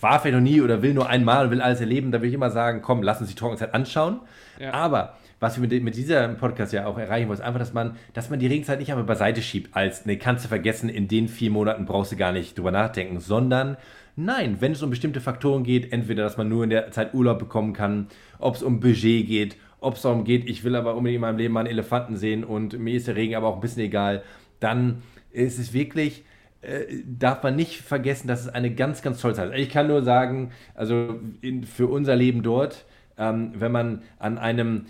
war 0.00 0.20
vielleicht 0.20 0.34
noch 0.34 0.40
nie 0.40 0.60
oder 0.60 0.82
will 0.82 0.92
nur 0.92 1.08
einmal 1.08 1.44
und 1.44 1.50
will 1.52 1.60
alles 1.60 1.80
erleben, 1.80 2.10
da 2.10 2.20
will 2.20 2.28
ich 2.28 2.34
immer 2.34 2.50
sagen, 2.50 2.82
komm, 2.82 3.00
lass 3.04 3.20
uns 3.20 3.30
die 3.30 3.36
Trockenzeit 3.36 3.74
anschauen. 3.74 4.20
Ja. 4.58 4.72
Aber 4.72 5.14
was 5.44 5.60
wir 5.60 5.68
mit, 5.68 5.82
mit 5.82 5.94
diesem 5.94 6.38
Podcast 6.38 6.72
ja 6.72 6.86
auch 6.86 6.96
erreichen 6.96 7.28
wollen, 7.28 7.38
ist 7.38 7.44
einfach, 7.44 7.58
dass 7.60 7.74
man, 7.74 7.96
dass 8.14 8.30
man 8.30 8.38
die 8.38 8.46
Regenzeit 8.46 8.78
nicht 8.78 8.90
einfach 8.90 9.04
beiseite 9.04 9.42
schiebt, 9.42 9.76
als, 9.76 10.06
ne, 10.06 10.16
kannst 10.16 10.46
du 10.46 10.48
vergessen, 10.48 10.88
in 10.88 11.06
den 11.06 11.28
vier 11.28 11.50
Monaten 11.50 11.84
brauchst 11.84 12.12
du 12.12 12.16
gar 12.16 12.32
nicht 12.32 12.56
drüber 12.56 12.70
nachdenken, 12.70 13.20
sondern 13.20 13.76
nein, 14.16 14.56
wenn 14.60 14.72
es 14.72 14.82
um 14.82 14.88
bestimmte 14.88 15.20
Faktoren 15.20 15.62
geht, 15.62 15.92
entweder, 15.92 16.22
dass 16.22 16.38
man 16.38 16.48
nur 16.48 16.64
in 16.64 16.70
der 16.70 16.90
Zeit 16.92 17.12
Urlaub 17.12 17.38
bekommen 17.38 17.74
kann, 17.74 18.06
ob 18.38 18.54
es 18.54 18.62
um 18.62 18.80
Budget 18.80 19.26
geht, 19.26 19.56
ob 19.80 19.96
es 19.96 20.02
darum 20.02 20.24
geht, 20.24 20.48
ich 20.48 20.64
will 20.64 20.76
aber 20.76 20.94
unbedingt 20.94 21.16
in 21.16 21.20
meinem 21.20 21.36
Leben 21.36 21.52
mal 21.52 21.60
einen 21.60 21.68
Elefanten 21.68 22.16
sehen 22.16 22.42
und 22.42 22.78
mir 22.78 22.94
ist 22.94 23.06
der 23.06 23.16
Regen 23.16 23.34
aber 23.34 23.48
auch 23.48 23.56
ein 23.56 23.60
bisschen 23.60 23.82
egal, 23.82 24.22
dann 24.60 25.02
ist 25.30 25.58
es 25.58 25.74
wirklich, 25.74 26.24
äh, 26.62 26.86
darf 27.04 27.42
man 27.42 27.54
nicht 27.54 27.82
vergessen, 27.82 28.28
dass 28.28 28.40
es 28.40 28.48
eine 28.48 28.74
ganz, 28.74 29.02
ganz 29.02 29.20
tolle 29.20 29.34
Zeit 29.34 29.50
ist. 29.52 29.58
Ich 29.58 29.68
kann 29.68 29.88
nur 29.88 30.02
sagen, 30.04 30.52
also 30.74 31.20
in, 31.42 31.64
für 31.64 31.86
unser 31.86 32.16
Leben 32.16 32.42
dort, 32.42 32.86
ähm, 33.18 33.52
wenn 33.56 33.72
man 33.72 34.02
an 34.18 34.38
einem 34.38 34.86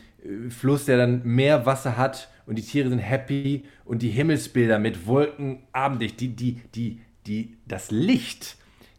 Fluss, 0.48 0.86
der 0.86 0.96
dann 0.96 1.22
mehr 1.24 1.66
Wasser 1.66 1.96
hat 1.96 2.28
und 2.46 2.56
die 2.56 2.62
Tiere 2.62 2.88
sind 2.88 2.98
happy 2.98 3.64
und 3.84 4.02
die 4.02 4.10
Himmelsbilder 4.10 4.78
mit 4.78 5.06
Wolken 5.06 5.62
abendlich, 5.72 6.16
die, 6.16 6.28
die, 6.28 6.60
die, 6.74 7.00
die, 7.26 7.56
das 7.66 7.90
Licht, 7.90 8.56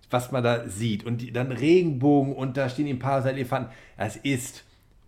was 0.10 0.32
man 0.32 0.44
da 0.44 0.68
sieht 0.68 1.06
und 1.06 1.22
die, 1.22 1.32
dann 1.32 1.52
Regenbogen 1.52 2.34
und 2.34 2.58
da 2.58 2.70
stehen 2.70 2.88
ein 2.88 3.00
paar 3.00 3.26
Elefanten, 3.26 3.72
das 3.98 4.18
ist 4.18 4.64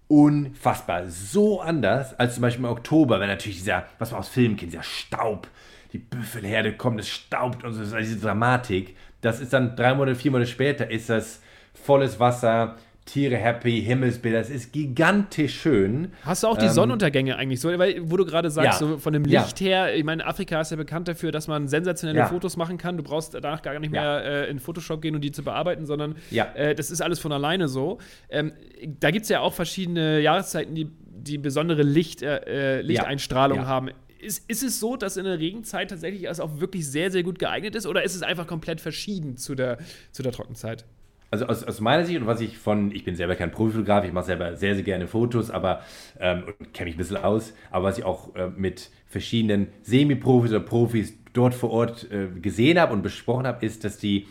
unfassbar. 0.07 1.07
So 1.07 1.61
anders 1.61 2.17
als 2.19 2.35
zum 2.35 2.41
Beispiel 2.41 2.65
im 2.65 2.71
Oktober, 2.71 3.19
wenn 3.19 3.27
natürlich 3.27 3.59
dieser, 3.59 3.85
was 3.99 4.11
man 4.11 4.21
aus 4.21 4.29
Filmen 4.29 4.57
kennt, 4.57 4.71
dieser 4.71 4.83
Staub, 4.83 5.47
die 5.93 5.99
Büffelherde 5.99 6.73
kommt, 6.73 6.99
es 6.99 7.09
staubt 7.09 7.63
und 7.63 7.73
so, 7.73 7.97
diese 7.97 8.17
Dramatik. 8.17 8.95
Das 9.21 9.39
ist 9.39 9.53
dann 9.53 9.75
drei 9.75 9.93
Monate, 9.93 10.15
vier 10.15 10.31
Monate 10.31 10.49
später, 10.49 10.89
ist 10.89 11.09
das 11.09 11.41
volles 11.73 12.19
Wasser, 12.19 12.75
Tiere 13.07 13.37
happy, 13.37 13.81
Himmelsbilder. 13.81 14.39
Es 14.39 14.49
ist 14.49 14.73
gigantisch 14.73 15.61
schön. 15.61 16.11
Hast 16.23 16.43
du 16.43 16.47
auch 16.47 16.57
die 16.57 16.65
ähm, 16.65 16.71
Sonnenuntergänge 16.71 17.37
eigentlich 17.37 17.61
so? 17.61 17.69
Weil, 17.79 18.01
wo 18.03 18.17
du 18.17 18.25
gerade 18.25 18.51
sagst, 18.51 18.81
ja. 18.81 18.87
so 18.87 18.97
von 18.97 19.13
dem 19.13 19.23
Licht 19.23 19.61
ja. 19.61 19.67
her, 19.67 19.95
ich 19.95 20.03
meine, 20.03 20.25
Afrika 20.25 20.59
ist 20.61 20.71
ja 20.71 20.77
bekannt 20.77 21.07
dafür, 21.07 21.31
dass 21.31 21.47
man 21.47 21.67
sensationelle 21.67 22.19
ja. 22.19 22.27
Fotos 22.27 22.57
machen 22.57 22.77
kann. 22.77 22.97
Du 22.97 23.03
brauchst 23.03 23.33
danach 23.33 23.61
gar 23.61 23.79
nicht 23.79 23.91
mehr 23.91 24.23
äh, 24.23 24.49
in 24.49 24.59
Photoshop 24.59 25.01
gehen 25.01 25.15
und 25.15 25.21
die 25.21 25.31
zu 25.31 25.43
bearbeiten, 25.43 25.85
sondern 25.85 26.15
äh, 26.31 26.75
das 26.75 26.91
ist 26.91 27.01
alles 27.01 27.19
von 27.19 27.31
alleine 27.31 27.69
so. 27.69 27.97
Ähm, 28.29 28.51
da 28.99 29.09
gibt 29.09 29.23
es 29.23 29.29
ja 29.29 29.39
auch 29.39 29.53
verschiedene 29.53 30.19
Jahreszeiten, 30.19 30.75
die, 30.75 30.89
die 31.01 31.37
besondere 31.37 31.83
Licht, 31.83 32.21
äh, 32.21 32.79
äh 32.79 32.81
Lichteinstrahlung 32.81 33.65
haben. 33.65 33.89
Ist, 34.19 34.49
ist, 34.49 34.63
es 34.63 34.79
so, 34.79 34.97
dass 34.97 35.15
in 35.15 35.23
der 35.23 35.39
Regenzeit 35.39 35.91
tatsächlich 35.91 36.27
es 36.27 36.39
auch 36.39 36.59
wirklich 36.59 36.89
sehr, 36.89 37.09
sehr 37.09 37.23
gut 37.23 37.39
geeignet 37.39 37.75
ist 37.75 37.87
oder 37.87 38.03
ist 38.03 38.15
es 38.15 38.23
einfach 38.23 38.47
komplett 38.47 38.81
verschieden 38.81 39.37
zu 39.37 39.55
der, 39.55 39.77
zu 40.11 40.23
der 40.23 40.33
Trockenzeit? 40.33 40.85
Also 41.29 41.45
aus, 41.47 41.63
aus, 41.63 41.79
meiner 41.81 42.05
Sicht 42.05 42.19
und 42.19 42.27
was 42.27 42.41
ich 42.41 42.57
von, 42.57 42.91
ich 42.91 43.03
bin 43.03 43.15
selber 43.15 43.35
kein 43.35 43.51
Profifotograf, 43.51 44.05
ich 44.05 44.13
mache 44.13 44.25
selber 44.25 44.55
sehr, 44.55 44.75
sehr 44.75 44.83
gerne 44.83 45.07
Fotos, 45.07 45.51
aber 45.51 45.81
ähm, 46.19 46.43
kenne 46.73 46.85
mich 46.85 46.95
ein 46.95 46.97
bisschen 46.97 47.17
aus, 47.17 47.53
aber 47.71 47.85
was 47.85 47.97
ich 47.97 48.03
auch 48.03 48.35
äh, 48.35 48.49
mit 48.55 48.89
verschiedenen 49.07 49.67
Semi-Profis 49.83 50.51
oder 50.51 50.59
Profis 50.61 51.13
dort 51.33 51.53
vor 51.53 51.71
Ort 51.71 52.09
äh, 52.11 52.27
gesehen 52.39 52.79
habe 52.79 52.93
und 52.93 53.01
besprochen 53.01 53.45
habe, 53.45 53.65
ist, 53.65 53.83
dass 53.83 53.97
die, 53.97 54.27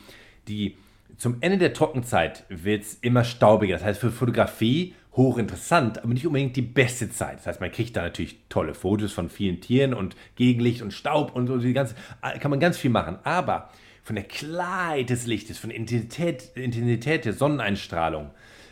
die 0.49 0.77
zum 1.17 1.37
Ende 1.41 1.59
der 1.59 1.73
Trockenzeit 1.73 2.45
wird 2.49 2.83
es 2.83 2.95
immer 2.95 3.25
staubiger. 3.25 3.75
Das 3.75 3.85
heißt, 3.85 4.01
für 4.01 4.11
Fotografie 4.11 4.95
hochinteressant, 5.17 6.03
aber 6.03 6.13
nicht 6.13 6.27
unbedingt 6.27 6.57
die 6.57 6.63
beste 6.63 7.11
Zeit. 7.11 7.39
Das 7.39 7.47
heißt, 7.47 7.61
man 7.61 7.73
kriegt 7.73 7.97
da 7.97 8.03
natürlich 8.03 8.39
tolle 8.51 8.75
Fotos 8.75 9.13
von 9.13 9.31
vielen 9.31 9.61
Tieren 9.63 9.95
und 9.95 10.15
Gegenlicht 10.37 10.83
und 10.83 10.93
Staub 10.93 11.35
und 11.35 11.47
so, 11.47 11.57
die 11.57 11.73
ganze, 11.73 11.95
kann 12.41 12.51
man 12.51 12.61
ganz 12.61 12.77
viel 12.77 12.91
machen. 12.91 13.19
Aber 13.25 13.71
von 14.07 14.15
der 14.15 14.25
Klarheit 14.25 15.11
des 15.11 15.27
Lichtes, 15.27 15.59
von 15.59 15.71
Intensität, 15.71 16.53
Intensität 16.55 17.25
der 17.25 17.33
Sonneneinstrahlung. 17.33 18.31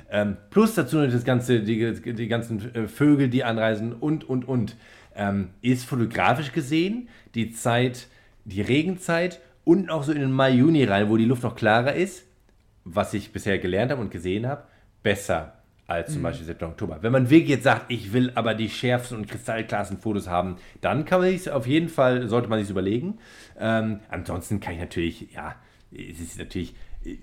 Ähm, 0.08 0.36
plus 0.50 0.76
dazu 0.76 1.04
das 1.04 1.24
ganze, 1.24 1.58
die, 1.58 1.92
die 1.92 2.28
ganzen 2.28 2.72
äh, 2.72 2.86
Vögel, 2.86 3.28
die 3.28 3.42
anreisen 3.42 3.92
und, 3.92 4.22
und, 4.22 4.46
und. 4.46 4.76
Ähm, 5.16 5.50
ist 5.60 5.86
fotografisch 5.86 6.52
gesehen 6.52 7.08
die 7.34 7.50
Zeit, 7.50 8.06
die 8.44 8.60
Regenzeit 8.60 9.40
und 9.64 9.90
auch 9.90 10.04
so 10.04 10.12
in 10.12 10.20
den 10.20 10.30
Mai, 10.30 10.52
Juni 10.52 10.84
rein, 10.84 11.08
wo 11.08 11.16
die 11.16 11.24
Luft 11.24 11.42
noch 11.42 11.56
klarer 11.56 11.94
ist, 11.94 12.24
was 12.84 13.12
ich 13.12 13.32
bisher 13.32 13.58
gelernt 13.58 13.90
habe 13.90 14.02
und 14.02 14.12
gesehen 14.12 14.46
habe, 14.46 14.62
besser 15.02 15.53
als 15.86 16.12
zum 16.12 16.20
mhm. 16.20 16.24
Beispiel 16.24 16.46
September, 16.46 16.72
Oktober. 16.72 16.98
Wenn 17.02 17.12
man 17.12 17.30
wirklich 17.30 17.50
jetzt 17.50 17.64
sagt, 17.64 17.90
ich 17.90 18.12
will 18.12 18.32
aber 18.34 18.54
die 18.54 18.68
schärfsten 18.68 19.18
und 19.18 19.28
kristallklarsten 19.28 19.98
Fotos 19.98 20.28
haben, 20.28 20.56
dann 20.80 21.04
kann 21.04 21.20
man 21.20 21.30
sich 21.30 21.50
auf 21.50 21.66
jeden 21.66 21.88
Fall, 21.88 22.28
sollte 22.28 22.48
man 22.48 22.60
sich 22.60 22.70
überlegen. 22.70 23.18
Ähm, 23.58 24.00
ansonsten 24.08 24.60
kann 24.60 24.74
ich 24.74 24.80
natürlich, 24.80 25.32
ja, 25.34 25.56
es 25.92 26.20
ist 26.20 26.38
natürlich 26.38 26.74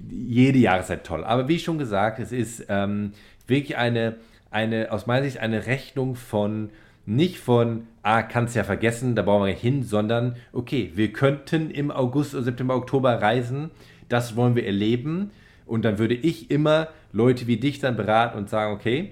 jede 0.09 0.59
Jahreszeit 0.59 1.03
toll. 1.03 1.23
Aber 1.23 1.47
wie 1.47 1.59
schon 1.59 1.79
gesagt, 1.79 2.19
es 2.19 2.31
ist 2.31 2.65
ähm, 2.69 3.13
wirklich 3.47 3.77
eine, 3.77 4.17
eine, 4.51 4.91
aus 4.91 5.07
meiner 5.07 5.25
Sicht 5.25 5.39
eine 5.39 5.65
Rechnung 5.65 6.15
von, 6.15 6.69
nicht 7.05 7.39
von, 7.39 7.87
ah, 8.03 8.21
kannst 8.21 8.55
ja 8.55 8.63
vergessen, 8.63 9.15
da 9.15 9.23
brauchen 9.23 9.47
wir 9.47 9.53
hin, 9.53 9.83
sondern, 9.83 10.35
okay, 10.53 10.91
wir 10.93 11.11
könnten 11.11 11.71
im 11.71 11.89
August, 11.89 12.31
September, 12.31 12.75
Oktober 12.75 13.21
reisen, 13.21 13.71
das 14.07 14.35
wollen 14.35 14.55
wir 14.55 14.65
erleben. 14.65 15.31
Und 15.65 15.83
dann 15.83 15.97
würde 15.97 16.15
ich 16.15 16.51
immer 16.51 16.89
Leute 17.11 17.47
wie 17.47 17.57
dich 17.57 17.79
dann 17.79 17.95
beraten 17.95 18.37
und 18.37 18.49
sagen, 18.49 18.73
okay, 18.73 19.11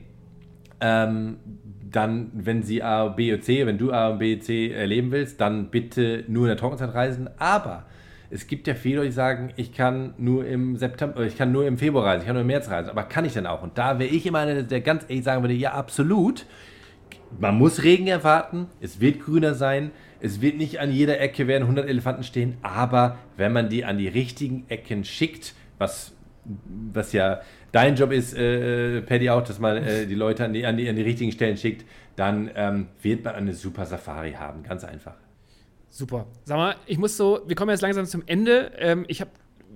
ähm, 0.81 1.37
dann, 1.91 2.31
wenn 2.33 2.63
sie 2.63 2.83
A, 2.83 3.07
B 3.07 3.33
oder 3.33 3.41
C, 3.41 3.65
wenn 3.65 3.77
du 3.77 3.91
A 3.91 4.09
und 4.09 4.19
B, 4.19 4.39
C 4.39 4.71
erleben 4.71 5.11
willst, 5.11 5.41
dann 5.41 5.69
bitte 5.69 6.23
nur 6.27 6.45
in 6.45 6.49
der 6.49 6.57
Trockenzeit 6.57 6.93
reisen. 6.93 7.29
Aber 7.37 7.85
es 8.29 8.47
gibt 8.47 8.67
ja 8.67 8.75
viele, 8.75 9.03
die 9.03 9.11
sagen, 9.11 9.51
ich 9.55 9.73
kann 9.73 10.13
nur 10.17 10.45
im 10.45 10.77
September, 10.77 11.21
ich 11.21 11.37
kann 11.37 11.51
nur 11.51 11.65
im 11.65 11.77
Februar 11.77 12.05
reisen, 12.05 12.21
ich 12.21 12.27
kann 12.27 12.35
nur 12.35 12.41
im 12.41 12.47
März 12.47 12.69
reisen. 12.69 12.89
Aber 12.89 13.03
kann 13.03 13.25
ich 13.25 13.33
denn 13.33 13.47
auch? 13.47 13.63
Und 13.63 13.77
da 13.77 13.97
wäre 13.99 14.09
ich 14.09 14.25
immer 14.25 14.39
einer, 14.39 14.61
der 14.61 14.81
ganz 14.81 15.03
ehrlich 15.07 15.23
sagen 15.23 15.41
würde, 15.41 15.55
ja, 15.55 15.73
absolut. 15.73 16.45
Man 17.39 17.57
muss 17.57 17.83
Regen 17.83 18.07
erwarten, 18.07 18.67
es 18.81 18.99
wird 18.99 19.21
grüner 19.21 19.53
sein, 19.53 19.91
es 20.19 20.41
wird 20.41 20.57
nicht 20.57 20.79
an 20.79 20.91
jeder 20.91 21.19
Ecke 21.19 21.47
werden 21.47 21.63
100 21.63 21.87
Elefanten 21.87 22.23
stehen, 22.23 22.57
aber 22.61 23.17
wenn 23.37 23.53
man 23.53 23.69
die 23.69 23.85
an 23.85 23.97
die 23.97 24.07
richtigen 24.07 24.65
Ecken 24.67 25.03
schickt, 25.03 25.53
was, 25.77 26.13
was 26.91 27.13
ja 27.13 27.41
dein 27.71 27.95
Job 27.95 28.11
ist, 28.11 28.35
äh, 28.35 28.97
äh, 28.97 29.01
Paddy, 29.01 29.29
auch, 29.29 29.43
dass 29.43 29.59
man 29.59 29.77
äh, 29.77 30.05
die 30.05 30.15
Leute 30.15 30.45
an 30.45 30.53
die, 30.53 30.65
an, 30.65 30.77
die, 30.77 30.87
an 30.89 30.95
die 30.95 31.01
richtigen 31.01 31.31
Stellen 31.31 31.57
schickt, 31.57 31.85
dann 32.15 32.51
ähm, 32.55 32.87
wird 33.01 33.23
man 33.23 33.35
eine 33.35 33.53
super 33.53 33.85
Safari 33.85 34.33
haben. 34.33 34.63
Ganz 34.63 34.83
einfach. 34.83 35.15
Super. 35.89 36.27
Sag 36.45 36.57
mal, 36.57 36.75
ich 36.85 36.97
muss 36.97 37.17
so, 37.17 37.41
wir 37.47 37.55
kommen 37.55 37.71
jetzt 37.71 37.81
langsam 37.81 38.05
zum 38.05 38.23
Ende. 38.25 38.71
Ähm, 38.77 39.05
ich 39.07 39.21
habe, 39.21 39.31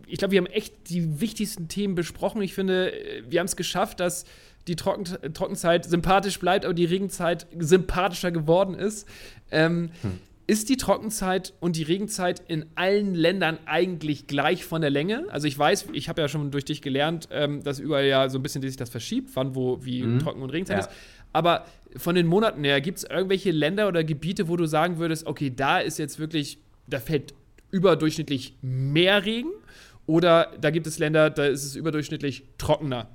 ich 0.08 0.20
glaube, 0.20 0.32
wir 0.34 0.40
haben 0.40 0.48
echt 0.48 0.90
die 0.90 1.22
wichtigsten 1.22 1.68
Themen 1.68 1.96
besprochen. 1.96 2.42
Ich 2.42 2.54
finde, 2.54 2.92
äh, 2.94 3.24
wir 3.28 3.40
haben 3.40 3.48
es 3.48 3.56
geschafft, 3.56 4.00
dass 4.00 4.26
die 4.68 4.76
Trocken 4.76 5.06
Trockenzeit 5.34 5.86
sympathisch 5.86 6.40
bleibt, 6.40 6.66
aber 6.66 6.74
die 6.74 6.86
Regenzeit 6.86 7.48
sympathischer 7.58 8.32
geworden 8.32 8.76
ist. 8.76 9.08
Ähm, 9.52 9.92
hm. 10.02 10.20
Ist 10.46 10.68
die 10.68 10.76
Trockenzeit 10.76 11.54
und 11.62 11.78
die 11.78 11.84
Regenzeit 11.84 12.42
in 12.48 12.66
allen 12.76 13.16
Ländern 13.16 13.60
eigentlich 13.66 14.28
gleich 14.28 14.66
von 14.66 14.82
der 14.82 14.90
Länge? 14.90 15.26
Also 15.30 15.48
ich 15.48 15.58
weiß, 15.58 15.88
ich 15.94 16.10
habe 16.10 16.22
ja 16.22 16.28
schon 16.28 16.52
durch 16.52 16.66
dich 16.66 16.82
gelernt, 16.82 17.30
ähm, 17.32 17.64
dass 17.64 17.80
überall 17.80 18.06
ja 18.06 18.28
so 18.28 18.40
ein 18.40 18.44
bisschen 18.44 18.62
sich 18.62 18.76
das 18.76 18.90
verschiebt, 18.90 19.30
wann, 19.36 19.56
wo, 19.56 19.84
wie 19.86 20.04
mhm. 20.04 20.20
Trocken- 20.20 20.42
und 20.42 20.50
Regenzeit 20.50 20.78
ja. 20.78 20.84
ist. 20.84 20.90
Aber 21.32 21.66
von 21.96 22.16
den 22.16 22.28
Monaten 22.28 22.64
her, 22.64 22.82
gibt 22.82 22.98
es 22.98 23.04
irgendwelche 23.06 23.52
Länder 23.52 23.88
oder 23.88 24.04
Gebiete, 24.04 24.50
wo 24.50 24.58
du 24.58 24.66
sagen 24.66 24.98
würdest, 24.98 25.26
okay, 25.26 25.52
da 25.56 25.80
ist 25.80 25.98
jetzt 25.98 26.20
wirklich, 26.20 26.58
da 26.88 27.00
fällt 27.00 27.34
überdurchschnittlich 27.72 28.58
mehr 28.62 29.26
Regen? 29.26 29.52
Oder 30.06 30.52
da 30.60 30.70
gibt 30.72 30.88
es 30.88 31.00
Länder, 31.00 31.30
da 31.30 31.46
ist 31.46 31.64
es 31.64 31.76
überdurchschnittlich 31.76 32.44
trockener? 32.58 33.10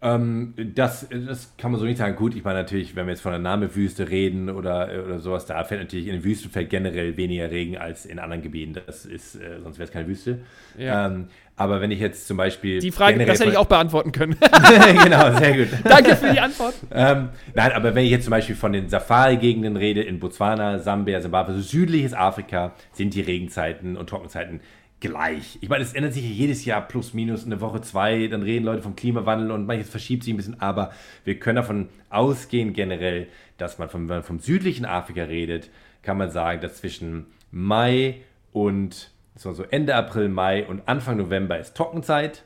Ähm, 0.00 0.54
das, 0.56 1.08
das 1.10 1.54
kann 1.56 1.72
man 1.72 1.80
so 1.80 1.86
nicht 1.86 1.98
sagen. 1.98 2.14
Gut, 2.14 2.36
ich 2.36 2.44
meine 2.44 2.60
natürlich, 2.60 2.94
wenn 2.94 3.06
wir 3.06 3.10
jetzt 3.10 3.20
von 3.20 3.32
der 3.32 3.40
Namewüste 3.40 4.08
reden 4.08 4.48
oder, 4.48 4.88
oder 5.04 5.18
sowas, 5.18 5.46
da 5.46 5.64
fällt 5.64 5.80
natürlich 5.80 6.06
in 6.06 6.12
den 6.12 6.24
Wüsten 6.24 6.50
fällt 6.50 6.70
generell 6.70 7.16
weniger 7.16 7.50
Regen 7.50 7.76
als 7.76 8.06
in 8.06 8.20
anderen 8.20 8.42
Gebieten. 8.42 8.80
Das 8.86 9.04
ist, 9.04 9.34
äh, 9.34 9.60
sonst 9.60 9.78
wäre 9.78 9.88
es 9.88 9.92
keine 9.92 10.06
Wüste. 10.06 10.38
Ja. 10.76 11.06
Ähm, 11.06 11.26
aber 11.56 11.80
wenn 11.80 11.90
ich 11.90 11.98
jetzt 11.98 12.28
zum 12.28 12.36
Beispiel. 12.36 12.78
Die 12.78 12.92
Frage, 12.92 13.26
das 13.26 13.40
hätte 13.40 13.50
ich 13.50 13.56
auch 13.56 13.66
beantworten 13.66 14.12
können. 14.12 14.36
genau, 15.02 15.36
sehr 15.36 15.56
gut. 15.56 15.68
Danke 15.82 16.14
für 16.14 16.32
die 16.32 16.38
Antwort. 16.38 16.74
ähm, 16.92 17.30
nein, 17.54 17.72
aber 17.72 17.96
wenn 17.96 18.04
ich 18.04 18.12
jetzt 18.12 18.24
zum 18.24 18.30
Beispiel 18.30 18.54
von 18.54 18.72
den 18.72 18.88
Safari-Gegenden 18.88 19.76
rede, 19.76 20.02
in 20.02 20.20
Botswana, 20.20 20.78
Sambia, 20.78 21.20
Zimbabwe, 21.20 21.54
so 21.54 21.60
südliches 21.60 22.14
Afrika, 22.14 22.72
sind 22.92 23.14
die 23.14 23.20
Regenzeiten 23.20 23.96
und 23.96 24.08
Trockenzeiten 24.08 24.60
gleich. 25.00 25.58
Ich 25.60 25.68
meine, 25.68 25.84
es 25.84 25.92
ändert 25.92 26.14
sich 26.14 26.24
jedes 26.24 26.64
Jahr 26.64 26.86
plus 26.86 27.14
minus 27.14 27.44
eine 27.46 27.60
Woche, 27.60 27.80
zwei, 27.80 28.26
dann 28.26 28.42
reden 28.42 28.64
Leute 28.64 28.82
vom 28.82 28.96
Klimawandel 28.96 29.52
und 29.52 29.66
manches 29.66 29.88
verschiebt 29.88 30.24
sich 30.24 30.34
ein 30.34 30.36
bisschen, 30.36 30.60
aber 30.60 30.92
wir 31.24 31.38
können 31.38 31.56
davon 31.56 31.88
ausgehen 32.10 32.72
generell, 32.72 33.28
dass 33.58 33.78
man, 33.78 33.88
vom, 33.88 34.08
wenn 34.08 34.16
man 34.16 34.24
vom 34.24 34.40
südlichen 34.40 34.84
Afrika 34.84 35.24
redet, 35.24 35.70
kann 36.02 36.18
man 36.18 36.30
sagen, 36.30 36.60
dass 36.60 36.78
zwischen 36.78 37.26
Mai 37.50 38.16
und 38.52 39.10
so 39.36 39.62
Ende 39.70 39.94
April, 39.94 40.28
Mai 40.28 40.66
und 40.66 40.88
Anfang 40.88 41.16
November 41.16 41.58
ist 41.58 41.76
Trockenzeit 41.76 42.42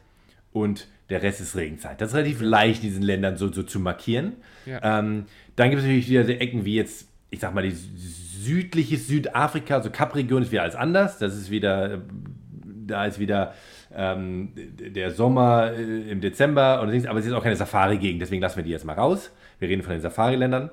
und 0.52 0.88
der 1.08 1.22
Rest 1.22 1.40
ist 1.40 1.56
Regenzeit. 1.56 2.00
Das 2.00 2.10
ist 2.10 2.14
relativ 2.14 2.40
leicht 2.40 2.82
in 2.82 2.90
diesen 2.90 3.02
Ländern 3.02 3.36
so, 3.36 3.50
so 3.50 3.62
zu 3.62 3.80
markieren. 3.80 4.34
Ja. 4.66 4.98
Ähm, 4.98 5.26
dann 5.56 5.70
gibt 5.70 5.80
es 5.80 5.86
natürlich 5.86 6.08
wieder 6.08 6.24
so 6.24 6.32
Ecken 6.32 6.64
wie 6.64 6.76
jetzt, 6.76 7.08
ich 7.30 7.40
sag 7.40 7.54
mal, 7.54 7.62
die 7.62 7.70
südliche 7.70 8.96
Südafrika, 8.96 9.76
also 9.76 9.90
Kapregion 9.90 10.42
ist 10.42 10.52
wieder 10.52 10.62
alles 10.62 10.74
anders. 10.74 11.18
Das 11.18 11.36
ist 11.36 11.50
wieder 11.50 12.02
da 12.86 13.06
ist 13.06 13.18
wieder 13.18 13.54
ähm, 13.94 14.52
der 14.56 15.10
Sommer 15.10 15.72
äh, 15.72 16.10
im 16.10 16.20
Dezember, 16.20 16.80
und 16.80 17.06
aber 17.06 17.18
es 17.18 17.26
ist 17.26 17.32
auch 17.32 17.42
keine 17.42 17.56
Safari-Gegend, 17.56 18.22
deswegen 18.22 18.42
lassen 18.42 18.56
wir 18.56 18.64
die 18.64 18.70
jetzt 18.70 18.84
mal 18.84 18.94
raus. 18.94 19.30
Wir 19.58 19.68
reden 19.68 19.82
von 19.82 19.92
den 19.92 20.00
Safari-Ländern. 20.00 20.70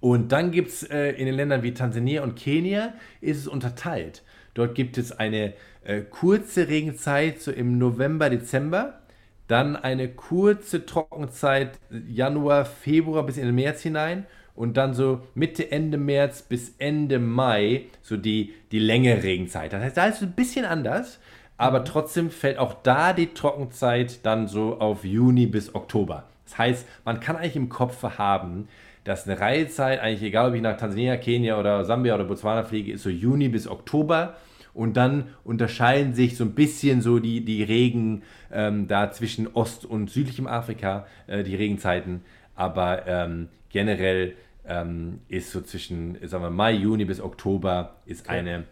Und 0.00 0.32
dann 0.32 0.50
gibt 0.50 0.68
es 0.68 0.82
äh, 0.82 1.10
in 1.12 1.26
den 1.26 1.34
Ländern 1.34 1.62
wie 1.62 1.72
Tansania 1.72 2.22
und 2.22 2.36
Kenia, 2.36 2.94
ist 3.20 3.38
es 3.38 3.48
unterteilt. 3.48 4.22
Dort 4.54 4.74
gibt 4.74 4.98
es 4.98 5.12
eine 5.12 5.54
äh, 5.84 6.02
kurze 6.02 6.68
Regenzeit 6.68 7.40
so 7.40 7.50
im 7.50 7.78
November, 7.78 8.30
Dezember, 8.30 9.00
dann 9.48 9.76
eine 9.76 10.08
kurze 10.08 10.86
Trockenzeit 10.86 11.78
Januar, 12.08 12.64
Februar 12.64 13.24
bis 13.24 13.36
in 13.36 13.46
den 13.46 13.54
März 13.54 13.82
hinein 13.82 14.26
und 14.56 14.76
dann 14.76 14.94
so 14.94 15.20
Mitte, 15.34 15.70
Ende 15.70 15.98
März 15.98 16.42
bis 16.42 16.74
Ende 16.78 17.18
Mai 17.18 17.84
so 18.02 18.16
die, 18.16 18.54
die 18.72 18.78
längere 18.78 19.22
Regenzeit. 19.22 19.72
Das 19.72 19.82
heißt, 19.82 19.96
da 19.96 20.06
ist 20.06 20.16
es 20.16 20.22
ein 20.22 20.32
bisschen 20.32 20.64
anders, 20.64 21.20
aber 21.58 21.80
mhm. 21.80 21.84
trotzdem 21.84 22.30
fällt 22.30 22.58
auch 22.58 22.74
da 22.82 23.12
die 23.12 23.28
Trockenzeit 23.28 24.24
dann 24.24 24.48
so 24.48 24.78
auf 24.78 25.04
Juni 25.04 25.46
bis 25.46 25.74
Oktober. 25.74 26.24
Das 26.44 26.58
heißt, 26.58 26.86
man 27.04 27.20
kann 27.20 27.36
eigentlich 27.36 27.56
im 27.56 27.68
Kopf 27.68 28.02
haben, 28.02 28.68
dass 29.04 29.28
eine 29.28 29.38
Reisezeit, 29.38 30.00
eigentlich 30.00 30.22
egal 30.22 30.48
ob 30.48 30.54
ich 30.54 30.62
nach 30.62 30.76
Tansania, 30.76 31.16
Kenia 31.16 31.58
oder 31.60 31.84
Sambia 31.84 32.14
oder 32.14 32.24
Botswana 32.24 32.64
fliege, 32.64 32.92
ist 32.92 33.02
so 33.02 33.10
Juni 33.10 33.48
bis 33.48 33.68
Oktober. 33.68 34.34
Und 34.74 34.96
dann 34.98 35.28
unterscheiden 35.42 36.12
sich 36.12 36.36
so 36.36 36.44
ein 36.44 36.52
bisschen 36.52 37.00
so 37.00 37.18
die, 37.18 37.44
die 37.44 37.62
Regen 37.62 38.22
ähm, 38.52 38.88
da 38.88 39.10
zwischen 39.10 39.48
Ost- 39.54 39.86
und 39.86 40.10
südlichem 40.10 40.46
Afrika, 40.46 41.06
äh, 41.28 41.44
die 41.44 41.54
Regenzeiten. 41.54 42.22
Aber 42.54 43.06
ähm, 43.06 43.48
generell 43.70 44.34
ähm, 44.68 45.20
ist 45.28 45.52
so 45.52 45.60
zwischen, 45.60 46.18
sagen 46.26 46.44
wir, 46.44 46.50
Mai, 46.50 46.72
Juni 46.72 47.04
bis 47.04 47.20
Oktober 47.20 47.96
ist 48.06 48.26
okay. 48.26 48.38
eine 48.38 48.64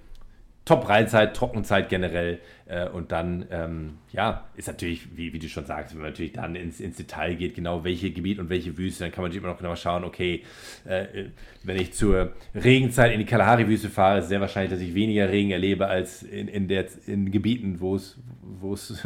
Top-Reizeit, 0.64 1.36
Trockenzeit 1.36 1.88
generell. 1.88 2.40
Äh, 2.66 2.88
und 2.88 3.12
dann, 3.12 3.44
ähm, 3.50 3.98
ja, 4.10 4.44
ist 4.56 4.68
natürlich, 4.68 5.16
wie, 5.16 5.34
wie 5.34 5.38
du 5.38 5.48
schon 5.48 5.66
sagst, 5.66 5.94
wenn 5.94 6.00
man 6.00 6.10
natürlich 6.10 6.32
dann 6.32 6.56
ins, 6.56 6.80
ins 6.80 6.96
Detail 6.96 7.34
geht, 7.34 7.54
genau 7.54 7.84
welche 7.84 8.10
Gebiet 8.10 8.38
und 8.38 8.48
welche 8.48 8.78
Wüste, 8.78 9.04
dann 9.04 9.12
kann 9.12 9.20
man 9.20 9.30
natürlich 9.30 9.44
immer 9.44 9.52
noch 9.52 9.60
genau 9.60 9.76
schauen, 9.76 10.02
okay, 10.02 10.42
äh, 10.86 11.26
wenn 11.62 11.76
ich 11.76 11.92
zur 11.92 12.32
Regenzeit 12.54 13.12
in 13.12 13.18
die 13.18 13.26
Kalahari-Wüste 13.26 13.90
fahre, 13.90 14.18
ist 14.18 14.24
es 14.24 14.28
sehr 14.30 14.40
wahrscheinlich, 14.40 14.72
dass 14.72 14.80
ich 14.80 14.94
weniger 14.94 15.28
Regen 15.28 15.50
erlebe 15.50 15.88
als 15.88 16.22
in, 16.22 16.48
in, 16.48 16.66
der, 16.66 16.86
in 17.06 17.30
Gebieten, 17.30 17.80
wo 17.80 17.96
es 17.96 18.18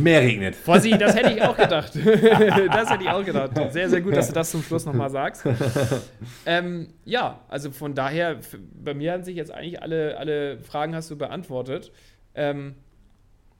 mehr 0.00 0.20
regnet. 0.20 0.54
Vorsicht, 0.54 1.00
das 1.00 1.16
hätte 1.16 1.32
ich 1.32 1.40
auch 1.40 1.56
gedacht. 1.56 1.94
das 1.96 2.90
hätte 2.90 3.04
ich 3.04 3.08
auch 3.08 3.24
gedacht. 3.24 3.52
Sehr, 3.72 3.88
sehr 3.88 4.02
gut, 4.02 4.14
dass 4.14 4.28
du 4.28 4.34
das 4.34 4.50
zum 4.50 4.62
Schluss 4.62 4.84
nochmal 4.84 5.08
sagst. 5.08 5.44
Ähm, 6.44 6.88
ja, 7.06 7.40
also 7.48 7.70
von 7.70 7.94
daher, 7.94 8.36
bei 8.82 8.92
mir 8.92 9.12
haben 9.12 9.22
sich 9.22 9.36
jetzt 9.36 9.50
eigentlich 9.50 9.80
alle, 9.82 10.18
alle 10.18 10.58
Fragen 10.58 10.94
hast 10.94 11.10
du 11.10 11.16
beantwortet. 11.16 11.90
Ähm, 12.36 12.76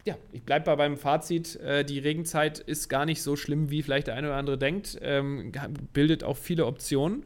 ja, 0.05 0.17
ich 0.33 0.45
bleibe 0.45 0.67
bei 0.67 0.77
meinem 0.77 0.97
Fazit. 0.97 1.57
Äh, 1.57 1.85
die 1.85 1.99
Regenzeit 1.99 2.61
ist 2.61 2.89
gar 2.89 3.05
nicht 3.07 3.23
so 3.23 3.35
schlimm, 3.35 3.71
wie 3.71 3.83
vielleicht 3.83 4.07
der 4.07 4.15
eine 4.15 4.29
oder 4.29 4.37
andere 4.37 4.57
denkt. 4.57 4.99
Ähm, 5.03 5.51
bildet 5.93 6.23
auch 6.23 6.37
viele 6.37 6.67
Optionen. 6.67 7.25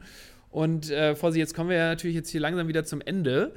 Und 0.49 0.89
äh, 0.89 1.15
Vorsicht, 1.15 1.39
jetzt 1.39 1.53
kommen 1.53 1.69
wir 1.69 1.77
ja 1.77 1.87
natürlich 1.89 2.15
jetzt 2.15 2.29
hier 2.29 2.41
langsam 2.41 2.67
wieder 2.67 2.83
zum 2.83 2.99
Ende. 3.01 3.53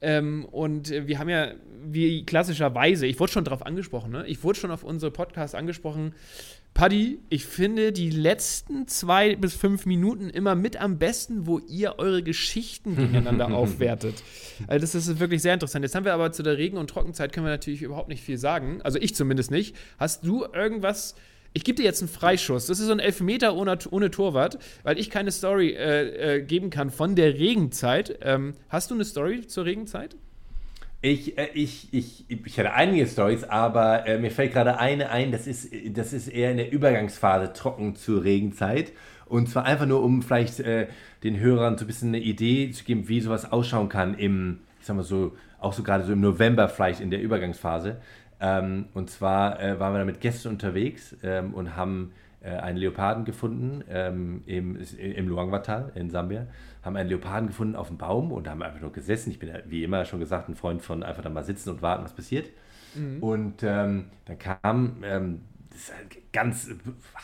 Ähm, 0.00 0.44
und 0.44 0.90
wir 0.90 1.18
haben 1.18 1.28
ja, 1.28 1.52
wie 1.84 2.26
klassischerweise, 2.26 3.06
ich 3.06 3.18
wurde 3.20 3.32
schon 3.32 3.44
darauf 3.44 3.64
angesprochen, 3.64 4.12
ne? 4.12 4.26
ich 4.26 4.42
wurde 4.42 4.58
schon 4.58 4.70
auf 4.70 4.84
unsere 4.84 5.10
Podcast 5.10 5.54
angesprochen, 5.54 6.14
Paddy, 6.74 7.20
ich 7.30 7.46
finde 7.46 7.92
die 7.92 8.10
letzten 8.10 8.88
zwei 8.88 9.36
bis 9.36 9.54
fünf 9.54 9.86
Minuten 9.86 10.28
immer 10.28 10.56
mit 10.56 10.80
am 10.80 10.98
besten, 10.98 11.46
wo 11.46 11.60
ihr 11.60 11.94
eure 11.98 12.24
Geschichten 12.24 12.96
gegeneinander 12.96 13.54
aufwertet. 13.54 14.24
Also 14.66 14.80
das 14.80 14.94
ist 14.96 15.20
wirklich 15.20 15.40
sehr 15.40 15.54
interessant. 15.54 15.84
Jetzt 15.84 15.94
haben 15.94 16.04
wir 16.04 16.14
aber 16.14 16.32
zu 16.32 16.42
der 16.42 16.58
Regen- 16.58 16.76
und 16.76 16.90
Trockenzeit 16.90 17.32
können 17.32 17.46
wir 17.46 17.52
natürlich 17.52 17.82
überhaupt 17.82 18.08
nicht 18.08 18.24
viel 18.24 18.38
sagen. 18.38 18.82
Also 18.82 18.98
ich 18.98 19.14
zumindest 19.14 19.52
nicht. 19.52 19.76
Hast 19.98 20.26
du 20.26 20.44
irgendwas? 20.52 21.14
Ich 21.52 21.62
gebe 21.62 21.76
dir 21.76 21.84
jetzt 21.84 22.02
einen 22.02 22.08
Freischuss. 22.08 22.66
Das 22.66 22.80
ist 22.80 22.86
so 22.86 22.92
ein 22.92 22.98
Elfmeter 22.98 23.54
ohne, 23.54 23.78
ohne 23.92 24.10
Torwart, 24.10 24.58
weil 24.82 24.98
ich 24.98 25.10
keine 25.10 25.30
Story 25.30 25.70
äh, 25.70 26.38
äh, 26.38 26.42
geben 26.42 26.70
kann 26.70 26.90
von 26.90 27.14
der 27.14 27.34
Regenzeit. 27.34 28.18
Ähm, 28.20 28.54
hast 28.68 28.90
du 28.90 28.96
eine 28.96 29.04
Story 29.04 29.46
zur 29.46 29.64
Regenzeit? 29.64 30.16
Ich, 31.04 31.36
äh, 31.36 31.50
ich, 31.52 31.92
ich, 31.92 32.24
ich 32.30 32.58
hatte 32.58 32.72
einige 32.72 33.06
Stories, 33.06 33.44
aber 33.44 34.06
äh, 34.06 34.16
mir 34.16 34.30
fällt 34.30 34.54
gerade 34.54 34.78
eine 34.78 35.10
ein, 35.10 35.32
das 35.32 35.46
ist, 35.46 35.70
das 35.90 36.14
ist 36.14 36.28
eher 36.28 36.50
in 36.50 36.56
der 36.56 36.72
Übergangsphase 36.72 37.52
trocken 37.52 37.94
zur 37.94 38.24
Regenzeit. 38.24 38.92
Und 39.26 39.50
zwar 39.50 39.66
einfach 39.66 39.84
nur, 39.84 40.02
um 40.02 40.22
vielleicht 40.22 40.60
äh, 40.60 40.86
den 41.22 41.38
Hörern 41.38 41.76
so 41.76 41.84
ein 41.84 41.88
bisschen 41.88 42.08
eine 42.08 42.20
Idee 42.20 42.70
zu 42.70 42.84
geben, 42.84 43.06
wie 43.06 43.20
sowas 43.20 43.52
ausschauen 43.52 43.90
kann 43.90 44.14
im, 44.14 44.60
ich 44.80 44.86
sag 44.86 44.96
mal 44.96 45.02
so, 45.02 45.36
auch 45.60 45.74
so 45.74 45.82
gerade 45.82 46.04
so 46.04 46.14
im 46.14 46.22
November 46.22 46.70
vielleicht 46.70 47.00
in 47.00 47.10
der 47.10 47.20
Übergangsphase. 47.20 48.00
Ähm, 48.40 48.86
und 48.94 49.10
zwar 49.10 49.60
äh, 49.60 49.78
waren 49.78 49.92
wir 49.92 49.98
da 49.98 50.06
mit 50.06 50.22
Gästen 50.22 50.48
unterwegs 50.48 51.14
ähm, 51.22 51.52
und 51.52 51.76
haben 51.76 52.12
einen 52.50 52.78
Leoparden 52.78 53.24
gefunden 53.24 53.82
ähm, 53.88 54.42
im, 54.46 54.76
im 54.98 55.28
Luangwa-Tal 55.28 55.92
in 55.94 56.10
Sambia 56.10 56.46
haben 56.82 56.96
einen 56.96 57.08
Leoparden 57.08 57.48
gefunden 57.48 57.76
auf 57.76 57.88
dem 57.88 57.96
Baum 57.96 58.30
und 58.30 58.48
haben 58.48 58.62
einfach 58.62 58.80
nur 58.80 58.92
gesessen. 58.92 59.30
Ich 59.30 59.38
bin 59.38 59.48
ja, 59.48 59.56
wie 59.66 59.82
immer 59.82 60.04
schon 60.04 60.20
gesagt, 60.20 60.48
ein 60.48 60.54
Freund 60.54 60.82
von 60.82 61.02
einfach 61.02 61.22
da 61.22 61.30
mal 61.30 61.44
sitzen 61.44 61.70
und 61.70 61.82
warten, 61.82 62.04
was 62.04 62.12
passiert. 62.12 62.50
Mhm. 62.94 63.22
Und 63.22 63.62
ähm, 63.62 64.06
dann 64.26 64.38
kam 64.38 64.96
ähm, 65.02 65.40
das 65.74 65.92
ganz 66.32 66.70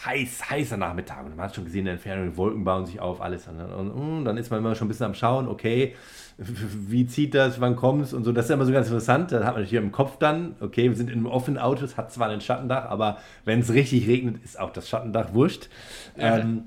heiß, 0.04 0.50
heißer 0.50 0.76
Nachmittag 0.76 1.24
und 1.24 1.36
man 1.36 1.46
hat 1.46 1.54
schon 1.54 1.64
gesehen, 1.64 1.80
in 1.80 1.84
der 1.86 1.94
Entfernung, 1.94 2.30
die 2.30 2.36
Wolken 2.36 2.64
bauen 2.64 2.84
sich 2.84 3.00
auf, 3.00 3.20
alles. 3.20 3.46
Und, 3.46 3.60
und, 3.60 3.90
und, 3.90 4.24
dann 4.24 4.36
ist 4.36 4.50
man 4.50 4.58
immer 4.58 4.74
schon 4.74 4.86
ein 4.86 4.88
bisschen 4.88 5.06
am 5.06 5.14
Schauen, 5.14 5.46
okay, 5.46 5.94
wie 6.38 7.06
zieht 7.06 7.34
das, 7.34 7.60
wann 7.60 7.76
kommt 7.76 8.02
es 8.02 8.12
und 8.12 8.24
so. 8.24 8.32
Das 8.32 8.46
ist 8.46 8.50
immer 8.50 8.64
so 8.64 8.72
ganz 8.72 8.88
interessant. 8.88 9.30
Da 9.30 9.44
hat 9.44 9.54
man 9.54 9.64
hier 9.64 9.80
im 9.80 9.92
Kopf 9.92 10.16
dann, 10.18 10.56
okay, 10.60 10.88
wir 10.88 10.96
sind 10.96 11.10
in 11.10 11.18
einem 11.18 11.26
offenen 11.26 11.58
Auto, 11.58 11.84
es 11.84 11.96
hat 11.96 12.12
zwar 12.12 12.28
ein 12.28 12.40
Schattendach, 12.40 12.86
aber 12.86 13.18
wenn 13.44 13.60
es 13.60 13.72
richtig 13.72 14.08
regnet, 14.08 14.42
ist 14.42 14.58
auch 14.58 14.72
das 14.72 14.88
Schattendach 14.88 15.32
wurscht. 15.32 15.68
Ja. 16.16 16.38
Ähm, 16.38 16.64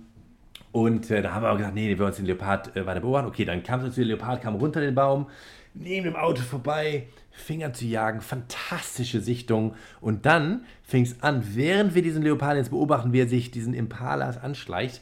und 0.71 1.11
äh, 1.11 1.21
da 1.21 1.33
haben 1.33 1.43
wir 1.43 1.51
auch 1.51 1.57
gesagt, 1.57 1.75
nee, 1.75 1.89
wir 1.89 1.99
wollen 1.99 2.09
uns 2.09 2.17
den 2.17 2.25
Leopard 2.25 2.75
äh, 2.75 2.85
weiter 2.85 3.01
beobachten. 3.01 3.27
Okay, 3.27 3.45
dann 3.45 3.61
kam 3.61 3.81
so 3.81 3.89
der 3.89 4.05
Leopard, 4.05 4.41
kam 4.41 4.55
runter 4.55 4.79
den 4.79 4.95
Baum, 4.95 5.27
neben 5.73 6.05
dem 6.05 6.15
Auto 6.15 6.41
vorbei, 6.41 7.07
fing 7.33 7.63
an 7.63 7.73
zu 7.73 7.85
jagen, 7.85 8.21
fantastische 8.21 9.19
Sichtung. 9.19 9.75
Und 9.99 10.25
dann 10.25 10.65
fing 10.83 11.03
es 11.03 11.21
an, 11.21 11.43
während 11.55 11.95
wir 11.95 12.01
diesen 12.01 12.23
Leoparden 12.23 12.57
jetzt 12.57 12.69
beobachten, 12.69 13.11
wie 13.11 13.19
er 13.19 13.27
sich 13.27 13.51
diesen 13.51 13.73
Impalas 13.73 14.37
anschleicht, 14.37 15.01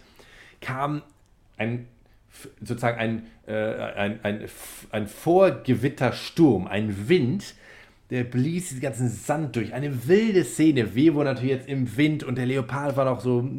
kam 0.62 1.04
ein 1.58 1.88
sozusagen 2.62 2.98
ein, 2.98 3.28
äh, 3.46 3.54
ein, 3.54 4.20
ein, 4.24 4.46
ein 4.92 5.08
Vorgewittersturm, 5.08 6.68
ein 6.68 7.10
Wind, 7.10 7.56
der 8.10 8.24
blies 8.26 8.70
diesen 8.70 8.82
ganzen 8.82 9.10
Sand 9.10 9.56
durch. 9.56 9.74
Eine 9.74 10.08
wilde 10.08 10.44
Szene. 10.44 10.96
Wir 10.96 11.14
wurden 11.14 11.28
natürlich 11.28 11.52
jetzt 11.52 11.70
im 11.70 11.96
Wind 11.96 12.24
und 12.24 12.38
der 12.38 12.46
Leopard 12.46 12.98
war 12.98 13.06
noch 13.06 13.22
so 13.22 13.50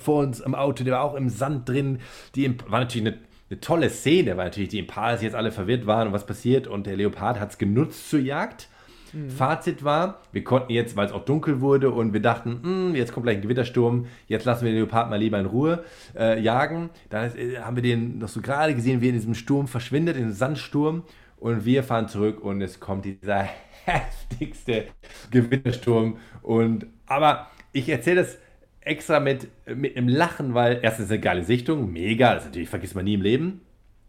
vor 0.00 0.22
uns 0.22 0.40
im 0.40 0.54
Auto, 0.54 0.82
der 0.82 0.94
war 0.94 1.02
auch 1.02 1.14
im 1.14 1.28
Sand 1.28 1.68
drin. 1.68 2.00
Die 2.34 2.52
war 2.68 2.80
natürlich 2.80 3.06
eine, 3.06 3.18
eine 3.50 3.60
tolle 3.60 3.90
Szene, 3.90 4.36
weil 4.36 4.46
natürlich 4.46 4.70
die 4.70 4.78
Impalas 4.78 5.22
jetzt 5.22 5.34
alle 5.34 5.52
verwirrt 5.52 5.86
waren 5.86 6.08
und 6.08 6.14
was 6.14 6.26
passiert 6.26 6.66
und 6.66 6.86
der 6.86 6.96
Leopard 6.96 7.38
hat 7.38 7.50
es 7.50 7.58
genutzt 7.58 8.08
zur 8.10 8.20
Jagd. 8.20 8.68
Mhm. 9.12 9.30
Fazit 9.30 9.84
war, 9.84 10.20
wir 10.32 10.42
konnten 10.42 10.72
jetzt, 10.72 10.96
weil 10.96 11.06
es 11.06 11.12
auch 11.12 11.24
dunkel 11.24 11.60
wurde 11.60 11.90
und 11.90 12.12
wir 12.12 12.20
dachten, 12.20 12.60
hm, 12.62 12.94
jetzt 12.96 13.12
kommt 13.12 13.24
gleich 13.24 13.36
ein 13.36 13.42
Gewittersturm, 13.42 14.06
jetzt 14.26 14.44
lassen 14.44 14.64
wir 14.64 14.72
den 14.72 14.78
Leopard 14.78 15.08
mal 15.08 15.18
lieber 15.18 15.38
in 15.38 15.46
Ruhe 15.46 15.84
äh, 16.16 16.40
jagen. 16.40 16.90
Dann 17.10 17.36
äh, 17.36 17.58
haben 17.58 17.76
wir 17.76 17.82
den 17.82 18.18
noch 18.18 18.28
so 18.28 18.40
gerade 18.40 18.74
gesehen, 18.74 19.00
wie 19.00 19.06
er 19.06 19.10
in 19.10 19.16
diesem 19.16 19.34
Sturm 19.34 19.68
verschwindet, 19.68 20.16
in 20.16 20.24
diesem 20.24 20.36
Sandsturm. 20.36 21.04
Und 21.36 21.64
wir 21.64 21.84
fahren 21.84 22.08
zurück 22.08 22.42
und 22.42 22.60
es 22.62 22.80
kommt 22.80 23.04
dieser 23.04 23.46
heftigste 23.84 24.86
Gewittersturm. 25.30 26.16
Und, 26.42 26.86
aber 27.06 27.48
ich 27.72 27.88
erzähle 27.88 28.22
das 28.22 28.38
extra 28.84 29.20
mit, 29.20 29.48
mit 29.66 29.96
einem 29.96 30.08
Lachen, 30.08 30.54
weil 30.54 30.80
erstens 30.82 31.10
eine 31.10 31.20
geile 31.20 31.44
Sichtung, 31.44 31.92
mega, 31.92 32.34
das 32.34 32.44
natürlich 32.44 32.68
vergisst 32.68 32.94
man 32.94 33.04
nie 33.04 33.14
im 33.14 33.22
Leben. 33.22 33.60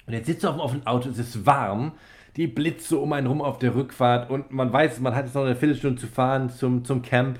Und 0.06 0.14
jetzt 0.14 0.28
sitzt 0.28 0.44
du 0.44 0.50
auf 0.50 0.72
dem 0.72 0.86
Auto, 0.86 1.10
es 1.10 1.18
ist 1.18 1.46
warm, 1.46 1.94
die 2.36 2.48
Blitze 2.48 2.98
um 2.98 3.14
einen 3.14 3.28
rum 3.28 3.42
auf 3.42 3.60
der 3.60 3.76
Rückfahrt 3.76 4.30
und 4.30 4.52
man 4.52 4.72
weiß, 4.72 5.00
man 5.00 5.16
hat 5.16 5.26
jetzt 5.26 5.36
noch 5.36 5.46
eine 5.46 5.56
Viertelstunde 5.56 6.00
zu 6.00 6.08
fahren 6.08 6.50
zum, 6.50 6.84
zum 6.84 7.02
Camp 7.02 7.40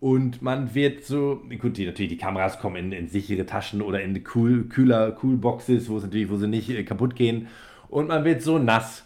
und 0.00 0.42
man 0.42 0.74
wird 0.74 1.04
so, 1.04 1.40
gut, 1.60 1.76
die, 1.76 1.86
natürlich 1.86 2.10
die 2.10 2.18
Kameras 2.18 2.58
kommen 2.58 2.76
in, 2.76 2.92
in 2.92 3.08
sichere 3.08 3.46
Taschen 3.46 3.80
oder 3.80 4.02
in 4.02 4.20
cool, 4.34 4.64
kühler, 4.64 5.16
cool 5.22 5.36
Boxes, 5.36 5.88
wo 5.88 5.96
es 5.96 6.02
natürlich, 6.02 6.28
wo 6.28 6.36
sie 6.36 6.48
nicht 6.48 6.68
äh, 6.70 6.82
kaputt 6.82 7.14
gehen 7.14 7.46
und 7.88 8.08
man 8.08 8.24
wird 8.24 8.42
so 8.42 8.58
nass, 8.58 9.04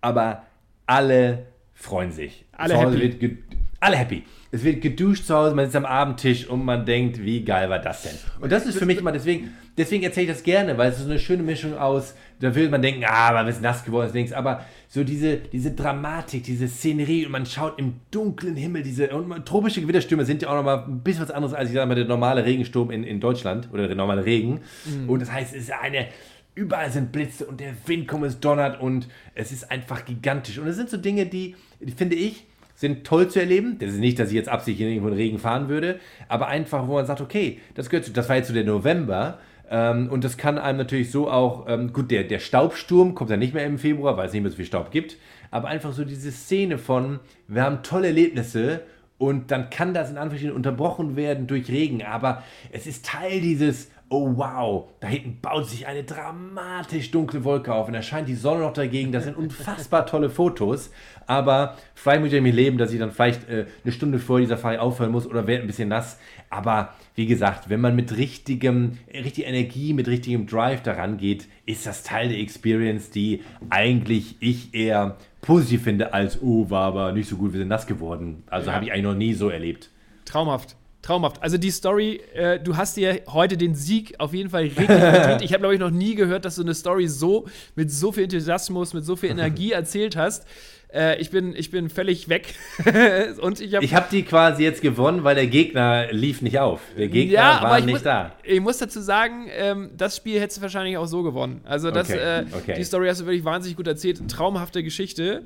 aber 0.00 0.44
alle 0.86 1.46
freuen 1.74 2.12
sich. 2.12 2.44
Alle 2.52 2.78
happy. 2.78 3.38
Alle 3.82 3.96
happy. 3.96 4.22
Es 4.50 4.62
wird 4.64 4.80
geduscht 4.80 5.26
zu 5.26 5.34
Hause, 5.34 5.54
man 5.54 5.64
sitzt 5.64 5.76
am 5.76 5.86
Abendtisch 5.86 6.46
und 6.46 6.64
man 6.64 6.84
denkt, 6.84 7.22
wie 7.22 7.42
geil 7.42 7.68
war 7.70 7.78
das 7.78 8.02
denn? 8.02 8.12
Und 8.40 8.52
das 8.52 8.66
ist 8.66 8.78
für 8.78 8.86
mich 8.86 8.98
immer, 8.98 9.10
deswegen, 9.10 9.50
deswegen 9.76 10.04
erzähle 10.04 10.26
ich 10.26 10.32
das 10.32 10.42
gerne, 10.42 10.76
weil 10.76 10.90
es 10.90 10.98
ist 10.98 11.04
so 11.04 11.10
eine 11.10 11.18
schöne 11.18 11.42
Mischung 11.42 11.76
aus, 11.76 12.14
da 12.38 12.54
will 12.54 12.68
man 12.68 12.82
denken, 12.82 13.04
ah, 13.06 13.32
man 13.32 13.48
ist 13.48 13.62
nass 13.62 13.84
geworden, 13.84 14.10
links, 14.12 14.32
aber 14.32 14.64
so 14.88 15.04
diese, 15.04 15.38
diese 15.38 15.72
Dramatik, 15.72 16.44
diese 16.44 16.68
Szenerie 16.68 17.24
und 17.24 17.32
man 17.32 17.46
schaut 17.46 17.78
im 17.78 17.94
dunklen 18.10 18.54
Himmel, 18.54 18.82
diese 18.82 19.08
und 19.08 19.46
tropische 19.46 19.80
Gewitterstürme 19.80 20.24
sind 20.26 20.42
ja 20.42 20.50
auch 20.50 20.56
nochmal 20.56 20.84
ein 20.86 21.00
bisschen 21.00 21.22
was 21.22 21.30
anderes 21.30 21.54
als 21.54 21.70
ich 21.70 21.74
sage 21.74 21.86
mal 21.86 21.94
der 21.94 22.04
normale 22.04 22.44
Regensturm 22.44 22.90
in, 22.90 23.04
in 23.04 23.20
Deutschland 23.20 23.68
oder 23.72 23.86
der 23.86 23.96
normale 23.96 24.24
Regen. 24.24 24.60
Mhm. 24.84 25.08
Und 25.08 25.22
das 25.22 25.32
heißt, 25.32 25.54
es 25.54 25.62
ist 25.64 25.72
eine, 25.72 26.08
überall 26.54 26.90
sind 26.90 27.10
Blitze 27.10 27.46
und 27.46 27.58
der 27.58 27.74
Wind 27.86 28.06
kommt, 28.06 28.26
es 28.26 28.38
donnert 28.38 28.80
und 28.80 29.08
es 29.34 29.50
ist 29.50 29.70
einfach 29.70 30.04
gigantisch. 30.04 30.58
Und 30.58 30.66
es 30.68 30.76
sind 30.76 30.90
so 30.90 30.98
Dinge, 30.98 31.26
die, 31.26 31.56
die 31.80 31.92
finde 31.92 32.16
ich, 32.16 32.44
sind 32.82 33.04
toll 33.04 33.28
zu 33.28 33.40
erleben. 33.40 33.78
Das 33.78 33.90
ist 33.90 33.98
nicht, 33.98 34.18
dass 34.18 34.28
ich 34.28 34.34
jetzt 34.34 34.50
absichtlich 34.50 34.88
irgendwo 34.88 35.08
in 35.08 35.14
Regen 35.14 35.38
fahren 35.38 35.68
würde, 35.68 35.98
aber 36.28 36.48
einfach, 36.48 36.86
wo 36.86 36.94
man 36.94 37.06
sagt, 37.06 37.22
okay, 37.22 37.60
das 37.74 37.88
gehört 37.88 38.04
zu, 38.04 38.12
das 38.12 38.28
war 38.28 38.36
jetzt 38.36 38.48
so 38.48 38.54
der 38.54 38.64
November. 38.64 39.38
Ähm, 39.70 40.10
und 40.10 40.24
das 40.24 40.36
kann 40.36 40.58
einem 40.58 40.78
natürlich 40.78 41.10
so 41.10 41.30
auch, 41.30 41.66
ähm, 41.68 41.92
gut, 41.92 42.10
der, 42.10 42.24
der 42.24 42.40
Staubsturm 42.40 43.14
kommt 43.14 43.30
ja 43.30 43.38
nicht 43.38 43.54
mehr 43.54 43.64
im 43.64 43.78
Februar, 43.78 44.16
weil 44.18 44.26
es 44.26 44.32
nicht 44.34 44.42
mehr 44.42 44.50
so 44.50 44.56
viel 44.56 44.66
Staub 44.66 44.90
gibt, 44.90 45.16
aber 45.50 45.68
einfach 45.68 45.92
so 45.92 46.04
diese 46.04 46.32
Szene 46.32 46.76
von, 46.76 47.20
wir 47.48 47.62
haben 47.62 47.82
tolle 47.82 48.08
Erlebnisse 48.08 48.82
und 49.16 49.52
dann 49.52 49.70
kann 49.70 49.94
das 49.94 50.10
in 50.10 50.18
Anführungsstrichen 50.18 50.56
unterbrochen 50.56 51.14
werden 51.14 51.46
durch 51.46 51.70
Regen, 51.70 52.02
aber 52.02 52.42
es 52.72 52.88
ist 52.88 53.06
Teil 53.06 53.40
dieses 53.40 53.90
oh 54.08 54.36
wow, 54.36 54.88
da 55.00 55.08
hinten 55.08 55.40
baut 55.40 55.68
sich 55.68 55.86
eine 55.86 56.04
dramatisch 56.04 57.10
dunkle 57.10 57.44
Wolke 57.44 57.74
auf 57.74 57.86
und 57.86 57.94
da 57.94 58.02
scheint 58.02 58.28
die 58.28 58.34
Sonne 58.34 58.60
noch 58.60 58.72
dagegen. 58.72 59.10
Das 59.10 59.24
sind 59.24 59.36
unfassbar 59.36 60.06
tolle 60.06 60.28
Fotos. 60.28 60.90
Aber 61.26 61.76
vielleicht 61.94 62.22
muss 62.22 62.32
ich 62.32 62.42
mir 62.42 62.52
leben, 62.52 62.78
dass 62.78 62.92
ich 62.92 62.98
dann 62.98 63.10
vielleicht 63.10 63.48
äh, 63.48 63.66
eine 63.82 63.92
Stunde 63.92 64.18
vor 64.18 64.40
dieser 64.40 64.58
Fahrt 64.58 64.80
aufhören 64.80 65.12
muss 65.12 65.26
oder 65.26 65.46
werde 65.46 65.62
ein 65.62 65.66
bisschen 65.66 65.88
nass. 65.88 66.18
Aber 66.50 66.94
wie 67.14 67.26
gesagt, 67.26 67.70
wenn 67.70 67.80
man 67.80 67.96
mit 67.96 68.16
richtigem, 68.16 68.98
richtiger 69.12 69.48
Energie, 69.48 69.94
mit 69.94 70.08
richtigem 70.08 70.46
Drive 70.46 70.82
daran 70.82 71.16
geht, 71.16 71.48
ist 71.64 71.86
das 71.86 72.02
Teil 72.02 72.28
der 72.28 72.38
Experience, 72.38 73.10
die 73.10 73.42
eigentlich 73.70 74.36
ich 74.40 74.74
eher 74.74 75.16
positiv 75.40 75.84
finde, 75.84 76.12
als 76.12 76.42
oh, 76.42 76.68
war 76.70 76.84
aber 76.84 77.12
nicht 77.12 77.28
so 77.28 77.36
gut, 77.36 77.52
wir 77.52 77.58
sind 77.58 77.68
nass 77.68 77.86
geworden. 77.86 78.42
Also 78.46 78.68
ja. 78.68 78.74
habe 78.74 78.84
ich 78.84 78.92
eigentlich 78.92 79.04
noch 79.04 79.14
nie 79.14 79.32
so 79.32 79.48
erlebt. 79.48 79.90
Traumhaft. 80.24 80.76
Traumhaft. 81.02 81.42
Also 81.42 81.58
die 81.58 81.72
Story, 81.72 82.20
äh, 82.34 82.60
du 82.60 82.76
hast 82.76 82.96
dir 82.96 83.22
heute 83.28 83.56
den 83.56 83.74
Sieg 83.74 84.14
auf 84.18 84.32
jeden 84.32 84.50
Fall 84.50 84.62
richtig 84.62 84.86
verdient. 84.86 85.42
Ich 85.42 85.52
habe, 85.52 85.60
glaube 85.60 85.74
ich, 85.74 85.80
noch 85.80 85.90
nie 85.90 86.14
gehört, 86.14 86.44
dass 86.44 86.54
du 86.54 86.62
eine 86.62 86.74
Story 86.74 87.08
so 87.08 87.46
mit 87.74 87.90
so 87.90 88.12
viel 88.12 88.24
Enthusiasmus, 88.24 88.94
mit 88.94 89.04
so 89.04 89.16
viel 89.16 89.30
Energie 89.32 89.72
erzählt 89.72 90.16
hast. 90.16 90.46
Äh, 90.92 91.20
ich, 91.20 91.30
bin, 91.30 91.54
ich 91.56 91.70
bin 91.70 91.88
völlig 91.88 92.28
weg. 92.28 92.54
und 93.40 93.60
ich 93.60 93.74
habe 93.74 93.86
hab 93.86 94.10
die 94.10 94.22
quasi 94.22 94.62
jetzt 94.62 94.82
gewonnen, 94.82 95.24
weil 95.24 95.34
der 95.34 95.46
Gegner 95.46 96.12
lief 96.12 96.42
nicht 96.42 96.58
auf. 96.58 96.82
Der 96.96 97.08
Gegner 97.08 97.34
ja, 97.34 97.62
war 97.62 97.80
nicht 97.80 97.94
muss, 97.94 98.02
da. 98.02 98.36
Ich 98.44 98.60
muss 98.60 98.78
dazu 98.78 99.00
sagen, 99.00 99.48
ähm, 99.50 99.90
das 99.96 100.16
Spiel 100.16 100.38
hättest 100.38 100.58
du 100.58 100.62
wahrscheinlich 100.62 100.98
auch 100.98 101.06
so 101.06 101.22
gewonnen. 101.22 101.62
Also 101.64 101.90
das, 101.90 102.10
okay, 102.10 102.18
äh, 102.18 102.44
okay. 102.54 102.74
die 102.76 102.84
Story 102.84 103.08
hast 103.08 103.22
du 103.22 103.26
wirklich 103.26 103.44
wahnsinnig 103.44 103.76
gut 103.76 103.86
erzählt. 103.86 104.20
Traumhafte 104.28 104.82
Geschichte. 104.82 105.42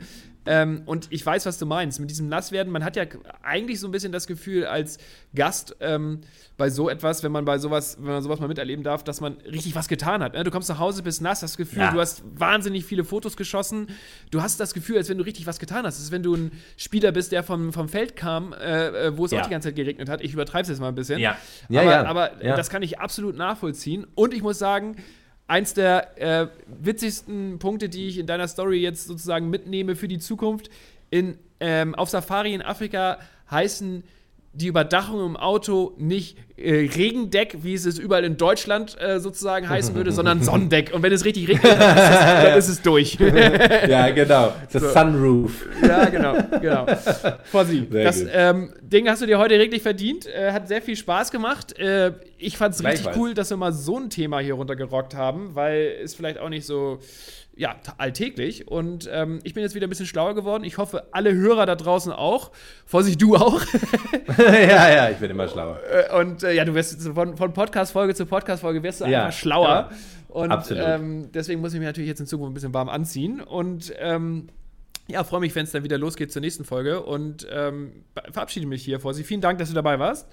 Ähm, 0.46 0.82
und 0.86 1.08
ich 1.10 1.24
weiß, 1.24 1.46
was 1.46 1.58
du 1.58 1.66
meinst. 1.66 2.00
Mit 2.00 2.10
diesem 2.10 2.28
Nasswerden, 2.28 2.72
man 2.72 2.84
hat 2.84 2.96
ja 2.96 3.04
eigentlich 3.42 3.80
so 3.80 3.88
ein 3.88 3.90
bisschen 3.90 4.12
das 4.12 4.26
Gefühl 4.26 4.66
als 4.66 4.98
Gast 5.34 5.76
ähm, 5.80 6.20
bei 6.56 6.70
so 6.70 6.88
etwas, 6.88 7.22
wenn 7.22 7.32
man 7.32 7.44
bei 7.44 7.58
sowas, 7.58 7.96
wenn 7.98 8.12
man 8.12 8.22
sowas 8.22 8.40
mal 8.40 8.48
miterleben 8.48 8.84
darf, 8.84 9.04
dass 9.04 9.20
man 9.20 9.34
richtig 9.40 9.74
was 9.74 9.88
getan 9.88 10.22
hat. 10.22 10.34
Ne? 10.34 10.44
Du 10.44 10.50
kommst 10.50 10.68
nach 10.68 10.78
Hause, 10.78 11.02
bist 11.02 11.20
nass, 11.20 11.42
hast 11.42 11.52
das 11.52 11.56
Gefühl, 11.56 11.80
ja. 11.80 11.92
du 11.92 12.00
hast 12.00 12.22
wahnsinnig 12.34 12.84
viele 12.84 13.04
Fotos 13.04 13.36
geschossen. 13.36 13.88
Du 14.30 14.40
hast 14.40 14.60
das 14.60 14.72
Gefühl, 14.72 14.96
als 14.96 15.08
wenn 15.08 15.18
du 15.18 15.24
richtig 15.24 15.46
was 15.46 15.58
getan 15.58 15.84
hast. 15.84 15.96
Es 15.96 16.04
ist, 16.04 16.12
wenn 16.12 16.22
du 16.22 16.34
ein 16.34 16.52
Spieler 16.76 17.12
bist, 17.12 17.32
der 17.32 17.42
vom, 17.42 17.72
vom 17.72 17.88
Feld 17.88 18.16
kam, 18.16 18.52
äh, 18.52 18.88
äh 18.88 19.16
wo 19.18 19.24
es 19.24 19.32
ja. 19.32 19.40
auch 19.40 19.44
die 19.44 19.50
ganze 19.50 19.68
Zeit 19.68 19.76
geregnet 19.76 20.08
hat. 20.08 20.22
Ich 20.22 20.32
übertreibe 20.32 20.62
es 20.62 20.68
jetzt 20.68 20.80
mal 20.80 20.88
ein 20.88 20.94
bisschen. 20.94 21.18
Ja. 21.18 21.36
ja 21.68 21.80
aber, 21.82 21.90
ja. 21.90 22.04
aber 22.04 22.56
das 22.56 22.70
kann 22.70 22.82
ich 22.82 23.00
absolut 23.00 23.36
nachvollziehen. 23.36 24.06
Und 24.14 24.32
ich 24.32 24.42
muss 24.42 24.58
sagen, 24.58 24.96
eins 25.46 25.74
der 25.74 26.18
äh, 26.20 26.48
witzigsten 26.66 27.58
Punkte, 27.58 27.88
die 27.88 28.08
ich 28.08 28.18
in 28.18 28.26
deiner 28.26 28.48
Story 28.48 28.78
jetzt 28.78 29.06
sozusagen 29.06 29.48
mitnehme 29.48 29.96
für 29.96 30.08
die 30.08 30.18
Zukunft. 30.18 30.70
In, 31.10 31.38
ähm, 31.60 31.94
auf 31.94 32.10
Safari 32.10 32.54
in 32.54 32.62
Afrika 32.62 33.18
heißen 33.50 34.02
die 34.56 34.68
Überdachung 34.68 35.24
im 35.24 35.36
Auto 35.36 35.92
nicht 35.98 36.38
äh, 36.56 36.88
Regendeck, 36.96 37.58
wie 37.62 37.74
es 37.74 37.84
es 37.84 37.98
überall 37.98 38.24
in 38.24 38.38
Deutschland 38.38 38.96
äh, 39.00 39.20
sozusagen 39.20 39.68
heißen 39.68 39.94
würde, 39.94 40.12
sondern 40.12 40.42
Sonnendeck. 40.42 40.92
Und 40.94 41.02
wenn 41.02 41.12
es 41.12 41.24
richtig 41.24 41.48
regnet, 41.48 41.78
dann 41.78 41.96
ist 41.96 42.04
es, 42.04 42.20
dann 42.20 42.58
ist 42.58 42.68
es 42.68 42.82
durch. 42.82 43.14
ja, 43.88 44.10
genau. 44.10 44.54
Das 44.72 44.82
so. 44.82 44.88
Sunroof. 44.88 45.66
Ja, 45.82 46.06
genau, 46.06 46.34
genau. 46.60 46.86
Fossi, 47.44 47.86
das 47.90 48.24
ähm, 48.32 48.72
Ding 48.80 49.08
hast 49.08 49.20
du 49.20 49.26
dir 49.26 49.38
heute 49.38 49.58
reglich 49.58 49.82
verdient. 49.82 50.26
Äh, 50.26 50.52
hat 50.52 50.68
sehr 50.68 50.80
viel 50.80 50.96
Spaß 50.96 51.30
gemacht. 51.30 51.78
Äh, 51.78 52.12
ich 52.38 52.56
fand 52.56 52.74
es 52.74 52.82
richtig 52.82 53.08
cool, 53.16 53.34
dass 53.34 53.50
wir 53.50 53.56
mal 53.58 53.72
so 53.72 53.98
ein 53.98 54.08
Thema 54.08 54.38
hier 54.38 54.54
runtergerockt 54.54 55.14
haben, 55.14 55.54
weil 55.54 55.96
es 56.02 56.14
vielleicht 56.14 56.38
auch 56.38 56.48
nicht 56.48 56.64
so 56.64 56.98
ja, 57.56 57.76
alltäglich. 57.96 58.68
Und 58.68 59.08
ähm, 59.10 59.40
ich 59.42 59.54
bin 59.54 59.62
jetzt 59.62 59.74
wieder 59.74 59.86
ein 59.86 59.90
bisschen 59.90 60.06
schlauer 60.06 60.34
geworden. 60.34 60.62
Ich 60.62 60.76
hoffe, 60.76 61.08
alle 61.12 61.34
Hörer 61.34 61.64
da 61.64 61.74
draußen 61.74 62.12
auch. 62.12 62.52
Vorsicht, 62.84 63.20
du 63.20 63.34
auch. 63.34 63.62
ja, 64.38 64.92
ja, 64.92 65.10
ich 65.10 65.16
bin 65.16 65.30
immer 65.30 65.48
schlauer. 65.48 65.80
Äh, 65.90 66.20
und 66.20 66.42
äh, 66.42 66.52
ja, 66.52 66.66
du 66.66 66.74
wirst 66.74 67.02
von, 67.02 67.36
von 67.36 67.52
Podcast-Folge 67.54 68.14
zu 68.14 68.26
Podcast-Folge 68.26 68.82
wirst 68.82 69.00
du 69.00 69.06
ja, 69.06 69.24
einfach 69.24 69.38
schlauer. 69.38 69.68
Ja, 69.68 69.90
und 70.28 70.52
absolut. 70.52 70.84
Ähm, 70.86 71.32
deswegen 71.32 71.62
muss 71.62 71.72
ich 71.72 71.78
mich 71.78 71.86
natürlich 71.86 72.08
jetzt 72.08 72.20
in 72.20 72.26
Zukunft 72.26 72.50
ein 72.50 72.54
bisschen 72.54 72.74
warm 72.74 72.90
anziehen. 72.90 73.40
Und 73.40 73.90
ähm, 73.98 74.48
ja, 75.08 75.24
freue 75.24 75.40
mich, 75.40 75.54
wenn 75.54 75.64
es 75.64 75.72
dann 75.72 75.82
wieder 75.82 75.96
losgeht 75.96 76.30
zur 76.30 76.42
nächsten 76.42 76.64
Folge. 76.64 77.02
Und 77.02 77.46
ähm, 77.50 78.04
verabschiede 78.32 78.66
mich 78.66 78.84
hier, 78.84 79.00
Vorsicht. 79.00 79.26
Vielen 79.26 79.40
Dank, 79.40 79.58
dass 79.58 79.70
du 79.70 79.74
dabei 79.74 79.98
warst. 79.98 80.28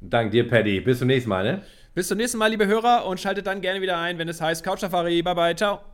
Dank 0.00 0.30
dir, 0.30 0.46
Paddy. 0.46 0.80
Bis 0.80 1.00
zum 1.00 1.08
nächsten 1.08 1.28
Mal, 1.28 1.42
ne? 1.42 1.62
Bis 1.94 2.06
zum 2.06 2.18
nächsten 2.18 2.38
Mal, 2.38 2.50
liebe 2.50 2.68
Hörer. 2.68 3.04
Und 3.06 3.18
schaltet 3.18 3.48
dann 3.48 3.60
gerne 3.60 3.80
wieder 3.80 3.98
ein, 3.98 4.18
wenn 4.18 4.28
es 4.28 4.40
heißt 4.40 4.62
Couch 4.62 4.78
Safari. 4.78 5.22
Bye, 5.22 5.34
bye. 5.34 5.56
Ciao. 5.56 5.91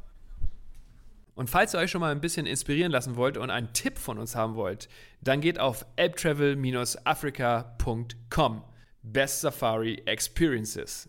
Und 1.38 1.48
falls 1.48 1.72
ihr 1.72 1.78
euch 1.78 1.92
schon 1.92 2.00
mal 2.00 2.10
ein 2.10 2.20
bisschen 2.20 2.46
inspirieren 2.46 2.90
lassen 2.90 3.14
wollt 3.14 3.36
und 3.36 3.50
einen 3.50 3.72
Tipp 3.72 3.96
von 3.96 4.18
uns 4.18 4.34
haben 4.34 4.56
wollt, 4.56 4.88
dann 5.20 5.40
geht 5.40 5.60
auf 5.60 5.86
elbtravel-africa.com. 5.94 8.64
Best 9.04 9.42
Safari 9.42 10.02
Experiences. 10.04 11.08